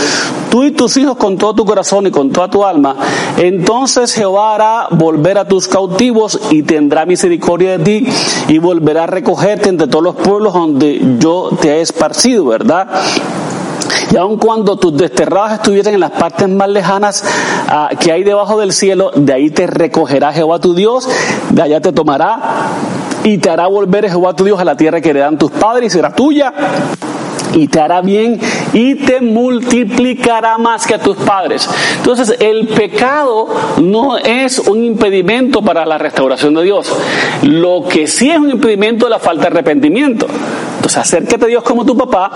tú 0.54 0.64
y 0.64 0.70
tus 0.70 0.98
hijos 0.98 1.18
con 1.18 1.36
todo 1.36 1.56
tu 1.56 1.66
corazón 1.66 2.06
y 2.06 2.12
con 2.12 2.30
toda 2.30 2.48
tu 2.48 2.64
alma, 2.64 2.96
entonces 3.38 4.14
Jehová 4.14 4.54
hará 4.54 4.88
volver 4.92 5.40
a 5.40 5.48
tus 5.48 5.68
cautivos 5.68 6.40
y 6.52 6.62
tendrá 6.62 7.08
misericordia 7.08 7.80
de 7.80 7.84
ti 7.84 8.08
y 8.50 8.60
volverá 8.60 9.06
a 9.06 9.08
recogerte 9.08 9.70
entre 9.70 9.88
todos 9.88 10.04
los 10.04 10.16
pueblos 10.16 10.54
donde 10.54 11.18
yo 11.18 11.50
te 11.60 11.70
he 11.70 11.82
esparcido, 11.82 12.46
¿verdad? 12.46 12.88
Y 14.12 14.18
aun 14.18 14.38
cuando 14.38 14.78
tus 14.78 14.96
desterrados 14.96 15.54
estuvieran 15.54 15.96
en 15.96 16.02
las 16.02 16.12
partes 16.12 16.48
más 16.48 16.70
lejanas 16.70 17.24
ah, 17.68 17.90
que 18.00 18.12
hay 18.12 18.24
debajo 18.24 18.60
del 18.60 18.74
cielo, 18.74 19.10
de 19.16 19.34
ahí 19.34 19.50
te 19.50 19.66
recogerá 19.66 20.34
Jehová 20.34 20.60
tu 20.60 20.76
Dios, 20.76 21.10
de 21.50 21.64
allá 21.64 21.82
te 21.82 21.92
tomará 21.92 22.70
y 23.24 23.40
te 23.40 23.50
hará 23.50 23.66
volver 23.66 24.08
Jehová 24.08 24.36
tu 24.36 24.44
Dios 24.44 24.60
a 24.60 24.66
la 24.66 24.78
tierra 24.78 25.02
que 25.02 25.10
heredan 25.10 25.40
tus 25.40 25.50
padres 25.50 25.88
y 25.88 25.90
será 25.90 26.14
tuya 26.14 26.54
y 27.54 27.68
te 27.68 27.80
hará 27.80 28.02
bien 28.02 28.40
y 28.74 28.96
te 28.96 29.22
multiplicará 29.22 30.58
más 30.58 30.86
que 30.86 30.96
a 30.96 31.00
tus 31.00 31.18
padres. 31.18 31.70
Entonces, 31.98 32.36
el 32.40 32.68
pecado 32.68 33.48
no 33.82 34.18
es 34.18 34.60
un 34.60 34.84
impedimento 34.84 35.62
para 35.62 35.86
la 35.86 35.98
restauración 35.98 36.54
de 36.56 36.64
Dios. 36.64 36.92
Lo 37.44 37.84
que 37.88 38.08
sí 38.08 38.30
es 38.30 38.38
un 38.38 38.52
impedimento 38.52 39.06
es 39.06 39.12
la 39.12 39.20
falta 39.20 39.44
de 39.44 39.48
arrepentimiento. 39.48 40.28
Entonces, 40.76 40.98
acércate 40.98 41.46
a 41.46 41.48
Dios 41.48 41.64
como 41.64 41.86
tu 41.86 41.96
papá, 41.96 42.32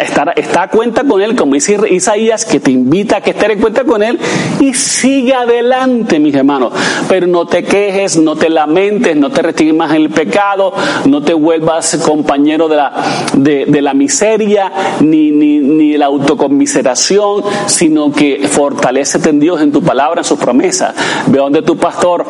está, 0.00 0.32
está, 0.36 0.62
a 0.62 0.68
cuenta 0.68 1.04
con 1.04 1.22
Él, 1.22 1.34
como 1.34 1.54
dice 1.54 1.78
Isaías, 1.90 2.44
que 2.44 2.60
te 2.60 2.70
invita 2.70 3.16
a 3.16 3.20
que 3.20 3.30
estés 3.30 3.50
en 3.50 3.60
cuenta 3.60 3.84
con 3.84 4.02
Él 4.02 4.18
y 4.60 4.74
sigue 4.74 5.34
adelante, 5.34 6.18
mis 6.18 6.34
hermanos. 6.34 6.72
Pero 7.08 7.26
no 7.26 7.46
te 7.46 7.64
quejes, 7.64 8.16
no 8.16 8.36
te 8.36 8.50
lamentes, 8.50 9.16
no 9.16 9.30
te 9.30 9.40
más 9.72 9.90
en 9.90 9.96
el 9.96 10.10
pecado, 10.10 10.72
no 11.06 11.22
te 11.22 11.34
vuelvas 11.34 11.96
compañero 12.04 12.68
de 12.68 12.76
la, 12.76 12.92
de 13.34 13.82
la 13.82 13.94
miseria, 13.94 14.70
ni, 15.00 15.30
ni, 15.30 15.58
ni 15.58 15.96
la 15.96 16.06
autocomiseración, 16.06 17.42
sino 17.66 18.12
que 18.12 18.46
fortalecete 18.48 19.30
en 19.30 19.40
Dios, 19.40 19.60
en 19.60 19.72
tu 19.72 19.82
palabra, 19.82 20.20
en 20.20 20.24
sus 20.24 20.38
promesas. 20.38 20.94
Ve 21.26 21.38
donde 21.38 21.62
tu 21.62 21.76
pastor, 21.76 22.26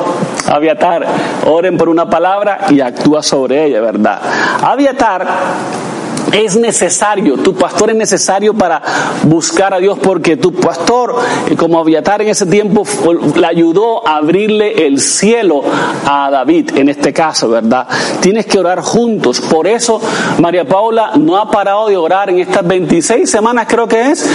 Aviatar, 0.47 1.07
oren 1.47 1.77
por 1.77 1.89
una 1.89 2.09
palabra 2.09 2.67
y 2.71 2.81
actúa 2.81 3.23
sobre 3.23 3.67
ella, 3.67 3.81
¿verdad? 3.81 4.21
Aviatar 4.63 5.27
es 6.33 6.57
necesario, 6.57 7.37
tu 7.37 7.55
pastor 7.55 7.91
es 7.91 7.97
necesario 7.97 8.55
para 8.55 8.83
buscar 9.25 9.75
a 9.75 9.79
Dios 9.79 9.99
porque 9.99 10.37
tu 10.37 10.53
pastor, 10.53 11.17
eh, 11.49 11.57
como 11.57 11.79
Aviatar 11.79 12.23
en 12.23 12.29
ese 12.29 12.47
tiempo, 12.47 12.85
le 13.35 13.47
ayudó 13.47 14.07
a 14.07 14.17
abrirle 14.17 14.87
el 14.87 15.01
cielo 15.01 15.63
a 16.07 16.31
David, 16.31 16.71
en 16.77 16.89
este 16.89 17.13
caso, 17.13 17.49
¿verdad? 17.49 17.87
Tienes 18.21 18.47
que 18.47 18.59
orar 18.59 18.81
juntos. 18.81 19.41
Por 19.41 19.67
eso 19.67 20.01
María 20.39 20.65
Paula 20.65 21.13
no 21.17 21.37
ha 21.37 21.51
parado 21.51 21.89
de 21.89 21.97
orar 21.97 22.31
en 22.31 22.39
estas 22.39 22.67
26 22.67 23.29
semanas, 23.29 23.67
creo 23.69 23.89
que 23.89 24.11
es, 24.11 24.29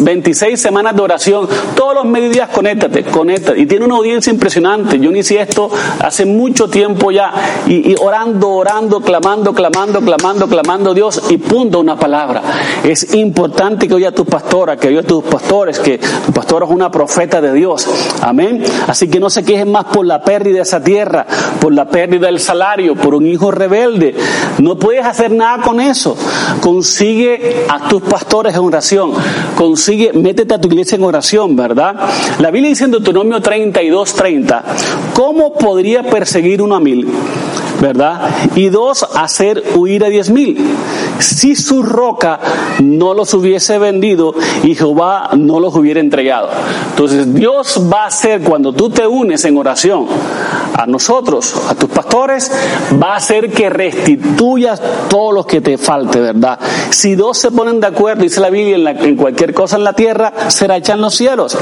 26 0.00 0.60
semanas 0.60 0.96
de 0.96 1.02
oración. 1.02 1.48
Todos 1.76 1.94
los 1.94 2.04
mediodías 2.04 2.48
conéctate, 2.48 3.04
conéctate. 3.04 3.60
Y 3.60 3.66
tiene 3.66 3.84
una 3.84 3.96
audiencia 3.96 4.32
impresionante. 4.32 4.98
Yo 4.98 5.10
inicié 5.10 5.40
esto 5.40 5.70
hace 6.00 6.24
mucho 6.24 6.68
tiempo 6.68 7.10
ya 7.10 7.32
y, 7.66 7.92
y 7.92 7.94
orando, 8.00 8.50
orando, 8.50 9.00
clamando, 9.00 9.52
clamando, 9.52 10.00
clamando, 10.00 10.48
clamando 10.48 10.94
Dios 10.94 11.03
y 11.28 11.38
punto 11.38 11.80
una 11.80 11.96
palabra. 11.96 12.42
Es 12.82 13.14
importante 13.14 13.86
que 13.86 13.94
oiga 13.94 14.12
tu 14.12 14.24
pastora, 14.24 14.76
que 14.76 14.88
oiga 14.88 15.02
tus 15.02 15.24
pastores, 15.24 15.78
que 15.78 15.98
tu 15.98 16.32
pastora 16.32 16.66
es 16.66 16.72
una 16.72 16.90
profeta 16.90 17.40
de 17.40 17.52
Dios. 17.52 17.86
Amén. 18.22 18.62
Así 18.86 19.08
que 19.08 19.20
no 19.20 19.28
se 19.30 19.44
quejen 19.44 19.70
más 19.70 19.86
por 19.86 20.06
la 20.06 20.22
pérdida 20.22 20.56
de 20.56 20.62
esa 20.62 20.82
tierra, 20.82 21.26
por 21.60 21.72
la 21.72 21.86
pérdida 21.86 22.26
del 22.26 22.40
salario, 22.40 22.94
por 22.94 23.14
un 23.14 23.26
hijo 23.26 23.50
rebelde. 23.50 24.14
No 24.58 24.76
puedes 24.76 25.04
hacer 25.04 25.30
nada 25.30 25.62
con 25.62 25.80
eso. 25.80 26.16
Consigue 26.60 27.66
a 27.68 27.88
tus 27.88 28.02
pastores 28.02 28.54
en 28.54 28.60
oración. 28.60 29.12
Consigue, 29.56 30.12
métete 30.12 30.54
a 30.54 30.60
tu 30.60 30.68
iglesia 30.68 30.96
en 30.96 31.04
oración, 31.04 31.56
¿verdad? 31.56 31.94
La 32.38 32.50
Biblia 32.50 32.70
dice 32.70 32.84
en 32.84 32.92
Deuteronomio 32.92 33.40
32, 33.40 34.14
30, 34.14 34.64
¿cómo 35.12 35.52
podría 35.54 36.02
perseguir 36.02 36.62
uno 36.62 36.74
a 36.74 36.80
mil? 36.80 37.06
¿Verdad? 37.80 38.30
Y 38.54 38.68
dos, 38.68 39.06
hacer 39.14 39.62
huir 39.74 40.04
a 40.04 40.08
diez 40.08 40.30
mil. 40.30 40.56
Si 41.18 41.54
su 41.56 41.82
roca 41.82 42.40
no 42.82 43.14
los 43.14 43.32
hubiese 43.34 43.78
vendido 43.78 44.34
y 44.62 44.74
Jehová 44.74 45.30
no 45.36 45.60
los 45.60 45.74
hubiera 45.74 46.00
entregado. 46.00 46.48
Entonces 46.90 47.32
Dios 47.34 47.80
va 47.92 48.04
a 48.04 48.06
hacer 48.06 48.42
cuando 48.42 48.72
tú 48.72 48.90
te 48.90 49.06
unes 49.06 49.44
en 49.44 49.56
oración 49.56 50.06
a 50.74 50.86
nosotros, 50.86 51.54
a 51.68 51.74
tus 51.74 51.88
pastores, 51.88 52.50
va 53.00 53.12
a 53.12 53.16
hacer 53.16 53.50
que 53.50 53.70
restituyas 53.70 54.82
todo 55.08 55.32
lo 55.32 55.46
que 55.46 55.60
te 55.60 55.78
falte, 55.78 56.20
¿verdad? 56.20 56.58
Si 56.90 57.14
dos 57.14 57.38
se 57.38 57.50
ponen 57.50 57.80
de 57.80 57.86
acuerdo, 57.86 58.22
dice 58.22 58.40
la 58.40 58.50
Biblia, 58.50 58.90
en, 58.90 59.16
cualquier 59.16 59.54
cosa 59.54 59.76
en 59.76 59.84
la 59.84 59.92
tierra, 59.92 60.32
será 60.48 60.76
hecha 60.76 60.94
en 60.94 61.00
los 61.00 61.14
cielos. 61.14 61.56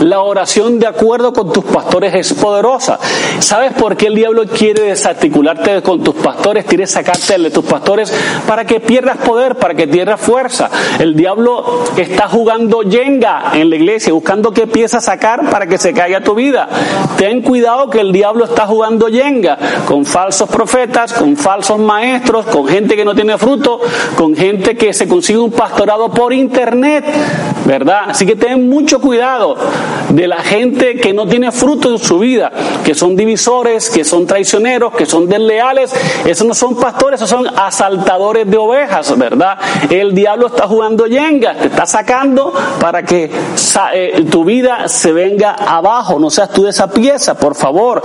La 0.00 0.20
oración 0.20 0.78
de 0.78 0.86
acuerdo 0.86 1.32
con 1.32 1.52
tus 1.52 1.64
pastores 1.64 2.14
es 2.14 2.32
poderosa. 2.34 2.98
¿Sabes 3.40 3.72
por 3.72 3.96
qué 3.96 4.08
el 4.08 4.14
diablo 4.14 4.44
quiere 4.46 4.82
desarticularte 4.82 5.82
con 5.82 6.02
tus 6.02 6.14
pastores, 6.16 6.64
quiere 6.64 6.86
sacarte 6.86 7.38
de 7.38 7.50
tus 7.50 7.64
pastores 7.64 8.12
para 8.46 8.64
que 8.64 8.80
pierdas 8.80 8.97
poder, 9.24 9.56
para 9.56 9.74
que 9.74 9.86
pierdas 9.86 10.20
fuerza? 10.20 10.70
El 10.98 11.14
diablo 11.14 11.84
está 11.96 12.28
jugando 12.28 12.82
yenga 12.82 13.52
en 13.54 13.70
la 13.70 13.76
iglesia, 13.76 14.12
buscando 14.12 14.52
qué 14.52 14.66
pieza 14.66 15.00
sacar 15.00 15.50
para 15.50 15.66
que 15.66 15.78
se 15.78 15.92
caiga 15.92 16.20
tu 16.20 16.34
vida. 16.34 16.68
Ten 17.16 17.42
cuidado 17.42 17.90
que 17.90 18.00
el 18.00 18.12
diablo 18.12 18.44
está 18.44 18.66
jugando 18.66 19.08
yenga 19.08 19.58
con 19.86 20.04
falsos 20.04 20.48
profetas, 20.48 21.12
con 21.12 21.36
falsos 21.36 21.78
maestros, 21.78 22.46
con 22.46 22.66
gente 22.66 22.96
que 22.96 23.04
no 23.04 23.14
tiene 23.14 23.38
fruto, 23.38 23.80
con 24.16 24.34
gente 24.34 24.76
que 24.76 24.92
se 24.92 25.08
consigue 25.08 25.38
un 25.38 25.52
pastorado 25.52 26.10
por 26.10 26.32
internet, 26.32 27.04
¿verdad? 27.64 28.02
Así 28.08 28.26
que 28.26 28.36
ten 28.36 28.68
mucho 28.68 29.00
cuidado 29.00 29.56
de 30.10 30.26
la 30.26 30.38
gente 30.38 30.96
que 30.96 31.12
no 31.12 31.26
tiene 31.26 31.52
fruto 31.52 31.90
en 31.90 31.98
su 31.98 32.18
vida, 32.18 32.50
que 32.84 32.94
son 32.94 33.16
divisores, 33.16 33.90
que 33.90 34.04
son 34.04 34.26
traicioneros, 34.26 34.94
que 34.94 35.06
son 35.06 35.28
desleales. 35.28 35.94
Esos 36.24 36.46
no 36.46 36.54
son 36.54 36.76
pastores, 36.76 37.20
esos 37.20 37.30
son 37.30 37.46
asaltadores 37.56 38.50
de 38.50 38.56
ovejas, 38.56 38.87
¿verdad? 39.16 39.58
El 39.90 40.14
diablo 40.14 40.48
está 40.48 40.66
jugando 40.66 41.06
yenga, 41.06 41.54
te 41.54 41.66
está 41.66 41.86
sacando 41.86 42.52
para 42.80 43.02
que 43.02 43.30
eh, 43.94 44.26
tu 44.30 44.44
vida 44.44 44.88
se 44.88 45.12
venga 45.12 45.52
abajo, 45.52 46.18
no 46.18 46.30
seas 46.30 46.50
tú 46.50 46.64
de 46.64 46.70
esa 46.70 46.90
pieza, 46.90 47.34
por 47.34 47.54
favor. 47.54 48.02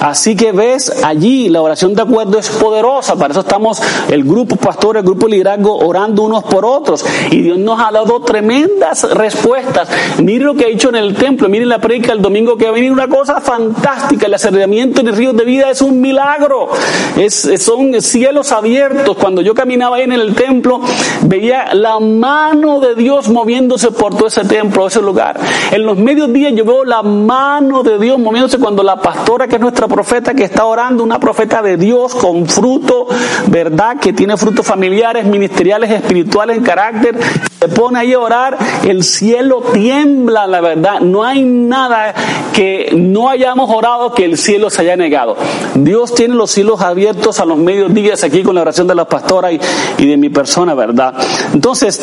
Así 0.00 0.36
que 0.36 0.52
ves 0.52 1.02
allí, 1.04 1.48
la 1.48 1.62
oración 1.62 1.94
de 1.94 2.02
acuerdo 2.02 2.38
es 2.38 2.48
poderosa, 2.50 3.16
para 3.16 3.32
eso 3.32 3.40
estamos 3.40 3.80
el 4.08 4.24
grupo 4.24 4.56
pastor, 4.56 4.96
el 4.96 5.02
grupo 5.02 5.28
liderazgo 5.28 5.76
orando 5.78 6.22
unos 6.22 6.44
por 6.44 6.64
otros 6.64 7.04
y 7.30 7.42
Dios 7.42 7.58
nos 7.58 7.80
ha 7.80 7.90
dado 7.90 8.20
tremendas 8.20 9.08
respuestas. 9.10 9.88
Mire 10.18 10.44
lo 10.44 10.54
que 10.54 10.64
ha 10.64 10.68
hecho 10.68 10.88
en 10.88 10.96
el 10.96 11.14
templo, 11.14 11.48
mire 11.48 11.66
la 11.66 11.78
predica 11.78 12.12
el 12.12 12.22
domingo 12.22 12.56
que 12.56 12.64
va 12.64 12.70
a 12.70 12.74
venir 12.74 12.92
una 12.92 13.08
cosa 13.08 13.40
fantástica, 13.40 14.26
el 14.26 14.34
acerramiento 14.34 15.02
de 15.02 15.12
ríos 15.12 15.36
de 15.36 15.44
vida 15.44 15.70
es 15.70 15.80
un 15.82 16.00
milagro, 16.00 16.68
es, 17.16 17.50
son 17.58 18.00
cielos 18.00 18.52
abiertos. 18.52 19.16
Cuando 19.16 19.42
yo 19.42 19.54
caminaba 19.54 19.96
ahí 19.96 20.02
en 20.02 20.12
el 20.12 20.23
templo, 20.32 20.80
veía 21.22 21.74
la 21.74 22.00
mano 22.00 22.80
de 22.80 22.94
Dios 22.94 23.28
moviéndose 23.28 23.90
por 23.90 24.14
todo 24.14 24.28
ese 24.28 24.44
templo, 24.44 24.86
ese 24.86 25.02
lugar. 25.02 25.38
En 25.70 25.84
los 25.84 25.98
medios 25.98 26.32
días 26.32 26.52
yo 26.54 26.64
veo 26.64 26.84
la 26.84 27.02
mano 27.02 27.82
de 27.82 27.98
Dios 27.98 28.18
moviéndose 28.18 28.58
cuando 28.58 28.82
la 28.82 28.96
pastora, 28.96 29.46
que 29.46 29.56
es 29.56 29.60
nuestra 29.60 29.88
profeta, 29.88 30.32
que 30.32 30.44
está 30.44 30.64
orando, 30.64 31.02
una 31.02 31.18
profeta 31.18 31.60
de 31.60 31.76
Dios 31.76 32.14
con 32.14 32.46
fruto, 32.46 33.08
¿verdad? 33.48 33.98
Que 33.98 34.12
tiene 34.12 34.36
frutos 34.36 34.66
familiares, 34.66 35.26
ministeriales, 35.26 35.90
espirituales, 35.90 36.56
en 36.56 36.62
carácter, 36.62 37.18
se 37.58 37.68
pone 37.68 37.98
ahí 37.98 38.12
a 38.12 38.20
orar, 38.20 38.58
el 38.86 39.02
cielo 39.02 39.62
tiembla, 39.72 40.46
la 40.46 40.60
verdad. 40.60 41.00
No 41.00 41.24
hay 41.24 41.42
nada 41.42 42.14
que 42.52 42.92
no 42.96 43.28
hayamos 43.28 43.70
orado 43.70 44.12
que 44.12 44.24
el 44.24 44.38
cielo 44.38 44.70
se 44.70 44.82
haya 44.82 44.96
negado. 44.96 45.36
Dios 45.74 46.14
tiene 46.14 46.34
los 46.34 46.50
cielos 46.50 46.80
abiertos 46.80 47.40
a 47.40 47.44
los 47.44 47.58
mediodías 47.58 48.22
aquí 48.22 48.42
con 48.42 48.54
la 48.54 48.62
oración 48.62 48.86
de 48.86 48.94
la 48.94 49.06
pastora 49.06 49.50
y, 49.52 49.60
y 49.98 50.06
de 50.06 50.13
mi 50.16 50.28
persona, 50.28 50.74
¿verdad? 50.74 51.14
Entonces, 51.52 52.00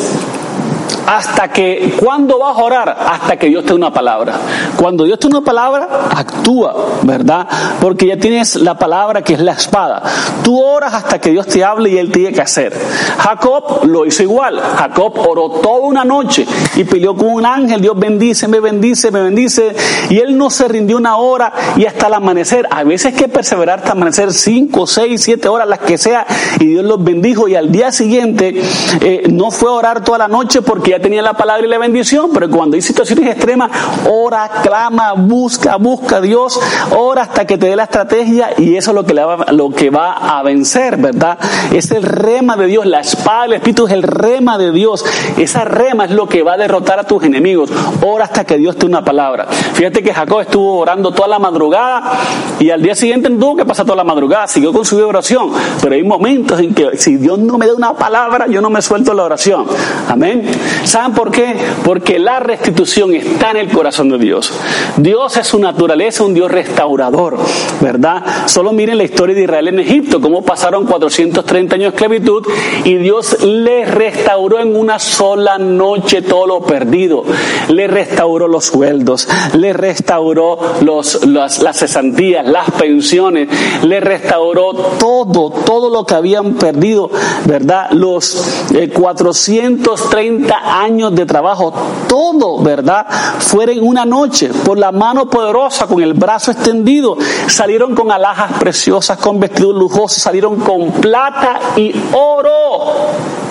hasta 1.06 1.48
que, 1.48 1.94
¿cuándo 1.98 2.38
vas 2.38 2.56
a 2.56 2.62
orar? 2.62 2.96
Hasta 3.06 3.36
que 3.36 3.48
Dios 3.48 3.64
te 3.64 3.70
dé 3.70 3.74
una 3.74 3.92
palabra. 3.92 4.34
Cuando 4.76 5.04
Dios 5.04 5.18
te 5.18 5.28
dé 5.28 5.36
una 5.36 5.44
palabra, 5.44 5.88
actúa, 6.14 6.74
¿verdad? 7.02 7.46
Porque 7.80 8.06
ya 8.06 8.16
tienes 8.16 8.56
la 8.56 8.78
palabra 8.78 9.22
que 9.22 9.34
es 9.34 9.40
la 9.40 9.52
espada. 9.52 10.02
Tú 10.42 10.60
oras 10.60 10.94
hasta 10.94 11.20
que 11.20 11.30
Dios 11.30 11.46
te 11.46 11.64
hable 11.64 11.90
y 11.90 11.98
Él 11.98 12.10
tiene 12.10 12.32
que 12.32 12.40
hacer. 12.40 12.72
Jacob 13.18 13.84
lo 13.84 14.06
hizo 14.06 14.22
igual. 14.22 14.60
Jacob 14.60 15.18
oró 15.18 15.50
toda 15.62 15.80
una 15.80 16.04
noche 16.04 16.46
y 16.76 16.84
peleó 16.84 17.14
con 17.16 17.28
un 17.28 17.46
ángel. 17.46 17.80
Dios 17.80 17.98
bendice, 17.98 18.48
me 18.48 18.60
bendice, 18.60 19.10
me 19.10 19.22
bendice. 19.22 19.74
Y 20.10 20.18
él 20.18 20.36
no 20.36 20.50
se 20.50 20.68
rindió 20.68 20.96
una 20.96 21.16
hora 21.16 21.52
y 21.76 21.86
hasta 21.86 22.06
el 22.06 22.14
amanecer. 22.14 22.66
A 22.70 22.84
veces 22.84 23.12
hay 23.12 23.18
que 23.18 23.28
perseverar 23.28 23.80
hasta 23.80 23.92
amanecer 23.92 24.32
cinco, 24.32 24.86
seis, 24.86 25.22
siete 25.22 25.48
horas, 25.48 25.68
las 25.68 25.80
que 25.80 25.98
sea. 25.98 26.26
Y 26.60 26.66
Dios 26.66 26.84
los 26.84 27.02
bendijo. 27.02 27.48
Y 27.48 27.56
al 27.56 27.70
día 27.70 27.92
siguiente 27.92 28.62
eh, 29.00 29.24
no 29.30 29.50
fue 29.50 29.70
a 29.70 29.72
orar 29.72 30.04
toda 30.04 30.18
la 30.18 30.28
noche 30.28 30.62
porque 30.62 30.91
ya 30.92 31.00
tenía 31.00 31.22
la 31.22 31.32
palabra 31.32 31.66
y 31.66 31.70
la 31.70 31.78
bendición, 31.78 32.30
pero 32.34 32.50
cuando 32.50 32.76
hay 32.76 32.82
situaciones 32.82 33.26
extremas, 33.26 33.70
ora, 34.10 34.60
clama, 34.62 35.14
busca, 35.14 35.76
busca 35.76 36.18
a 36.18 36.20
Dios, 36.20 36.60
ora 36.94 37.22
hasta 37.22 37.46
que 37.46 37.56
te 37.56 37.68
dé 37.68 37.76
la 37.76 37.84
estrategia 37.84 38.50
y 38.58 38.76
eso 38.76 38.90
es 38.90 38.94
lo 38.94 39.04
que, 39.06 39.14
va, 39.14 39.46
lo 39.52 39.70
que 39.70 39.88
va 39.88 40.12
a 40.12 40.42
vencer, 40.42 40.98
¿verdad? 40.98 41.38
Es 41.72 41.90
el 41.92 42.02
rema 42.02 42.56
de 42.56 42.66
Dios, 42.66 42.84
la 42.84 43.00
espada 43.00 43.44
del 43.44 43.54
Espíritu 43.54 43.86
es 43.86 43.92
el 43.94 44.02
rema 44.02 44.58
de 44.58 44.70
Dios. 44.70 45.02
Esa 45.38 45.64
rema 45.64 46.04
es 46.04 46.10
lo 46.10 46.28
que 46.28 46.42
va 46.42 46.54
a 46.54 46.56
derrotar 46.58 46.98
a 46.98 47.04
tus 47.04 47.24
enemigos. 47.24 47.70
Ora 48.02 48.24
hasta 48.24 48.44
que 48.44 48.58
Dios 48.58 48.76
te 48.76 48.80
dé 48.80 48.86
una 48.88 49.02
palabra. 49.02 49.46
Fíjate 49.46 50.02
que 50.02 50.12
Jacob 50.12 50.40
estuvo 50.40 50.78
orando 50.78 51.12
toda 51.12 51.28
la 51.28 51.38
madrugada 51.38 52.18
y 52.60 52.68
al 52.68 52.82
día 52.82 52.94
siguiente 52.94 53.30
no 53.30 53.38
tuvo 53.38 53.56
que 53.56 53.64
pasar 53.64 53.86
toda 53.86 53.96
la 53.96 54.04
madrugada, 54.04 54.46
siguió 54.46 54.74
con 54.74 54.84
su 54.84 54.98
oración, 54.98 55.50
pero 55.80 55.94
hay 55.94 56.02
momentos 56.02 56.60
en 56.60 56.74
que 56.74 56.98
si 56.98 57.16
Dios 57.16 57.38
no 57.38 57.56
me 57.56 57.66
da 57.66 57.74
una 57.74 57.94
palabra, 57.94 58.46
yo 58.46 58.60
no 58.60 58.68
me 58.68 58.82
suelto 58.82 59.14
la 59.14 59.24
oración. 59.24 59.64
Amén. 60.08 60.50
¿Saben 60.84 61.14
por 61.14 61.30
qué? 61.30 61.54
Porque 61.84 62.18
la 62.18 62.40
restitución 62.40 63.14
está 63.14 63.52
en 63.52 63.58
el 63.58 63.68
corazón 63.68 64.08
de 64.10 64.18
Dios. 64.18 64.52
Dios 64.96 65.36
es 65.36 65.46
su 65.46 65.58
naturaleza, 65.58 66.24
un 66.24 66.34
Dios 66.34 66.50
restaurador, 66.50 67.38
¿verdad? 67.80 68.22
Solo 68.46 68.72
miren 68.72 68.98
la 68.98 69.04
historia 69.04 69.34
de 69.34 69.44
Israel 69.44 69.68
en 69.68 69.78
Egipto, 69.80 70.20
cómo 70.20 70.42
pasaron 70.44 70.86
430 70.86 71.74
años 71.74 71.92
de 71.92 71.96
esclavitud 71.96 72.46
y 72.84 72.94
Dios 72.96 73.42
les 73.42 73.90
restauró 73.90 74.60
en 74.60 74.76
una 74.76 74.98
sola 74.98 75.58
noche 75.58 76.22
todo 76.22 76.46
lo 76.46 76.60
perdido. 76.62 77.24
Le 77.68 77.86
restauró 77.86 78.48
los 78.48 78.64
sueldos, 78.66 79.28
le 79.54 79.72
restauró 79.72 80.58
los, 80.80 81.24
las, 81.26 81.60
cesantías, 81.78 82.46
las 82.46 82.70
pensiones, 82.72 83.48
le 83.84 84.00
restauró 84.00 84.72
todo, 84.98 85.50
todo 85.50 85.90
lo 85.90 86.04
que 86.04 86.14
habían 86.14 86.54
perdido, 86.54 87.10
¿verdad? 87.46 87.90
Los 87.92 88.66
430 88.92 90.54
eh, 90.54 90.58
años 90.72 91.14
de 91.14 91.26
trabajo, 91.26 91.72
todo, 92.08 92.58
¿verdad? 92.62 93.06
Fuera 93.38 93.72
en 93.72 93.86
una 93.86 94.04
noche, 94.04 94.48
por 94.64 94.78
la 94.78 94.90
mano 94.90 95.28
poderosa, 95.28 95.86
con 95.86 96.02
el 96.02 96.14
brazo 96.14 96.50
extendido, 96.50 97.16
salieron 97.46 97.94
con 97.94 98.10
alhajas 98.10 98.52
preciosas, 98.58 99.18
con 99.18 99.38
vestidos 99.38 99.74
lujosos, 99.74 100.22
salieron 100.22 100.56
con 100.56 100.90
plata 100.92 101.60
y 101.76 101.94
oro 102.12 103.41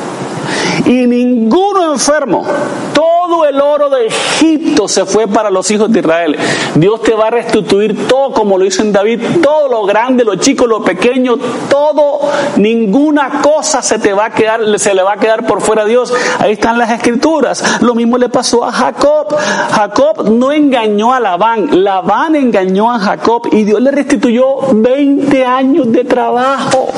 y 0.85 1.07
ninguno 1.07 1.93
enfermo. 1.93 2.45
Todo 2.93 3.45
el 3.45 3.59
oro 3.61 3.89
de 3.89 4.07
Egipto 4.07 4.87
se 4.87 5.05
fue 5.05 5.27
para 5.27 5.49
los 5.49 5.69
hijos 5.71 5.91
de 5.91 5.99
Israel. 5.99 6.37
Dios 6.75 7.01
te 7.01 7.13
va 7.13 7.27
a 7.27 7.29
restituir 7.29 8.07
todo 8.07 8.33
como 8.33 8.57
lo 8.57 8.65
hizo 8.65 8.81
en 8.81 8.91
David, 8.91 9.21
todo 9.41 9.67
lo 9.67 9.85
grande, 9.85 10.23
lo 10.23 10.35
chico, 10.35 10.67
lo 10.67 10.83
pequeño, 10.83 11.37
todo, 11.69 12.19
ninguna 12.57 13.41
cosa 13.41 13.81
se 13.81 13.99
te 13.99 14.13
va 14.13 14.25
a 14.25 14.29
quedar, 14.31 14.61
se 14.79 14.93
le 14.93 15.03
va 15.03 15.13
a 15.13 15.17
quedar 15.17 15.45
por 15.45 15.61
fuera 15.61 15.83
a 15.83 15.85
Dios. 15.85 16.13
Ahí 16.39 16.53
están 16.53 16.77
las 16.77 16.91
escrituras. 16.91 17.81
Lo 17.81 17.95
mismo 17.95 18.17
le 18.17 18.29
pasó 18.29 18.65
a 18.65 18.71
Jacob. 18.71 19.35
Jacob 19.71 20.29
no 20.29 20.51
engañó 20.51 21.13
a 21.13 21.19
Labán, 21.19 21.83
Labán 21.83 22.35
engañó 22.35 22.91
a 22.91 22.99
Jacob 22.99 23.47
y 23.51 23.63
Dios 23.63 23.81
le 23.81 23.91
restituyó 23.91 24.45
20 24.73 25.45
años 25.45 25.91
de 25.91 26.03
trabajo. 26.03 26.89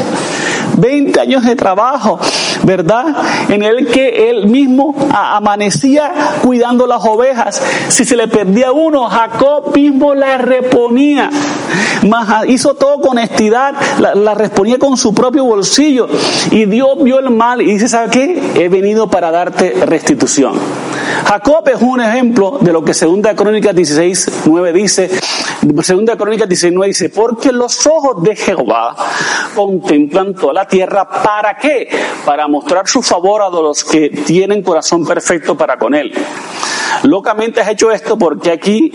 20 0.78 1.20
años 1.20 1.46
de 1.46 1.56
trabajo, 1.56 2.20
¿verdad? 2.64 3.06
En 3.50 3.64
el 3.64 3.88
que 3.88 4.30
él 4.30 4.48
mismo 4.48 4.96
amanecía 5.12 6.12
cuidando 6.42 6.88
las 6.88 7.04
ovejas. 7.06 7.62
Si 7.90 8.06
se 8.06 8.16
le 8.16 8.28
perdía 8.28 8.72
uno, 8.72 9.06
Jacob 9.06 9.76
mismo 9.76 10.14
la 10.14 10.38
reponía. 10.38 11.30
hizo 12.48 12.74
todo 12.76 13.00
con 13.00 13.14
honestidad, 13.14 13.74
la, 14.00 14.16
la 14.16 14.34
reponía 14.34 14.78
con 14.80 14.98
su 14.98 15.14
propio 15.14 15.46
bolsillo. 15.46 16.08
Y 16.52 16.66
Dios 16.66 17.02
vio 17.02 17.20
el 17.20 17.30
mal 17.30 17.62
y 17.62 17.74
dice, 17.74 17.88
¿sabe 17.88 18.10
qué? 18.10 18.42
He 18.56 18.70
venido 18.70 19.08
para 19.08 19.32
darte 19.32 19.74
restitución. 19.86 20.54
Jacob 21.26 21.68
es 21.70 21.82
un 21.82 22.02
ejemplo 22.02 22.58
de 22.60 22.74
lo 22.74 22.84
que 22.84 22.94
Segunda 22.94 23.36
Crónica 23.36 23.72
16, 23.72 24.44
9 24.46 24.74
dice. 24.74 25.10
Segunda 25.82 26.18
Crónica 26.18 26.46
19 26.46 26.88
dice, 26.88 27.10
porque 27.10 27.52
los 27.52 27.88
ojos 27.88 28.22
de 28.22 28.36
Jehová 28.36 28.96
contemplan 29.56 30.34
toda 30.34 30.54
la 30.54 30.68
tierra. 30.68 31.08
¿Para 31.08 31.56
qué? 31.56 31.88
Para 32.26 32.48
mostrar 32.54 32.88
su 32.88 33.02
favor 33.02 33.42
a 33.42 33.50
los 33.50 33.84
que 33.84 34.10
tienen 34.10 34.62
corazón 34.62 35.04
perfecto 35.06 35.58
para 35.58 35.76
con 35.76 35.96
él. 35.96 36.14
Locamente 37.04 37.62
has 37.62 37.70
hecho 37.70 37.92
esto 37.92 38.18
porque 38.18 38.52
aquí 38.52 38.92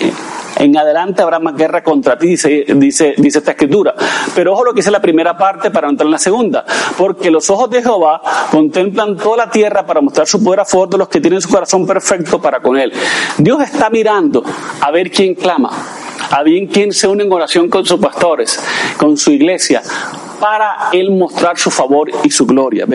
en 0.59 0.77
adelante 0.77 1.23
habrá 1.23 1.39
más 1.39 1.55
guerra 1.55 1.83
contra 1.83 2.19
ti, 2.19 2.29
dice, 2.29 2.65
dice, 2.75 3.15
dice 3.17 3.39
esta 3.39 3.53
escritura. 3.53 3.95
Pero 4.35 4.53
ojo 4.53 4.65
lo 4.65 4.73
que 4.73 4.79
dice 4.79 4.91
la 4.91 5.01
primera 5.01 5.37
parte 5.37 5.71
para 5.71 5.89
entrar 5.89 6.07
en 6.07 6.13
la 6.13 6.19
segunda, 6.19 6.65
porque 6.97 7.31
los 7.31 7.49
ojos 7.51 7.71
de 7.71 7.83
Jehová 7.83 8.21
contemplan 8.51 9.17
toda 9.17 9.37
la 9.37 9.51
tierra 9.51 9.87
para 9.87 10.01
mostrar 10.01 10.27
su 10.27 10.43
poder 10.43 10.61
a 10.61 10.65
favor 10.65 10.89
de 10.89 10.99
los 10.99 11.09
que 11.09 11.21
tienen 11.21 11.41
su 11.41 11.49
corazón 11.49 11.87
perfecto 11.87 12.41
para 12.41 12.61
con 12.61 12.77
él. 12.77 12.93
Dios 13.39 13.63
está 13.63 13.91
mirando 13.91 14.43
a 14.81 14.91
ver 14.91 15.11
quién 15.11 15.35
clama, 15.35 15.71
a 16.31 16.43
ver 16.43 16.67
quién 16.73 16.93
se 16.93 17.07
une 17.07 17.25
en 17.25 17.33
oración 17.33 17.69
con 17.69 17.85
sus 17.85 18.01
pastores, 18.01 18.61
con 18.97 19.17
su 19.17 19.31
iglesia, 19.31 19.83
para 20.39 20.91
Él 20.93 21.11
mostrar 21.11 21.59
su 21.59 21.71
favor 21.71 22.11
y 22.23 22.31
su 22.31 22.47
gloria. 22.47 22.87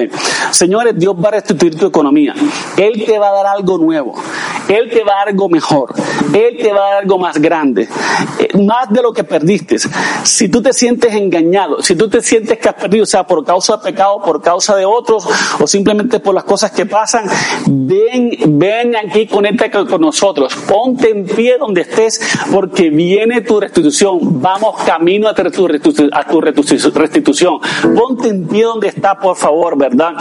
Señores, 0.51 0.97
Dios 0.97 1.15
va 1.15 1.29
a 1.29 1.31
restituir 1.31 1.77
tu 1.77 1.87
economía. 1.87 2.33
Él 2.77 3.03
te 3.05 3.19
va 3.19 3.29
a 3.29 3.33
dar 3.33 3.47
algo 3.47 3.77
nuevo. 3.77 4.15
Él 4.69 4.89
te 4.89 5.03
va 5.03 5.21
algo 5.21 5.49
mejor. 5.49 5.93
Él 6.33 6.57
te 6.57 6.71
va 6.71 6.87
a 6.87 6.89
dar 6.91 7.03
algo 7.03 7.17
más 7.17 7.39
grande. 7.39 7.87
Eh, 8.39 8.57
más 8.57 8.89
de 8.89 9.01
lo 9.01 9.13
que 9.13 9.23
perdiste. 9.23 9.77
Si 10.23 10.49
tú 10.49 10.61
te 10.61 10.73
sientes 10.73 11.13
engañado, 11.13 11.81
si 11.81 11.95
tú 11.95 12.09
te 12.09 12.21
sientes 12.21 12.57
que 12.57 12.69
has 12.69 12.75
perdido, 12.75 13.03
o 13.03 13.07
sea, 13.07 13.25
por 13.25 13.43
causa 13.45 13.77
de 13.77 13.83
pecado, 13.83 14.21
por 14.23 14.41
causa 14.41 14.75
de 14.75 14.85
otros, 14.85 15.27
o 15.59 15.67
simplemente 15.67 16.19
por 16.19 16.33
las 16.33 16.43
cosas 16.43 16.71
que 16.71 16.85
pasan, 16.85 17.25
ven, 17.67 18.31
ven 18.59 18.95
aquí, 18.95 19.27
conecta 19.27 19.69
con 19.71 20.01
nosotros. 20.01 20.55
Ponte 20.67 21.09
en 21.09 21.25
pie 21.25 21.57
donde 21.57 21.81
estés, 21.81 22.21
porque 22.51 22.89
viene 22.89 23.41
tu 23.41 23.59
restitución. 23.59 24.41
Vamos 24.41 24.81
camino 24.83 25.27
a 25.27 25.33
tu 25.33 25.67
restitución. 26.41 27.59
Ponte 27.95 28.29
en 28.29 28.47
pie 28.47 28.63
donde 28.63 28.87
está, 28.87 29.17
por 29.17 29.35
favor, 29.35 29.77
¿verdad? 29.77 30.13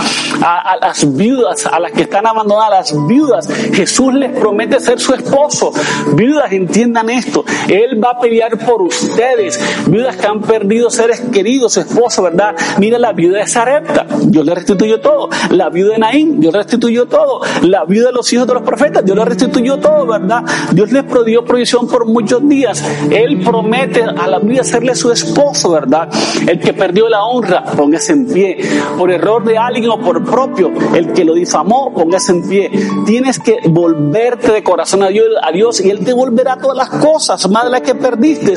A, 0.43 0.77
las 0.81 1.17
viudas, 1.17 1.67
a 1.67 1.79
las 1.79 1.93
que 1.93 2.03
están 2.03 2.27
abandonadas, 2.27 2.93
las 2.93 3.07
viudas, 3.07 3.49
Jesús 3.73 4.15
les 4.15 4.31
promete 4.39 4.81
ser 4.81 4.99
su 4.99 5.15
esposo. 5.15 5.73
Viudas, 6.15 6.53
entiendan 6.53 7.11
esto. 7.11 7.45
Él 7.69 8.03
va 8.03 8.11
a 8.11 8.21
pelear 8.21 8.59
por 8.59 8.83
ustedes. 8.83 9.61
Viudas 9.87 10.17
que 10.17 10.27
han 10.27 10.41
perdido 10.41 10.91
seres 10.91 11.21
queridos, 11.33 11.75
su 11.75 11.81
esposo, 11.81 12.23
¿verdad? 12.23 12.55
Mira 12.79 12.99
la 12.99 13.13
viuda 13.13 13.39
de 13.39 13.47
Sarepta, 13.47 14.07
Dios 14.25 14.45
le 14.45 14.55
restituyó 14.55 15.01
todo. 15.01 15.29
La 15.51 15.71
viuda 15.71 15.93
de 15.93 15.99
Naín, 15.99 16.41
Dios 16.41 16.53
le 16.53 16.59
restituyó 16.61 17.07
todo. 17.07 17.41
La 17.63 17.85
viuda 17.85 18.09
de 18.09 18.13
los 18.13 18.33
hijos 18.33 18.47
de 18.47 18.55
los 18.55 18.63
profetas, 18.63 19.05
Dios 19.05 19.17
le 19.17 19.25
restituyó 19.25 19.79
todo, 19.79 20.07
¿verdad? 20.07 20.43
Dios 20.73 20.93
les 20.93 21.05
dio 21.25 21.45
provisión 21.45 21.89
por 21.89 22.07
muchos 22.07 22.47
días. 22.49 22.83
Él 23.11 23.41
promete 23.45 24.03
a 24.03 24.27
la 24.27 24.39
viuda 24.39 24.65
serle 24.65 24.95
su 24.95 25.11
esposo, 25.11 25.71
¿verdad? 25.71 26.09
El 26.47 26.59
que 26.59 26.73
perdió 26.73 27.09
la 27.09 27.25
honra, 27.25 27.65
póngase 27.65 28.13
en 28.13 28.27
pie. 28.27 28.59
Por 28.99 29.11
error 29.11 29.45
de 29.45 29.59
alguien 29.59 29.91
o 29.91 30.01
por 30.01 30.25
propio, 30.25 30.73
el 30.95 31.13
que 31.13 31.25
lo 31.25 31.35
difamó, 31.35 31.93
póngase 31.95 32.33
en 32.33 32.49
pie. 32.49 32.71
Tienes 33.07 33.39
que 33.39 33.59
volverte 33.69 34.53
de 34.53 34.63
corazón 34.63 35.03
a 35.03 35.09
Dios 35.09 35.81
y 35.81 35.91
Él 35.93 36.05
te 36.05 36.15
volverá 36.15 36.57
todas 36.57 36.77
las 36.77 36.89
cosas, 36.89 37.49
más 37.51 37.65
de 37.65 37.71
las 37.71 37.83
que 37.83 37.95
perdiste. 37.95 38.57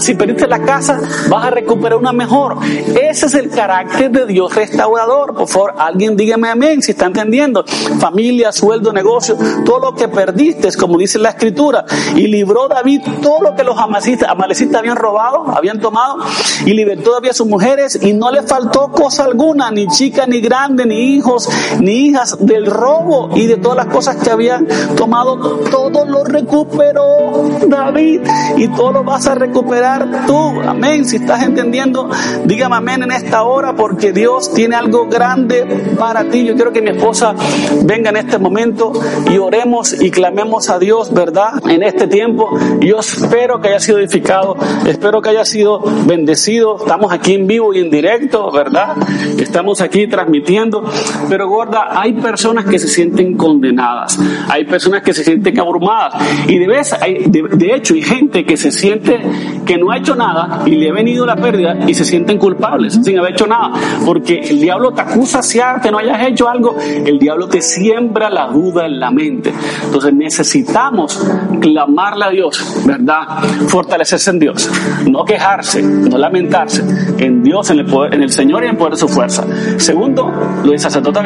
Si 0.00 0.14
perdiste 0.14 0.48
la 0.48 0.58
casa, 0.64 1.00
vas 1.28 1.44
a 1.44 1.50
recuperar 1.50 1.98
una 1.98 2.12
mejor. 2.12 2.58
Ese 3.00 3.26
es 3.26 3.34
el 3.34 3.50
carácter 3.50 4.10
de 4.10 4.26
Dios 4.26 4.52
restaurador. 4.54 5.34
Por 5.34 5.46
favor, 5.46 5.74
alguien 5.78 6.16
dígame 6.16 6.48
amén 6.48 6.82
si 6.82 6.90
está 6.90 7.06
entendiendo. 7.06 7.64
Familia, 8.00 8.50
sueldo, 8.50 8.92
negocio, 8.92 9.36
todo 9.64 9.78
lo 9.78 9.94
que 9.94 10.08
perdiste, 10.08 10.68
como 10.76 10.98
dice 10.98 11.20
la 11.20 11.30
escritura. 11.30 11.84
Y 12.16 12.26
libró 12.26 12.66
David 12.66 13.02
todo 13.22 13.42
lo 13.42 13.54
que 13.54 13.62
los 13.62 13.78
amalecitas, 13.78 14.28
habían 14.76 14.96
robado, 14.96 15.46
habían 15.56 15.80
tomado, 15.80 16.18
y 16.64 16.72
libertó 16.72 17.12
David 17.12 17.30
a 17.30 17.34
su 17.34 17.46
mujer 17.46 17.76
y 18.00 18.12
no 18.12 18.30
le 18.30 18.42
faltó 18.42 18.90
cosa 18.90 19.24
alguna, 19.24 19.70
ni 19.70 19.86
chica, 19.86 20.26
ni 20.26 20.40
grande, 20.40 20.86
ni 20.86 21.14
hijos, 21.16 21.48
ni 21.80 22.08
hijas 22.08 22.36
del 22.40 22.66
robo 22.66 23.30
y 23.34 23.46
de 23.46 23.56
todas 23.56 23.76
las 23.76 23.86
cosas 23.86 24.16
que 24.16 24.30
habían 24.30 24.66
tomado, 24.96 25.60
todo 25.70 26.04
lo 26.06 26.24
recuperó 26.46 27.50
David 27.66 28.20
y 28.56 28.68
todo 28.68 28.92
lo 28.92 29.04
vas 29.04 29.26
a 29.26 29.34
recuperar 29.34 30.26
tú. 30.26 30.60
Amén. 30.60 31.04
Si 31.04 31.16
estás 31.16 31.42
entendiendo, 31.42 32.08
dígame 32.44 32.76
amén 32.76 33.02
en 33.02 33.10
esta 33.10 33.42
hora 33.42 33.74
porque 33.74 34.12
Dios 34.12 34.54
tiene 34.54 34.76
algo 34.76 35.06
grande 35.08 35.94
para 35.98 36.24
ti. 36.30 36.44
Yo 36.44 36.54
quiero 36.54 36.72
que 36.72 36.82
mi 36.82 36.90
esposa 36.90 37.34
venga 37.82 38.10
en 38.10 38.16
este 38.16 38.38
momento 38.38 38.92
y 39.28 39.38
oremos 39.38 40.00
y 40.00 40.10
clamemos 40.10 40.70
a 40.70 40.78
Dios, 40.78 41.12
¿verdad? 41.12 41.54
En 41.68 41.82
este 41.82 42.06
tiempo. 42.06 42.56
Yo 42.80 43.00
espero 43.00 43.60
que 43.60 43.68
haya 43.68 43.80
sido 43.80 43.98
edificado, 43.98 44.56
espero 44.86 45.20
que 45.20 45.30
haya 45.30 45.44
sido 45.44 45.80
bendecido. 46.06 46.76
Estamos 46.78 47.12
aquí 47.12 47.34
en 47.34 47.48
vivo 47.48 47.74
y 47.74 47.80
en 47.80 47.90
directo, 47.90 48.52
¿verdad? 48.52 48.96
Estamos 49.38 49.80
aquí 49.80 50.06
transmitiendo, 50.06 50.84
pero 51.28 51.48
gorda, 51.48 52.00
hay 52.00 52.12
personas 52.12 52.66
que 52.66 52.78
se 52.78 52.86
sienten 52.86 53.36
condenadas, 53.36 54.18
hay 54.48 54.64
personas 54.64 55.02
que 55.02 55.12
se 55.12 55.24
sienten 55.24 55.58
abrumadas 55.58 56.14
y 56.46 56.58
de, 56.58 56.66
vez, 56.66 56.92
hay, 56.92 57.24
de, 57.26 57.74
hecho 57.74 57.94
hay 57.94 58.02
gente 58.02 58.44
que 58.44 58.56
se 58.56 58.70
siente 58.70 59.20
que 59.64 59.76
no 59.78 59.90
ha 59.90 59.98
hecho 59.98 60.14
nada 60.14 60.62
y 60.64 60.76
le 60.76 60.90
ha 60.90 60.92
venido 60.92 61.26
la 61.26 61.36
pérdida 61.36 61.76
y 61.86 61.94
se 61.94 62.04
sienten 62.04 62.38
culpables 62.38 63.00
sin 63.02 63.18
haber 63.18 63.32
hecho 63.32 63.46
nada, 63.46 63.72
porque 64.04 64.38
el 64.40 64.60
diablo 64.60 64.92
te 64.92 65.02
acusa 65.02 65.42
si 65.42 65.56
que 65.82 65.90
no 65.90 65.98
hayas 65.98 66.28
hecho 66.28 66.48
algo, 66.48 66.76
el 66.78 67.18
diablo 67.18 67.48
te 67.48 67.62
siembra 67.62 68.28
la 68.28 68.48
duda 68.48 68.84
en 68.86 69.00
la 69.00 69.10
mente. 69.10 69.52
Entonces 69.84 70.12
necesitamos 70.12 71.26
clamarle 71.60 72.24
a 72.24 72.30
Dios, 72.30 72.82
¿verdad? 72.84 73.20
Fortalecerse 73.68 74.30
en 74.30 74.38
Dios, 74.38 74.70
no 75.06 75.24
quejarse, 75.24 75.82
no 75.82 76.18
lamentarse, 76.18 76.84
en 77.18 77.42
Dios, 77.42 77.70
en 77.70 77.78
el, 77.80 77.86
poder, 77.86 78.14
en 78.14 78.22
el 78.22 78.30
Señor 78.30 78.62
y 78.62 78.66
en 78.66 78.72
el 78.72 78.76
poder 78.76 78.92
de 78.92 78.98
su 78.98 79.08
fuerza. 79.08 79.44
Segundo, 79.78 80.30
lo 80.62 80.72
dice 80.72 80.84
sacerdote 80.84 81.20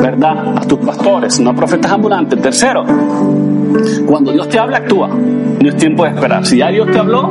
¿verdad? 0.00 0.56
A 0.56 0.66
tus 0.66 0.78
pastores, 0.80 1.38
no 1.40 1.54
profetas 1.54 1.92
ambulantes. 1.92 2.40
Tercero, 2.40 2.84
cuando 4.06 4.32
Dios 4.32 4.48
te 4.48 4.58
habla, 4.58 4.78
actúa. 4.78 5.08
No 5.08 5.68
es 5.68 5.76
tiempo 5.76 6.04
de 6.04 6.10
esperar. 6.10 6.44
Si 6.44 6.58
ya 6.58 6.68
Dios 6.68 6.90
te 6.90 6.98
habló, 6.98 7.30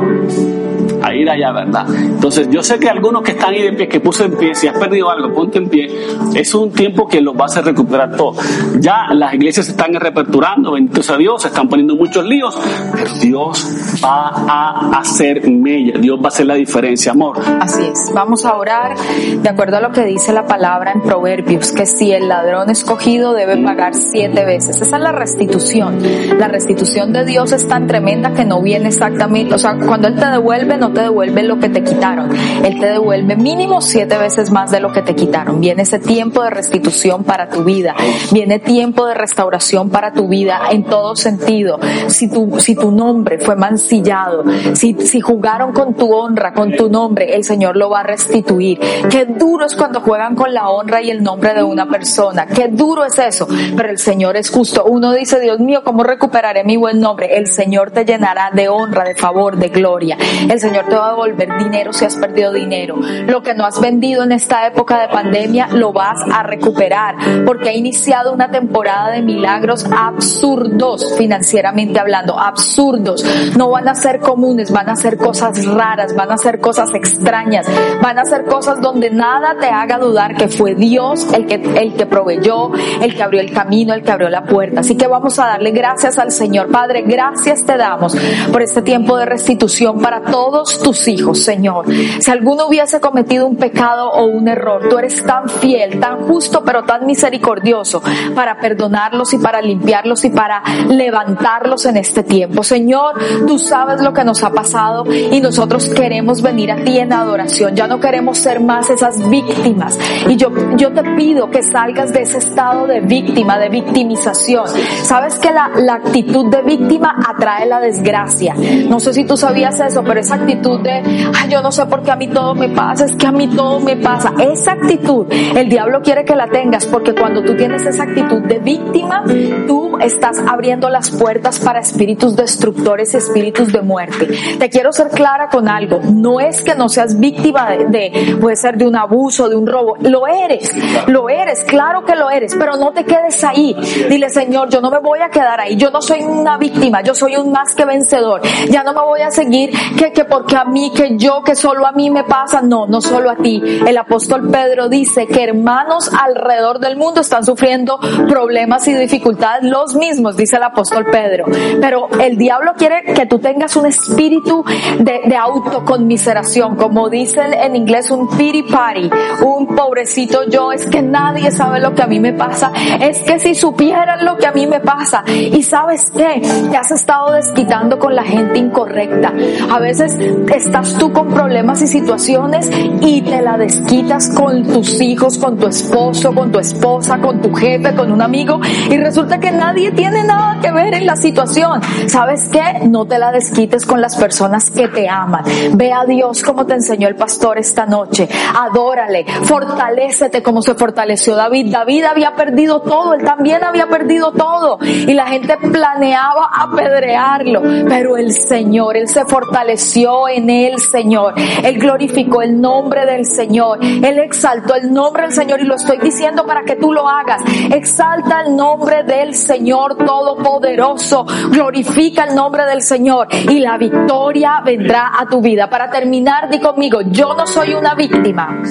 a 1.02 1.14
ir 1.14 1.28
allá, 1.28 1.52
¿verdad? 1.52 1.86
Entonces, 1.94 2.48
yo 2.50 2.62
sé 2.62 2.78
que 2.78 2.88
algunos 2.88 3.22
que 3.22 3.32
están 3.32 3.50
ahí 3.50 3.62
de 3.62 3.72
pie, 3.72 3.88
que 3.88 4.00
puse 4.00 4.24
en 4.24 4.36
pie, 4.36 4.54
si 4.54 4.66
has 4.66 4.78
perdido 4.78 5.10
algo, 5.10 5.34
ponte 5.34 5.58
en 5.58 5.68
pie, 5.68 5.88
es 6.34 6.54
un 6.54 6.72
tiempo 6.72 7.06
que 7.08 7.20
los 7.20 7.36
vas 7.36 7.56
a 7.56 7.62
recuperar 7.62 8.16
todo. 8.16 8.34
Ya 8.78 9.06
las 9.12 9.34
iglesias 9.34 9.68
están 9.68 9.94
reaperturando, 9.94 10.72
bendito 10.72 11.02
sea 11.02 11.16
Dios, 11.16 11.42
se 11.42 11.48
están 11.48 11.68
poniendo 11.68 11.96
muchos 11.96 12.24
líos, 12.24 12.58
pero 12.92 13.12
Dios 13.14 14.00
va 14.04 14.28
a 14.48 14.98
hacer 14.98 15.48
mella, 15.48 15.98
Dios 15.98 16.18
va 16.18 16.24
a 16.24 16.28
hacer 16.28 16.46
la 16.46 16.54
diferencia, 16.54 17.12
amor. 17.12 17.40
Así 17.60 17.82
es, 17.82 18.10
vamos 18.14 18.44
a 18.44 18.56
orar 18.56 18.96
de 18.96 19.48
acuerdo 19.48 19.76
a 19.76 19.80
lo 19.80 19.92
que 19.92 20.04
dice 20.04 20.32
la 20.32 20.46
palabra 20.46 20.92
en 20.92 21.02
Proverbios, 21.02 21.72
que 21.72 21.86
si 21.86 22.12
el 22.12 22.28
ladrón 22.28 22.70
escogido 22.70 23.32
debe 23.34 23.56
pagar 23.58 23.94
siete 23.94 24.44
veces, 24.44 24.80
esa 24.80 24.96
es 24.96 25.02
la 25.02 25.12
restitución. 25.12 25.98
La 26.38 26.48
restitución 26.48 27.12
de 27.12 27.24
Dios 27.24 27.52
es 27.52 27.66
tan 27.66 27.86
tremenda 27.86 28.32
que 28.32 28.44
no 28.44 28.62
viene 28.62 28.88
exactamente, 28.88 29.54
o 29.54 29.58
sea, 29.58 29.76
cuando 29.76 30.08
Él 30.08 30.16
te 30.16 30.26
devuelve, 30.26 30.76
no 30.78 30.91
te 30.92 31.02
devuelve 31.02 31.42
lo 31.42 31.58
que 31.58 31.68
te 31.68 31.82
quitaron. 31.82 32.30
Él 32.64 32.78
te 32.78 32.86
devuelve 32.86 33.36
mínimo 33.36 33.80
siete 33.80 34.18
veces 34.18 34.50
más 34.50 34.70
de 34.70 34.80
lo 34.80 34.92
que 34.92 35.02
te 35.02 35.14
quitaron. 35.14 35.60
Viene 35.60 35.82
ese 35.82 35.98
tiempo 35.98 36.42
de 36.42 36.50
restitución 36.50 37.24
para 37.24 37.48
tu 37.48 37.64
vida. 37.64 37.94
Viene 38.30 38.58
tiempo 38.58 39.06
de 39.06 39.14
restauración 39.14 39.90
para 39.90 40.12
tu 40.12 40.28
vida 40.28 40.60
en 40.70 40.84
todo 40.84 41.16
sentido. 41.16 41.78
Si 42.08 42.28
tu, 42.28 42.58
si 42.60 42.74
tu 42.74 42.90
nombre 42.90 43.38
fue 43.38 43.56
mancillado, 43.56 44.44
si, 44.74 44.94
si 44.94 45.20
jugaron 45.20 45.72
con 45.72 45.94
tu 45.94 46.12
honra, 46.12 46.52
con 46.52 46.72
tu 46.72 46.88
nombre, 46.88 47.34
el 47.34 47.44
Señor 47.44 47.76
lo 47.76 47.90
va 47.90 48.00
a 48.00 48.04
restituir. 48.04 48.78
Qué 49.10 49.26
duro 49.26 49.66
es 49.66 49.74
cuando 49.74 50.00
juegan 50.00 50.34
con 50.34 50.52
la 50.52 50.68
honra 50.68 51.02
y 51.02 51.10
el 51.10 51.22
nombre 51.22 51.54
de 51.54 51.62
una 51.62 51.88
persona. 51.88 52.46
Qué 52.46 52.68
duro 52.68 53.04
es 53.04 53.18
eso. 53.18 53.46
Pero 53.76 53.88
el 53.88 53.98
Señor 53.98 54.36
es 54.36 54.50
justo. 54.50 54.84
Uno 54.84 55.12
dice, 55.12 55.40
Dios 55.40 55.60
mío, 55.60 55.82
¿cómo 55.84 56.02
recuperaré 56.02 56.64
mi 56.64 56.76
buen 56.76 57.00
nombre? 57.00 57.36
El 57.36 57.46
Señor 57.46 57.90
te 57.90 58.04
llenará 58.04 58.50
de 58.52 58.68
honra, 58.68 59.04
de 59.04 59.14
favor, 59.14 59.56
de 59.56 59.68
gloria. 59.68 60.16
El 60.48 60.60
Señor 60.60 60.81
te 60.84 60.94
va 60.94 61.08
a 61.08 61.10
devolver 61.10 61.48
dinero 61.58 61.92
si 61.92 62.04
has 62.04 62.16
perdido 62.16 62.52
dinero. 62.52 62.96
Lo 63.26 63.42
que 63.42 63.54
no 63.54 63.64
has 63.64 63.80
vendido 63.80 64.22
en 64.22 64.32
esta 64.32 64.66
época 64.66 65.00
de 65.00 65.08
pandemia 65.08 65.68
lo 65.68 65.92
vas 65.92 66.20
a 66.30 66.42
recuperar 66.42 67.16
porque 67.46 67.70
ha 67.70 67.74
iniciado 67.74 68.32
una 68.32 68.50
temporada 68.50 69.10
de 69.10 69.22
milagros 69.22 69.84
absurdos 69.96 71.14
financieramente 71.16 71.98
hablando, 71.98 72.38
absurdos. 72.38 73.24
No 73.56 73.70
van 73.70 73.88
a 73.88 73.94
ser 73.94 74.20
comunes, 74.20 74.70
van 74.70 74.88
a 74.88 74.96
ser 74.96 75.16
cosas 75.16 75.64
raras, 75.66 76.14
van 76.14 76.30
a 76.30 76.38
ser 76.38 76.60
cosas 76.60 76.94
extrañas, 76.94 77.66
van 78.02 78.18
a 78.18 78.24
ser 78.24 78.44
cosas 78.44 78.80
donde 78.80 79.10
nada 79.10 79.56
te 79.60 79.68
haga 79.68 79.98
dudar 79.98 80.36
que 80.36 80.48
fue 80.48 80.74
Dios 80.74 81.26
el 81.32 81.46
que, 81.46 81.54
el 81.54 81.94
que 81.94 82.06
proveyó, 82.06 82.70
el 83.00 83.14
que 83.14 83.22
abrió 83.22 83.40
el 83.40 83.52
camino, 83.52 83.94
el 83.94 84.02
que 84.02 84.10
abrió 84.10 84.28
la 84.28 84.44
puerta. 84.44 84.80
Así 84.80 84.96
que 84.96 85.06
vamos 85.06 85.38
a 85.38 85.46
darle 85.46 85.70
gracias 85.70 86.18
al 86.18 86.30
Señor. 86.30 86.70
Padre, 86.70 87.02
gracias 87.02 87.64
te 87.64 87.76
damos 87.76 88.16
por 88.52 88.62
este 88.62 88.82
tiempo 88.82 89.16
de 89.16 89.26
restitución 89.26 90.00
para 90.00 90.22
todos 90.22 90.71
tus 90.78 91.08
hijos, 91.08 91.42
Señor. 91.42 91.86
Si 92.20 92.30
alguno 92.30 92.66
hubiese 92.66 93.00
cometido 93.00 93.46
un 93.46 93.56
pecado 93.56 94.10
o 94.10 94.24
un 94.26 94.48
error, 94.48 94.88
tú 94.88 94.98
eres 94.98 95.22
tan 95.24 95.48
fiel, 95.48 96.00
tan 96.00 96.22
justo, 96.26 96.62
pero 96.64 96.84
tan 96.84 97.06
misericordioso 97.06 98.02
para 98.34 98.58
perdonarlos 98.58 99.32
y 99.34 99.38
para 99.38 99.60
limpiarlos 99.60 100.24
y 100.24 100.30
para 100.30 100.62
levantarlos 100.88 101.86
en 101.86 101.96
este 101.96 102.22
tiempo. 102.22 102.62
Señor, 102.62 103.14
tú 103.46 103.58
sabes 103.58 104.00
lo 104.02 104.12
que 104.12 104.24
nos 104.24 104.42
ha 104.42 104.50
pasado 104.50 105.04
y 105.12 105.40
nosotros 105.40 105.88
queremos 105.88 106.42
venir 106.42 106.70
a 106.70 106.76
ti 106.76 106.98
en 106.98 107.12
adoración. 107.12 107.74
Ya 107.74 107.86
no 107.86 108.00
queremos 108.00 108.38
ser 108.38 108.60
más 108.60 108.90
esas 108.90 109.28
víctimas. 109.28 109.98
Y 110.28 110.36
yo, 110.36 110.50
yo 110.76 110.92
te 110.92 111.02
pido 111.16 111.50
que 111.50 111.62
salgas 111.62 112.12
de 112.12 112.22
ese 112.22 112.38
estado 112.38 112.86
de 112.86 113.00
víctima, 113.00 113.58
de 113.58 113.68
victimización. 113.68 114.66
Sabes 115.02 115.38
que 115.38 115.50
la, 115.50 115.70
la 115.76 115.94
actitud 115.94 116.46
de 116.46 116.62
víctima 116.62 117.16
atrae 117.28 117.66
la 117.66 117.80
desgracia. 117.80 118.54
No 118.88 119.00
sé 119.00 119.12
si 119.12 119.24
tú 119.24 119.36
sabías 119.36 119.80
eso, 119.80 120.02
pero 120.04 120.20
esa 120.20 120.36
actitud 120.36 120.61
de, 120.62 120.90
ay, 121.34 121.50
yo 121.50 121.62
no 121.62 121.72
sé 121.72 121.86
por 121.86 122.02
qué 122.02 122.10
a 122.10 122.16
mí 122.16 122.28
todo 122.28 122.54
me 122.54 122.68
pasa, 122.68 123.04
es 123.04 123.14
que 123.16 123.26
a 123.26 123.32
mí 123.32 123.48
todo 123.48 123.80
me 123.80 123.96
pasa. 123.96 124.32
Esa 124.38 124.72
actitud, 124.72 125.26
el 125.30 125.68
diablo 125.68 126.00
quiere 126.02 126.24
que 126.24 126.36
la 126.36 126.48
tengas 126.48 126.86
porque 126.86 127.14
cuando 127.14 127.42
tú 127.42 127.56
tienes 127.56 127.84
esa 127.84 128.04
actitud 128.04 128.42
de 128.42 128.58
víctima, 128.58 129.24
tú 129.66 129.98
estás 129.98 130.38
abriendo 130.46 130.88
las 130.88 131.10
puertas 131.10 131.58
para 131.60 131.80
espíritus 131.80 132.36
destructores 132.36 133.14
espíritus 133.14 133.72
de 133.72 133.82
muerte. 133.82 134.28
Te 134.58 134.70
quiero 134.70 134.92
ser 134.92 135.08
clara 135.08 135.48
con 135.48 135.68
algo. 135.68 136.00
No 136.02 136.40
es 136.40 136.62
que 136.62 136.74
no 136.74 136.88
seas 136.88 137.18
víctima 137.18 137.70
de, 137.70 137.86
de 137.86 138.36
puede 138.40 138.56
ser 138.56 138.76
de 138.76 138.86
un 138.86 138.96
abuso, 138.96 139.48
de 139.48 139.56
un 139.56 139.66
robo. 139.66 139.96
Lo 140.00 140.26
eres, 140.26 140.72
lo 141.06 141.28
eres, 141.28 141.62
claro 141.64 142.04
que 142.04 142.14
lo 142.14 142.30
eres, 142.30 142.54
pero 142.58 142.76
no 142.76 142.92
te 142.92 143.04
quedes 143.04 143.42
ahí. 143.44 143.74
Dile, 144.08 144.30
Señor, 144.30 144.68
yo 144.68 144.80
no 144.80 144.90
me 144.90 144.98
voy 144.98 145.20
a 145.20 145.28
quedar 145.28 145.60
ahí. 145.60 145.76
Yo 145.76 145.90
no 145.90 146.00
soy 146.00 146.22
una 146.22 146.56
víctima, 146.56 147.02
yo 147.02 147.14
soy 147.14 147.36
un 147.36 147.52
más 147.52 147.74
que 147.74 147.84
vencedor. 147.84 148.42
Ya 148.70 148.82
no 148.82 148.92
me 148.92 149.00
voy 149.00 149.20
a 149.20 149.30
seguir 149.30 149.70
que, 149.98 150.12
que 150.12 150.24
porque 150.24 150.51
a 150.56 150.64
mí, 150.64 150.92
que 150.94 151.16
yo, 151.16 151.42
que 151.42 151.54
solo 151.54 151.86
a 151.86 151.92
mí 151.92 152.10
me 152.10 152.24
pasa. 152.24 152.62
No, 152.62 152.86
no 152.86 153.00
solo 153.00 153.30
a 153.30 153.36
ti. 153.36 153.62
El 153.86 153.96
apóstol 153.96 154.48
Pedro 154.50 154.88
dice 154.88 155.26
que 155.26 155.44
hermanos 155.44 156.10
alrededor 156.12 156.78
del 156.78 156.96
mundo 156.96 157.20
están 157.20 157.44
sufriendo 157.44 157.98
problemas 158.28 158.86
y 158.88 158.94
dificultades 158.94 159.64
los 159.64 159.94
mismos, 159.94 160.36
dice 160.36 160.56
el 160.56 160.62
apóstol 160.62 161.06
Pedro. 161.10 161.46
Pero 161.80 162.08
el 162.20 162.36
diablo 162.36 162.72
quiere 162.76 163.02
que 163.14 163.26
tú 163.26 163.38
tengas 163.38 163.76
un 163.76 163.86
espíritu 163.86 164.64
de, 164.98 165.22
de 165.24 165.36
autoconmiseración, 165.36 166.76
como 166.76 167.08
dicen 167.08 167.52
en 167.54 167.76
inglés 167.76 168.10
un 168.10 168.28
pity 168.36 168.62
party, 168.64 169.10
un 169.44 169.74
pobrecito 169.74 170.44
yo, 170.48 170.72
es 170.72 170.86
que 170.86 171.02
nadie 171.02 171.50
sabe 171.50 171.80
lo 171.80 171.94
que 171.94 172.02
a 172.02 172.06
mí 172.06 172.20
me 172.20 172.32
pasa, 172.32 172.72
es 173.00 173.20
que 173.20 173.38
si 173.38 173.54
supieran 173.54 174.24
lo 174.24 174.36
que 174.36 174.46
a 174.46 174.52
mí 174.52 174.66
me 174.66 174.80
pasa, 174.80 175.24
y 175.26 175.62
sabes 175.62 176.10
qué, 176.16 176.42
te 176.70 176.76
has 176.76 176.90
estado 176.90 177.32
desquitando 177.32 177.98
con 177.98 178.14
la 178.14 178.24
gente 178.24 178.58
incorrecta. 178.58 179.32
A 179.70 179.78
veces 179.78 180.16
estás 180.54 180.96
tú 180.98 181.12
con 181.12 181.28
problemas 181.28 181.82
y 181.82 181.86
situaciones 181.86 182.70
y 183.00 183.22
te 183.22 183.42
la 183.42 183.56
desquitas 183.56 184.30
con 184.30 184.64
tus 184.64 185.00
hijos, 185.00 185.38
con 185.38 185.58
tu 185.58 185.66
esposo, 185.66 186.34
con 186.34 186.52
tu 186.52 186.58
esposa, 186.58 187.18
con 187.18 187.40
tu 187.40 187.52
jefe, 187.54 187.94
con 187.94 188.12
un 188.12 188.22
amigo, 188.22 188.60
y 188.90 188.96
resulta 188.96 189.38
que 189.38 189.50
nadie 189.50 189.90
tiene 189.92 190.24
nada 190.24 190.60
que 190.60 190.72
ver 190.72 190.94
en 190.94 191.06
la 191.06 191.16
situación. 191.16 191.80
¿Sabes 192.06 192.48
qué? 192.48 192.86
No 192.88 193.06
te 193.06 193.18
la 193.18 193.32
desquites 193.32 193.86
con 193.86 194.00
las 194.00 194.16
personas 194.16 194.70
que 194.70 194.88
te 194.88 195.08
aman. 195.08 195.44
Ve 195.74 195.92
a 195.92 196.04
Dios 196.04 196.42
como 196.42 196.66
te 196.66 196.74
enseñó 196.74 197.08
el 197.08 197.16
pastor 197.16 197.58
esta 197.58 197.86
noche. 197.86 198.28
Adórale, 198.54 199.24
fortalécete 199.44 200.42
como 200.42 200.62
se 200.62 200.74
fortaleció 200.74 201.34
David. 201.36 201.72
David 201.72 202.04
había 202.04 202.34
perdido 202.34 202.80
todo, 202.80 203.14
él 203.14 203.24
también 203.24 203.64
había 203.64 203.86
perdido 203.86 204.32
todo. 204.32 204.78
Y 204.82 205.12
la 205.14 205.26
gente 205.26 205.56
planeaba 205.56 206.50
apedrearlo. 206.52 207.62
Pero 207.88 208.16
el 208.16 208.32
Señor, 208.32 208.96
él 208.96 209.08
se 209.08 209.24
fortaleció 209.24 210.21
en 210.28 210.50
el 210.50 210.78
Señor. 210.78 211.34
Él 211.36 211.78
glorificó 211.78 212.42
el 212.42 212.60
nombre 212.60 213.06
del 213.06 213.24
Señor. 213.24 213.78
Él 213.82 214.18
exaltó 214.18 214.74
el 214.74 214.92
nombre 214.92 215.24
del 215.24 215.32
Señor 215.32 215.60
y 215.60 215.64
lo 215.64 215.76
estoy 215.76 215.98
diciendo 215.98 216.44
para 216.46 216.62
que 216.62 216.76
tú 216.76 216.92
lo 216.92 217.08
hagas. 217.08 217.42
Exalta 217.70 218.42
el 218.46 218.56
nombre 218.56 219.02
del 219.04 219.34
Señor 219.34 219.96
Todopoderoso. 219.96 221.24
Glorifica 221.50 222.24
el 222.24 222.34
nombre 222.34 222.64
del 222.66 222.82
Señor 222.82 223.28
y 223.30 223.60
la 223.60 223.76
victoria 223.76 224.62
vendrá 224.64 225.12
a 225.18 225.26
tu 225.26 225.40
vida. 225.40 225.68
Para 225.68 225.90
terminar, 225.90 226.48
di 226.50 226.60
conmigo, 226.60 227.00
yo 227.02 227.34
no 227.34 227.46
soy 227.46 227.74
una 227.74 227.94
víctima. 227.94 228.62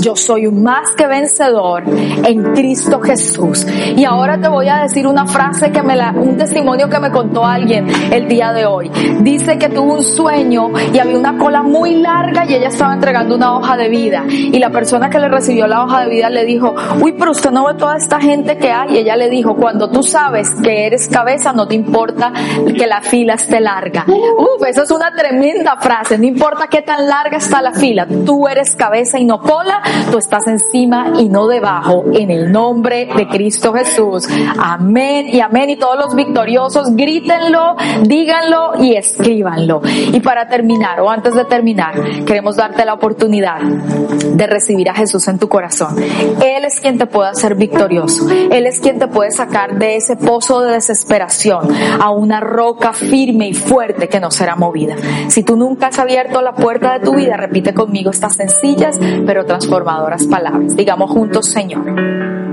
Yo 0.00 0.16
soy 0.16 0.46
un 0.46 0.62
más 0.62 0.92
que 0.92 1.06
vencedor 1.06 1.84
en 1.86 2.54
Cristo 2.54 3.00
Jesús. 3.00 3.66
Y 3.96 4.04
ahora 4.04 4.40
te 4.40 4.48
voy 4.48 4.68
a 4.68 4.78
decir 4.78 5.06
una 5.06 5.26
frase 5.26 5.70
que 5.70 5.82
me 5.82 5.96
la, 5.96 6.12
un 6.12 6.36
testimonio 6.36 6.88
que 6.88 6.98
me 6.98 7.10
contó 7.10 7.44
alguien 7.44 7.86
el 8.12 8.28
día 8.28 8.52
de 8.52 8.66
hoy. 8.66 8.90
Dice 9.20 9.58
que 9.58 9.68
tuvo 9.68 9.94
un 9.94 10.02
sueño 10.02 10.70
y 10.92 10.98
había 11.00 11.18
una 11.18 11.38
cola 11.38 11.62
muy 11.62 11.96
larga 11.96 12.44
y 12.44 12.54
ella 12.54 12.68
estaba 12.68 12.94
entregando 12.94 13.34
una 13.34 13.56
hoja 13.56 13.76
de 13.76 13.88
vida. 13.88 14.24
Y 14.28 14.58
la 14.58 14.70
persona 14.70 15.10
que 15.10 15.18
le 15.18 15.28
recibió 15.28 15.66
la 15.66 15.84
hoja 15.84 16.02
de 16.02 16.10
vida 16.10 16.30
le 16.30 16.44
dijo, 16.44 16.74
uy, 17.00 17.12
pero 17.12 17.32
usted 17.32 17.50
no 17.50 17.66
ve 17.66 17.74
toda 17.74 17.96
esta 17.96 18.20
gente 18.20 18.58
que 18.58 18.70
hay. 18.70 18.94
Y 18.94 18.98
ella 18.98 19.16
le 19.16 19.30
dijo, 19.30 19.56
cuando 19.56 19.90
tú 19.90 20.02
sabes 20.02 20.50
que 20.62 20.86
eres 20.86 21.08
cabeza, 21.08 21.52
no 21.52 21.66
te 21.66 21.74
importa 21.74 22.32
que 22.76 22.86
la 22.86 23.00
fila 23.00 23.34
esté 23.34 23.60
larga. 23.60 24.04
Uf, 24.06 24.66
eso 24.66 24.82
es 24.82 24.90
una 24.90 25.12
tremenda 25.14 25.76
frase. 25.76 26.18
No 26.18 26.26
importa 26.26 26.66
qué 26.68 26.82
tan 26.82 27.06
larga 27.08 27.38
está 27.38 27.62
la 27.62 27.72
fila. 27.72 28.06
Tú 28.26 28.48
eres 28.48 28.74
cabeza 28.76 29.18
y 29.18 29.24
no 29.24 29.40
cola. 29.40 29.82
Tú 30.10 30.18
estás 30.18 30.46
encima 30.46 31.12
y 31.18 31.28
no 31.28 31.46
debajo. 31.46 32.04
En 32.12 32.30
el 32.30 32.52
nombre 32.52 33.08
de 33.16 33.28
Cristo 33.28 33.72
Jesús. 33.72 34.28
Amén 34.58 35.28
y 35.28 35.40
amén. 35.40 35.70
Y 35.70 35.76
todos 35.76 35.96
los 35.96 36.14
victoriosos, 36.14 36.94
grítenlo, 36.96 37.76
díganlo 38.02 38.72
y 38.80 38.96
escríbanlo. 38.96 39.80
Y 39.84 40.20
para 40.20 40.48
terminar, 40.48 40.89
o 40.98 41.10
antes 41.10 41.34
de 41.34 41.44
terminar, 41.44 41.94
queremos 42.24 42.56
darte 42.56 42.84
la 42.84 42.94
oportunidad 42.94 43.60
de 43.60 44.46
recibir 44.46 44.88
a 44.90 44.94
Jesús 44.94 45.28
en 45.28 45.38
tu 45.38 45.48
corazón. 45.48 45.96
Él 45.98 46.64
es 46.64 46.80
quien 46.80 46.98
te 46.98 47.06
puede 47.06 47.30
hacer 47.30 47.54
victorioso. 47.54 48.28
Él 48.30 48.66
es 48.66 48.80
quien 48.80 48.98
te 48.98 49.06
puede 49.06 49.30
sacar 49.30 49.78
de 49.78 49.96
ese 49.96 50.16
pozo 50.16 50.62
de 50.62 50.72
desesperación 50.72 51.68
a 52.00 52.10
una 52.10 52.40
roca 52.40 52.92
firme 52.92 53.48
y 53.48 53.54
fuerte 53.54 54.08
que 54.08 54.20
no 54.20 54.30
será 54.30 54.56
movida. 54.56 54.96
Si 55.28 55.42
tú 55.42 55.56
nunca 55.56 55.88
has 55.88 55.98
abierto 55.98 56.42
la 56.42 56.54
puerta 56.54 56.98
de 56.98 57.04
tu 57.04 57.14
vida, 57.14 57.36
repite 57.36 57.74
conmigo 57.74 58.10
estas 58.10 58.36
sencillas 58.36 58.98
pero 59.26 59.44
transformadoras 59.44 60.26
palabras. 60.26 60.76
Digamos 60.76 61.10
juntos, 61.10 61.46
Señor, 61.46 61.84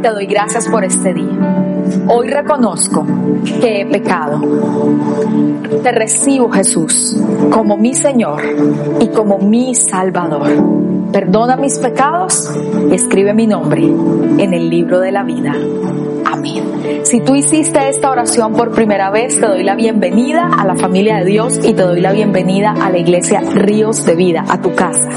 te 0.02 0.10
doy 0.10 0.26
gracias 0.26 0.68
por 0.68 0.84
este 0.84 1.14
día. 1.14 1.64
Hoy 2.08 2.28
reconozco 2.28 3.06
que 3.62 3.82
he 3.82 3.86
pecado. 3.86 4.42
Te 5.82 5.92
recibo, 5.92 6.50
Jesús, 6.50 7.18
como 7.52 7.78
mi 7.78 7.94
Señor 7.94 8.42
y 9.00 9.08
como 9.08 9.40
mi 9.40 9.74
Salvador. 9.74 10.50
Perdona 11.12 11.56
mis 11.56 11.80
pecados 11.80 12.52
y 12.90 12.94
escribe 12.94 13.34
mi 13.34 13.48
nombre 13.48 13.84
en 13.84 14.54
el 14.54 14.70
libro 14.70 15.00
de 15.00 15.12
la 15.12 15.24
vida. 15.24 15.56
Si 17.04 17.22
tú 17.22 17.36
hiciste 17.36 17.90
esta 17.90 18.12
oración 18.12 18.54
por 18.54 18.72
primera 18.72 19.10
vez, 19.10 19.40
te 19.40 19.48
doy 19.48 19.64
la 19.64 19.76
bienvenida 19.76 20.50
a 20.58 20.66
la 20.66 20.76
familia 20.76 21.18
de 21.18 21.26
Dios 21.26 21.58
y 21.64 21.74
te 21.74 21.84
doy 21.84 22.02
la 22.02 22.12
bienvenida 22.12 22.76
a 22.80 22.90
la 22.90 22.98
iglesia 22.98 23.42
Ríos 23.42 24.06
de 24.06 24.16
Vida, 24.16 24.46
a 24.48 24.62
tu 24.62 24.76
casa. 24.76 25.10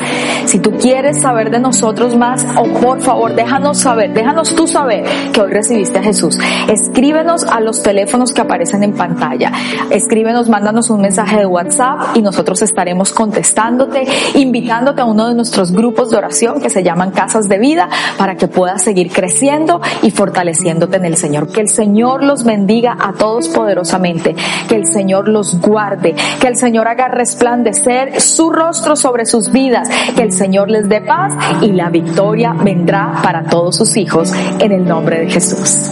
Si 0.47 0.59
tú 0.61 0.73
quieres 0.73 1.21
saber 1.21 1.51
de 1.51 1.59
nosotros 1.59 2.17
más, 2.17 2.47
o 2.57 2.65
por 2.81 3.01
favor, 3.01 3.35
déjanos 3.35 3.79
saber, 3.79 4.13
déjanos 4.13 4.55
tú 4.55 4.67
saber 4.67 5.05
que 5.33 5.41
hoy 5.41 5.51
recibiste 5.51 5.99
a 5.99 6.03
Jesús. 6.03 6.39
Escríbenos 6.69 7.45
a 7.45 7.61
los 7.61 7.83
teléfonos 7.83 8.33
que 8.33 8.41
aparecen 8.41 8.83
en 8.83 8.95
pantalla. 8.95 9.53
Escríbenos, 9.91 10.49
mándanos 10.49 10.91
un 10.91 11.01
mensaje 11.01 11.39
de 11.39 11.47
WhatsApp 11.47 12.17
y 12.17 12.23
nosotros 12.23 12.63
estaremos 12.63 13.13
contestándote, 13.13 14.05
invitándote 14.35 15.03
a 15.03 15.05
uno 15.05 15.29
de 15.29 15.35
nuestros 15.35 15.73
grupos 15.73 16.11
de 16.11 16.17
oración 16.17 16.61
que 16.61 16.71
se 16.71 16.83
llaman 16.83 17.11
Casas 17.11 17.49
de 17.49 17.59
Vida 17.59 17.89
para 18.17 18.37
que 18.37 18.49
puedas 18.49 18.83
seguir 18.83 19.11
creciendo 19.13 19.81
y 20.03 20.11
fortaleciéndote 20.11 20.97
en 20.97 21.10
el 21.11 21.17
Señor. 21.17 21.49
Que 21.49 21.61
el 21.61 21.69
Señor 21.69 22.23
los 22.25 22.45
bendiga 22.45 22.97
a 23.01 23.13
todos 23.13 23.49
poderosamente. 23.49 24.35
Que 24.69 24.77
el 24.77 24.87
Señor 24.87 25.29
los 25.29 25.61
guarde. 25.61 26.15
Que 26.41 26.49
el 26.49 26.57
Señor 26.57 26.89
haga 26.89 27.09
resplandecer 27.09 28.21
su 28.21 28.51
rostro 28.51 28.97
sobre 28.97 29.27
sus 29.27 29.53
vidas. 29.53 29.89
Que 30.17 30.23
el 30.23 30.33
Señor 30.33 30.71
les 30.71 30.89
dé 30.89 31.01
paz 31.01 31.35
y 31.63 31.73
la 31.73 31.91
victoria 31.91 32.53
vendrá 32.53 33.21
para 33.23 33.45
todos 33.45 33.77
sus 33.77 33.97
hijos 33.97 34.33
en 34.59 34.73
el 34.73 34.87
nombre 34.87 35.21
de 35.21 35.31
Jesús. 35.31 35.91